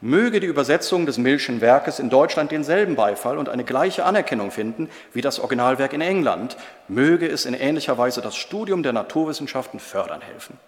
möge 0.04 0.38
die 0.38 0.46
Übersetzung 0.46 1.06
des 1.06 1.16
Millschen 1.16 1.62
Werkes 1.62 1.98
in 1.98 2.10
Deutschland 2.10 2.52
denselben 2.52 2.94
Beifall 2.94 3.38
und 3.38 3.48
eine 3.48 3.64
gleiche 3.64 4.04
Anerkennung 4.04 4.50
finden 4.50 4.90
wie 5.14 5.22
das 5.22 5.40
Originalwerk 5.40 5.94
in 5.94 6.02
England, 6.02 6.58
möge 6.88 7.26
es 7.26 7.46
in 7.46 7.54
ähnlicher 7.54 7.96
Weise 7.96 8.20
das 8.20 8.36
Studium 8.36 8.82
der 8.82 8.92
Naturwissenschaften 8.92 9.80
fördern 9.80 10.20
helfen. 10.20 10.58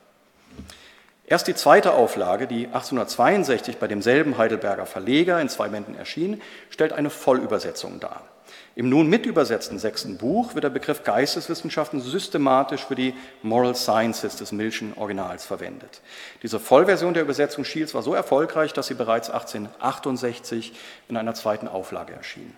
Erst 1.26 1.48
die 1.48 1.54
zweite 1.54 1.92
Auflage, 1.92 2.46
die 2.46 2.66
1862 2.66 3.76
bei 3.76 3.88
demselben 3.88 4.38
Heidelberger 4.38 4.86
Verleger 4.86 5.38
in 5.38 5.50
zwei 5.50 5.68
Bänden 5.68 5.96
erschien, 5.96 6.40
stellt 6.70 6.94
eine 6.94 7.10
Vollübersetzung 7.10 8.00
dar. 8.00 8.22
Im 8.78 8.90
nun 8.90 9.08
mitübersetzten 9.08 9.78
sechsten 9.78 10.18
Buch 10.18 10.54
wird 10.54 10.64
der 10.64 10.68
Begriff 10.68 11.02
Geisteswissenschaften 11.02 11.98
systematisch 11.98 12.84
für 12.84 12.94
die 12.94 13.14
Moral 13.42 13.74
Sciences 13.74 14.36
des 14.36 14.52
Milchen 14.52 14.92
Originals 14.98 15.46
verwendet. 15.46 16.02
Diese 16.42 16.60
Vollversion 16.60 17.14
der 17.14 17.22
Übersetzung 17.22 17.64
Schiels 17.64 17.94
war 17.94 18.02
so 18.02 18.12
erfolgreich, 18.12 18.74
dass 18.74 18.88
sie 18.88 18.94
bereits 18.94 19.30
1868 19.30 20.74
in 21.08 21.16
einer 21.16 21.32
zweiten 21.32 21.68
Auflage 21.68 22.12
erschien. 22.12 22.52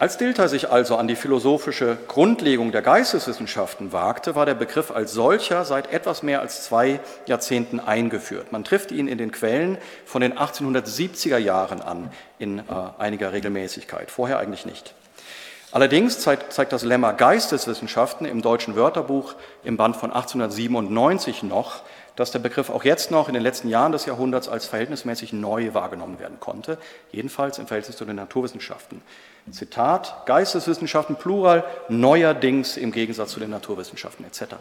Als 0.00 0.16
Dilthey 0.16 0.48
sich 0.48 0.70
also 0.70 0.96
an 0.96 1.08
die 1.08 1.14
philosophische 1.14 1.98
Grundlegung 2.08 2.72
der 2.72 2.80
Geisteswissenschaften 2.80 3.92
wagte, 3.92 4.34
war 4.34 4.46
der 4.46 4.54
Begriff 4.54 4.90
als 4.90 5.12
solcher 5.12 5.66
seit 5.66 5.92
etwas 5.92 6.22
mehr 6.22 6.40
als 6.40 6.64
zwei 6.64 7.00
Jahrzehnten 7.26 7.80
eingeführt. 7.80 8.50
Man 8.50 8.64
trifft 8.64 8.92
ihn 8.92 9.06
in 9.06 9.18
den 9.18 9.30
Quellen 9.30 9.76
von 10.06 10.22
den 10.22 10.38
1870er 10.38 11.36
Jahren 11.36 11.82
an 11.82 12.10
in 12.38 12.60
äh, 12.60 12.62
einiger 12.96 13.34
Regelmäßigkeit, 13.34 14.10
vorher 14.10 14.38
eigentlich 14.38 14.64
nicht. 14.64 14.94
Allerdings 15.70 16.18
zeigt, 16.18 16.50
zeigt 16.50 16.72
das 16.72 16.82
Lemma 16.82 17.12
Geisteswissenschaften 17.12 18.26
im 18.26 18.40
deutschen 18.40 18.76
Wörterbuch 18.76 19.34
im 19.64 19.76
Band 19.76 19.96
von 19.96 20.12
1897 20.12 21.42
noch, 21.42 21.82
dass 22.16 22.30
der 22.30 22.38
Begriff 22.38 22.70
auch 22.70 22.84
jetzt 22.84 23.10
noch 23.10 23.28
in 23.28 23.34
den 23.34 23.42
letzten 23.42 23.68
Jahren 23.68 23.92
des 23.92 24.06
Jahrhunderts 24.06 24.48
als 24.48 24.64
verhältnismäßig 24.64 25.34
neu 25.34 25.74
wahrgenommen 25.74 26.18
werden 26.18 26.40
konnte, 26.40 26.78
jedenfalls 27.12 27.58
im 27.58 27.66
Verhältnis 27.66 27.98
zu 27.98 28.06
den 28.06 28.16
Naturwissenschaften. 28.16 29.02
Zitat, 29.50 30.26
Geisteswissenschaften 30.26 31.16
plural, 31.16 31.64
neuerdings 31.88 32.76
im 32.76 32.92
Gegensatz 32.92 33.32
zu 33.32 33.40
den 33.40 33.50
Naturwissenschaften 33.50 34.24
etc. 34.24 34.56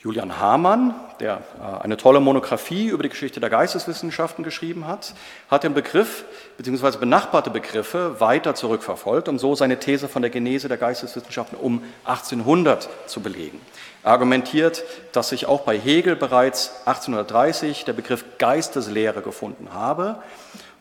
Julian 0.00 0.38
Hamann, 0.38 0.94
der 1.18 1.42
äh, 1.60 1.82
eine 1.82 1.96
tolle 1.96 2.20
Monographie 2.20 2.86
über 2.86 3.02
die 3.02 3.08
Geschichte 3.08 3.40
der 3.40 3.50
Geisteswissenschaften 3.50 4.44
geschrieben 4.44 4.86
hat, 4.86 5.12
hat 5.50 5.64
den 5.64 5.74
Begriff 5.74 6.24
bzw. 6.56 6.98
benachbarte 6.98 7.50
Begriffe 7.50 8.20
weiter 8.20 8.54
zurückverfolgt, 8.54 9.28
um 9.28 9.40
so 9.40 9.56
seine 9.56 9.80
These 9.80 10.06
von 10.06 10.22
der 10.22 10.30
Genese 10.30 10.68
der 10.68 10.76
Geisteswissenschaften 10.76 11.58
um 11.58 11.82
1800 12.04 12.88
zu 13.06 13.20
belegen. 13.20 13.60
Er 14.04 14.12
argumentiert, 14.12 14.84
dass 15.10 15.30
sich 15.30 15.46
auch 15.46 15.62
bei 15.62 15.76
Hegel 15.76 16.14
bereits 16.14 16.86
1830 16.86 17.84
der 17.84 17.92
Begriff 17.92 18.24
Geisteslehre 18.38 19.20
gefunden 19.20 19.70
habe 19.72 20.22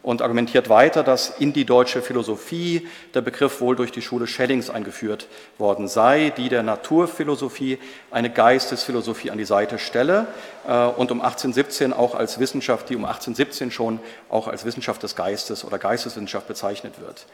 und 0.08 0.22
argumentiert 0.22 0.70
weiter, 0.70 1.04
dass 1.04 1.32
in 1.38 1.52
die 1.52 1.66
deutsche 1.66 2.02
Philosophie 2.02 2.88
der 3.14 3.20
Begriff 3.20 3.60
wohl 3.60 3.76
durch 3.76 3.92
die 3.92 4.02
Schule 4.02 4.26
Schellings 4.26 4.70
eingeführt 4.70 5.28
worden 5.58 5.90
sei, 5.90 6.32
die 6.38 6.48
der 6.48 6.64
Naturphilosophie 6.64 7.78
eine 8.10 8.30
Geistesphilosophie 8.30 9.32
an 9.32 9.38
die 9.38 9.44
Seite 9.44 9.78
stelle 9.78 10.28
äh, 10.66 10.86
und 10.86 11.12
um 11.12 11.20
1817 11.20 11.92
auch 11.92 12.16
als 12.16 12.40
Wissenschaft, 12.40 12.90
die 12.90 12.96
um 12.96 13.04
1817 13.04 13.70
schon 13.70 14.00
auch 14.30 14.48
als 14.48 14.64
Wissenschaft 14.64 15.04
des 15.04 15.18
Geistes 15.18 15.66
oder 15.66 15.78
Geisteswissenschaft 15.78 16.48
bezeichnet 16.48 17.02
wird. 17.02 17.26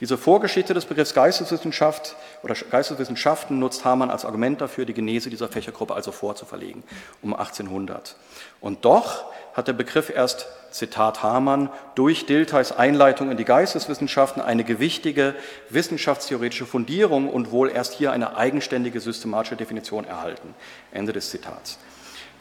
Diese 0.00 0.16
Vorgeschichte 0.16 0.72
des 0.72 0.86
Begriffs 0.86 1.12
Geisteswissenschaft 1.12 2.16
oder 2.42 2.54
Geisteswissenschaften 2.54 3.58
nutzt 3.58 3.84
Hamann 3.84 4.10
als 4.10 4.24
Argument 4.24 4.62
dafür, 4.62 4.86
die 4.86 4.94
Genese 4.94 5.28
dieser 5.28 5.48
Fächergruppe 5.48 5.94
also 5.94 6.10
vorzuverlegen, 6.10 6.84
um 7.20 7.34
1800. 7.34 8.16
Und 8.62 8.86
doch 8.86 9.26
hat 9.54 9.68
der 9.68 9.72
Begriff 9.72 10.10
erst, 10.10 10.46
Zitat 10.70 11.22
Hamann, 11.22 11.70
durch 11.94 12.26
Diltheis 12.26 12.72
Einleitung 12.72 13.30
in 13.30 13.36
die 13.36 13.44
Geisteswissenschaften 13.44 14.42
eine 14.42 14.64
gewichtige 14.64 15.36
wissenschaftstheoretische 15.70 16.66
Fundierung 16.66 17.28
und 17.30 17.52
wohl 17.52 17.70
erst 17.70 17.94
hier 17.94 18.10
eine 18.10 18.36
eigenständige 18.36 19.00
systematische 19.00 19.56
Definition 19.56 20.04
erhalten. 20.04 20.54
Ende 20.92 21.12
des 21.12 21.30
Zitats. 21.30 21.78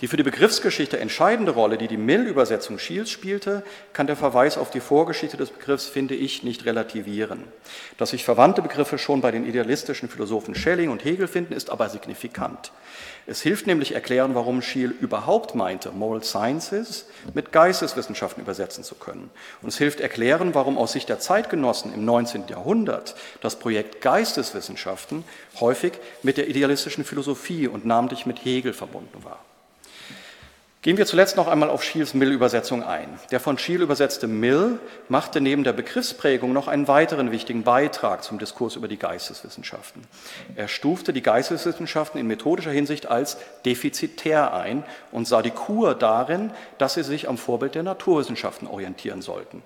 Die 0.01 0.07
für 0.07 0.17
die 0.17 0.23
Begriffsgeschichte 0.23 0.99
entscheidende 0.99 1.51
Rolle, 1.51 1.77
die 1.77 1.87
die 1.87 1.97
Mill-Übersetzung 1.97 2.77
Schiels 2.77 3.09
spielte, 3.09 3.63
kann 3.93 4.07
der 4.07 4.17
Verweis 4.17 4.57
auf 4.57 4.69
die 4.69 4.81
Vorgeschichte 4.81 5.37
des 5.37 5.51
Begriffs, 5.51 5.85
finde 5.85 6.15
ich, 6.15 6.43
nicht 6.43 6.65
relativieren. 6.65 7.45
Dass 7.97 8.09
sich 8.09 8.25
verwandte 8.25 8.61
Begriffe 8.61 8.97
schon 8.97 9.21
bei 9.21 9.31
den 9.31 9.47
idealistischen 9.47 10.09
Philosophen 10.09 10.55
Schelling 10.55 10.89
und 10.89 11.05
Hegel 11.05 11.27
finden, 11.27 11.53
ist 11.53 11.69
aber 11.69 11.89
signifikant. 11.89 12.71
Es 13.25 13.41
hilft 13.41 13.67
nämlich 13.67 13.95
erklären, 13.95 14.35
warum 14.35 14.61
Schiel 14.61 14.93
überhaupt 14.99 15.55
meinte, 15.55 15.91
Moral 15.91 16.23
Sciences 16.23 17.05
mit 17.33 17.53
Geisteswissenschaften 17.53 18.43
übersetzen 18.43 18.83
zu 18.83 18.95
können. 18.95 19.29
Und 19.61 19.69
es 19.69 19.77
hilft 19.77 20.01
erklären, 20.01 20.53
warum 20.53 20.77
aus 20.77 20.91
Sicht 20.91 21.07
der 21.07 21.19
Zeitgenossen 21.19 21.93
im 21.93 22.03
19. 22.03 22.49
Jahrhundert 22.49 23.15
das 23.39 23.57
Projekt 23.57 24.01
Geisteswissenschaften 24.01 25.23
häufig 25.61 25.93
mit 26.23 26.35
der 26.35 26.49
idealistischen 26.49 27.05
Philosophie 27.05 27.69
und 27.69 27.85
namentlich 27.85 28.25
mit 28.25 28.43
Hegel 28.43 28.73
verbunden 28.73 29.23
war. 29.23 29.39
Gehen 30.83 30.97
wir 30.97 31.05
zuletzt 31.05 31.37
noch 31.37 31.47
einmal 31.47 31.69
auf 31.69 31.81
Schiels 31.81 32.13
Mill-Übersetzung 32.13 32.83
ein. 32.83 33.07
Der 33.31 33.39
von 33.39 33.57
Schiel 33.57 33.81
übersetzte 33.81 34.27
Mill 34.27 34.79
machte 35.07 35.39
neben 35.39 35.63
der 35.63 35.71
Begriffsprägung 35.71 36.51
noch 36.51 36.67
einen 36.67 36.89
weiteren 36.89 37.31
wichtigen 37.31 37.63
Beitrag 37.63 38.21
zum 38.21 38.37
Diskurs 38.37 38.75
über 38.75 38.89
die 38.89 38.97
Geisteswissenschaften. 38.97 40.03
Er 40.57 40.67
stufte 40.67 41.13
die 41.13 41.21
Geisteswissenschaften 41.21 42.19
in 42.19 42.27
methodischer 42.27 42.71
Hinsicht 42.71 43.05
als 43.05 43.37
defizitär 43.65 44.53
ein 44.53 44.83
und 45.13 45.25
sah 45.25 45.41
die 45.41 45.51
Kur 45.51 45.95
darin, 45.95 46.51
dass 46.79 46.95
sie 46.95 47.03
sich 47.03 47.29
am 47.29 47.37
Vorbild 47.37 47.75
der 47.75 47.83
Naturwissenschaften 47.83 48.67
orientieren 48.67 49.21
sollten. 49.21 49.63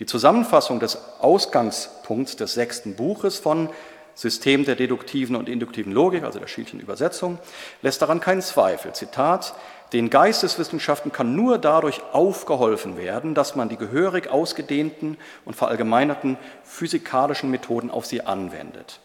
Die 0.00 0.06
Zusammenfassung 0.06 0.80
des 0.80 0.98
Ausgangspunkts 1.18 2.36
des 2.36 2.52
sechsten 2.52 2.94
Buches 2.94 3.38
von 3.38 3.70
System 4.16 4.64
der 4.64 4.76
deduktiven 4.76 5.36
und 5.36 5.46
induktiven 5.46 5.92
Logik, 5.92 6.24
also 6.24 6.38
der 6.38 6.46
Schielchen 6.46 6.80
Übersetzung, 6.80 7.38
lässt 7.82 8.00
daran 8.00 8.18
keinen 8.18 8.40
Zweifel. 8.40 8.94
Zitat, 8.94 9.54
den 9.92 10.10
Geisteswissenschaften 10.10 11.12
kann 11.12 11.36
nur 11.36 11.58
dadurch 11.58 12.02
aufgeholfen 12.12 12.96
werden, 12.96 13.34
dass 13.34 13.54
man 13.54 13.68
die 13.68 13.76
gehörig 13.76 14.28
ausgedehnten 14.28 15.16
und 15.44 15.54
verallgemeinerten 15.54 16.36
physikalischen 16.64 17.50
Methoden 17.50 17.90
auf 17.90 18.06
sie 18.06 18.22
anwendet. 18.22 19.00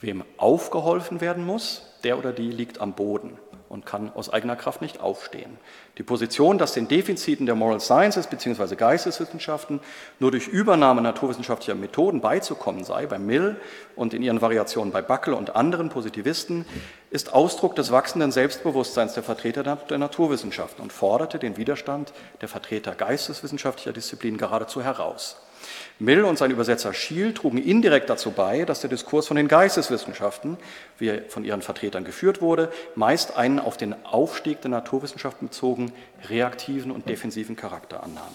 Wem 0.00 0.24
aufgeholfen 0.36 1.20
werden 1.20 1.46
muss, 1.46 1.82
der 2.02 2.18
oder 2.18 2.32
die 2.32 2.50
liegt 2.50 2.80
am 2.80 2.92
Boden 2.92 3.38
und 3.68 3.86
kann 3.86 4.12
aus 4.14 4.32
eigener 4.32 4.56
Kraft 4.56 4.82
nicht 4.82 5.00
aufstehen. 5.00 5.58
Die 5.98 6.02
Position, 6.02 6.58
dass 6.58 6.72
den 6.72 6.88
Defiziten 6.88 7.46
der 7.46 7.54
Moral 7.54 7.80
Sciences 7.80 8.26
bzw. 8.26 8.76
Geisteswissenschaften 8.76 9.80
nur 10.18 10.30
durch 10.30 10.48
Übernahme 10.48 11.02
naturwissenschaftlicher 11.02 11.74
Methoden 11.74 12.20
beizukommen 12.20 12.84
sei, 12.84 13.06
bei 13.06 13.18
Mill 13.18 13.56
und 13.94 14.14
in 14.14 14.22
ihren 14.22 14.40
Variationen 14.40 14.92
bei 14.92 15.02
Buckle 15.02 15.36
und 15.36 15.56
anderen 15.56 15.88
Positivisten, 15.88 16.66
ist 17.10 17.32
Ausdruck 17.32 17.76
des 17.76 17.90
wachsenden 17.90 18.32
Selbstbewusstseins 18.32 19.14
der 19.14 19.22
Vertreter 19.22 19.62
der 19.62 19.98
Naturwissenschaften 19.98 20.82
und 20.82 20.92
forderte 20.92 21.38
den 21.38 21.56
Widerstand 21.56 22.12
der 22.40 22.48
Vertreter 22.48 22.94
geisteswissenschaftlicher 22.94 23.92
Disziplinen 23.92 24.38
geradezu 24.38 24.82
heraus. 24.82 25.36
Mill 25.98 26.24
und 26.24 26.36
sein 26.36 26.50
Übersetzer 26.50 26.92
Schiel 26.92 27.32
trugen 27.32 27.56
indirekt 27.56 28.10
dazu 28.10 28.30
bei, 28.30 28.66
dass 28.66 28.80
der 28.80 28.90
Diskurs 28.90 29.26
von 29.26 29.36
den 29.36 29.48
Geisteswissenschaften, 29.48 30.58
wie 30.98 31.08
er 31.08 31.22
von 31.28 31.42
ihren 31.44 31.62
Vertretern 31.62 32.04
geführt 32.04 32.42
wurde, 32.42 32.70
meist 32.94 33.36
einen 33.36 33.58
auf 33.58 33.78
den 33.78 33.94
Aufstieg 34.04 34.60
der 34.60 34.70
Naturwissenschaften 34.70 35.48
bezogen 35.48 35.92
reaktiven 36.28 36.90
und 36.90 37.08
defensiven 37.08 37.56
Charakter 37.56 38.02
annahm. 38.02 38.34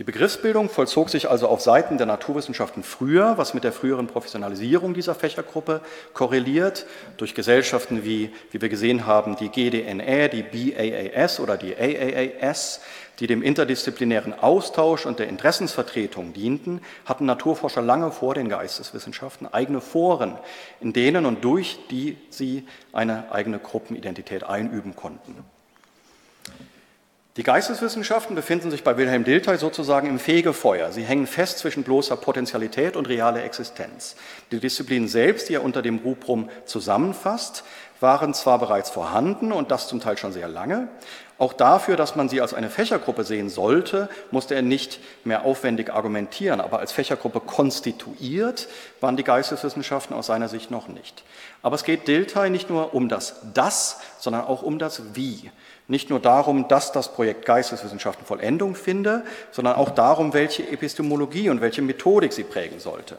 Die 0.00 0.04
Begriffsbildung 0.04 0.70
vollzog 0.70 1.10
sich 1.10 1.28
also 1.28 1.46
auf 1.46 1.60
Seiten 1.60 1.98
der 1.98 2.06
Naturwissenschaften 2.06 2.82
früher, 2.82 3.36
was 3.36 3.52
mit 3.52 3.64
der 3.64 3.72
früheren 3.72 4.06
Professionalisierung 4.06 4.94
dieser 4.94 5.14
Fächergruppe 5.14 5.82
korreliert, 6.14 6.86
durch 7.18 7.34
Gesellschaften 7.34 8.02
wie, 8.02 8.30
wie 8.50 8.62
wir 8.62 8.70
gesehen 8.70 9.04
haben, 9.04 9.36
die 9.36 9.50
GDNE, 9.50 10.30
die 10.30 10.42
BAAS 10.42 11.38
oder 11.38 11.58
die 11.58 11.76
AAAS, 11.76 12.80
die 13.18 13.26
dem 13.26 13.42
interdisziplinären 13.42 14.32
Austausch 14.32 15.04
und 15.04 15.18
der 15.18 15.28
Interessensvertretung 15.28 16.32
dienten, 16.32 16.80
hatten 17.04 17.26
Naturforscher 17.26 17.82
lange 17.82 18.10
vor 18.10 18.32
den 18.32 18.48
Geisteswissenschaften 18.48 19.52
eigene 19.52 19.82
Foren, 19.82 20.38
in 20.80 20.94
denen 20.94 21.26
und 21.26 21.44
durch 21.44 21.78
die 21.90 22.16
sie 22.30 22.66
eine 22.94 23.30
eigene 23.32 23.58
Gruppenidentität 23.58 24.44
einüben 24.44 24.96
konnten. 24.96 25.44
Die 27.36 27.44
Geisteswissenschaften 27.44 28.34
befinden 28.34 28.72
sich 28.72 28.82
bei 28.82 28.96
Wilhelm 28.96 29.22
Dilthey 29.22 29.56
sozusagen 29.56 30.08
im 30.08 30.18
Fegefeuer. 30.18 30.90
Sie 30.90 31.04
hängen 31.04 31.28
fest 31.28 31.58
zwischen 31.58 31.84
bloßer 31.84 32.16
Potentialität 32.16 32.96
und 32.96 33.08
realer 33.08 33.44
Existenz. 33.44 34.16
Die 34.50 34.58
Disziplinen 34.58 35.06
selbst, 35.06 35.48
die 35.48 35.54
er 35.54 35.62
unter 35.62 35.80
dem 35.80 35.98
Rubrum 35.98 36.50
zusammenfasst, 36.64 37.62
waren 38.00 38.34
zwar 38.34 38.58
bereits 38.58 38.90
vorhanden 38.90 39.52
und 39.52 39.70
das 39.70 39.86
zum 39.86 40.00
Teil 40.00 40.18
schon 40.18 40.32
sehr 40.32 40.48
lange. 40.48 40.88
Auch 41.38 41.52
dafür, 41.52 41.96
dass 41.96 42.16
man 42.16 42.28
sie 42.28 42.40
als 42.40 42.52
eine 42.52 42.68
Fächergruppe 42.68 43.22
sehen 43.24 43.48
sollte, 43.48 44.08
musste 44.32 44.54
er 44.56 44.62
nicht 44.62 45.00
mehr 45.24 45.44
aufwendig 45.44 45.92
argumentieren. 45.92 46.60
Aber 46.60 46.80
als 46.80 46.90
Fächergruppe 46.90 47.40
konstituiert 47.40 48.68
waren 49.00 49.16
die 49.16 49.24
Geisteswissenschaften 49.24 50.16
aus 50.16 50.26
seiner 50.26 50.48
Sicht 50.48 50.70
noch 50.70 50.88
nicht. 50.88 51.22
Aber 51.62 51.76
es 51.76 51.84
geht 51.84 52.08
Dilthey 52.08 52.50
nicht 52.50 52.70
nur 52.70 52.92
um 52.92 53.08
das 53.08 53.36
Das, 53.54 54.00
sondern 54.18 54.44
auch 54.44 54.62
um 54.62 54.78
das 54.78 55.14
Wie. 55.14 55.50
Nicht 55.90 56.08
nur 56.08 56.20
darum, 56.20 56.68
dass 56.68 56.92
das 56.92 57.12
Projekt 57.12 57.44
Geisteswissenschaften 57.44 58.24
Vollendung 58.24 58.76
finde, 58.76 59.24
sondern 59.50 59.74
auch 59.74 59.90
darum, 59.90 60.32
welche 60.32 60.62
Epistemologie 60.70 61.50
und 61.50 61.60
welche 61.60 61.82
Methodik 61.82 62.32
sie 62.32 62.44
prägen 62.44 62.78
sollte. 62.78 63.16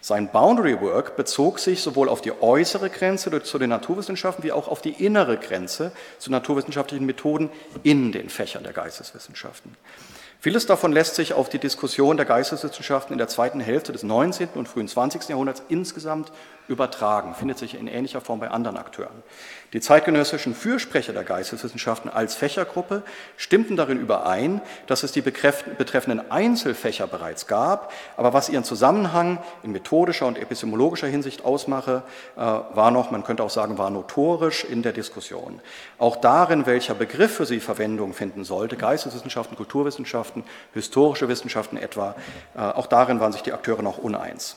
Sein 0.00 0.28
Boundary 0.30 0.80
Work 0.80 1.16
bezog 1.16 1.58
sich 1.58 1.82
sowohl 1.82 2.08
auf 2.08 2.20
die 2.20 2.30
äußere 2.40 2.88
Grenze 2.88 3.42
zu 3.42 3.58
den 3.58 3.70
Naturwissenschaften 3.70 4.44
wie 4.44 4.52
auch 4.52 4.68
auf 4.68 4.80
die 4.80 5.04
innere 5.04 5.38
Grenze 5.38 5.90
zu 6.20 6.30
naturwissenschaftlichen 6.30 7.04
Methoden 7.04 7.50
in 7.82 8.12
den 8.12 8.28
Fächern 8.28 8.62
der 8.62 8.74
Geisteswissenschaften. 8.74 9.76
Vieles 10.44 10.66
davon 10.66 10.92
lässt 10.92 11.14
sich 11.14 11.32
auf 11.32 11.48
die 11.48 11.58
Diskussion 11.58 12.18
der 12.18 12.26
Geisteswissenschaften 12.26 13.14
in 13.14 13.18
der 13.18 13.28
zweiten 13.28 13.60
Hälfte 13.60 13.92
des 13.92 14.02
19. 14.02 14.50
und 14.56 14.68
frühen 14.68 14.86
20. 14.86 15.30
Jahrhunderts 15.30 15.62
insgesamt 15.70 16.30
übertragen, 16.68 17.34
findet 17.34 17.56
sich 17.56 17.74
in 17.74 17.86
ähnlicher 17.86 18.20
Form 18.20 18.40
bei 18.40 18.50
anderen 18.50 18.76
Akteuren. 18.76 19.22
Die 19.74 19.80
zeitgenössischen 19.80 20.54
Fürsprecher 20.54 21.12
der 21.12 21.24
Geisteswissenschaften 21.24 22.08
als 22.08 22.36
Fächergruppe 22.36 23.02
stimmten 23.36 23.74
darin 23.74 23.98
überein, 23.98 24.60
dass 24.86 25.02
es 25.02 25.10
die 25.10 25.20
betreffenden 25.20 26.30
Einzelfächer 26.30 27.08
bereits 27.08 27.48
gab, 27.48 27.92
aber 28.16 28.32
was 28.32 28.48
ihren 28.48 28.62
Zusammenhang 28.62 29.42
in 29.64 29.72
methodischer 29.72 30.26
und 30.26 30.38
epistemologischer 30.38 31.08
Hinsicht 31.08 31.44
ausmache, 31.44 32.04
äh, 32.36 32.40
war 32.40 32.92
noch, 32.92 33.10
man 33.10 33.24
könnte 33.24 33.42
auch 33.42 33.50
sagen, 33.50 33.76
war 33.76 33.90
notorisch 33.90 34.62
in 34.62 34.82
der 34.82 34.92
Diskussion. 34.92 35.60
Auch 35.98 36.14
darin, 36.14 36.66
welcher 36.66 36.94
Begriff 36.94 37.34
für 37.34 37.44
sie 37.44 37.58
Verwendung 37.58 38.14
finden 38.14 38.44
sollte, 38.44 38.76
Geisteswissenschaften, 38.76 39.56
Kulturwissenschaften, 39.56 40.44
historische 40.72 41.28
Wissenschaften 41.28 41.78
etwa, 41.78 42.14
äh, 42.54 42.60
auch 42.60 42.86
darin 42.86 43.18
waren 43.18 43.32
sich 43.32 43.42
die 43.42 43.52
Akteure 43.52 43.82
noch 43.82 43.98
uneins. 43.98 44.56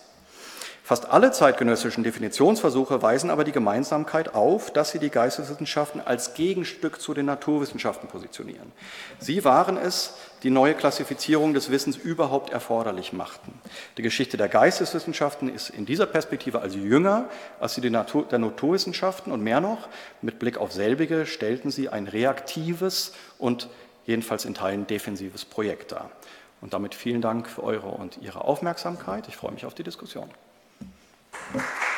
Fast 0.87 1.09
alle 1.09 1.31
zeitgenössischen 1.33 2.05
Definitionsversuche 2.05 3.01
weisen 3.01 3.29
aber 3.29 3.43
die 3.43 3.51
Gemeinsamkeit 3.51 4.33
auf, 4.33 4.71
dass 4.71 4.91
sie 4.91 4.99
die 4.99 5.09
Geisteswissenschaften 5.09 5.99
als 5.99 6.33
Gegenstück 6.33 7.01
zu 7.01 7.13
den 7.13 7.25
Naturwissenschaften 7.25 8.07
positionieren. 8.07 8.71
Sie 9.19 9.43
waren 9.43 9.75
es, 9.75 10.13
die 10.43 10.49
neue 10.49 10.75
Klassifizierung 10.75 11.53
des 11.53 11.71
Wissens 11.71 11.97
überhaupt 11.97 12.51
erforderlich 12.51 13.11
machten. 13.11 13.51
Die 13.97 14.01
Geschichte 14.01 14.37
der 14.37 14.47
Geisteswissenschaften 14.47 15.53
ist 15.53 15.71
in 15.71 15.85
dieser 15.85 16.05
Perspektive 16.05 16.61
also 16.61 16.77
jünger 16.77 17.25
als 17.59 17.75
die 17.75 17.81
der, 17.81 17.91
Natur, 17.91 18.23
der 18.23 18.39
Naturwissenschaften 18.39 19.33
und 19.33 19.43
mehr 19.43 19.59
noch, 19.59 19.89
mit 20.21 20.39
Blick 20.39 20.57
auf 20.57 20.71
selbige 20.71 21.25
stellten 21.25 21.69
sie 21.69 21.89
ein 21.89 22.07
reaktives 22.07 23.11
und 23.37 23.67
jedenfalls 24.05 24.45
in 24.45 24.53
Teilen 24.53 24.87
defensives 24.87 25.43
Projekt 25.43 25.91
dar. 25.91 26.11
Und 26.61 26.73
damit 26.73 26.95
vielen 26.95 27.21
Dank 27.21 27.49
für 27.49 27.63
eure 27.63 27.89
und 27.89 28.19
Ihre 28.21 28.45
Aufmerksamkeit. 28.45 29.27
Ich 29.27 29.35
freue 29.35 29.51
mich 29.51 29.65
auf 29.65 29.73
die 29.73 29.83
Diskussion. 29.83 30.29
Thank 31.39 31.61
you. 31.63 31.96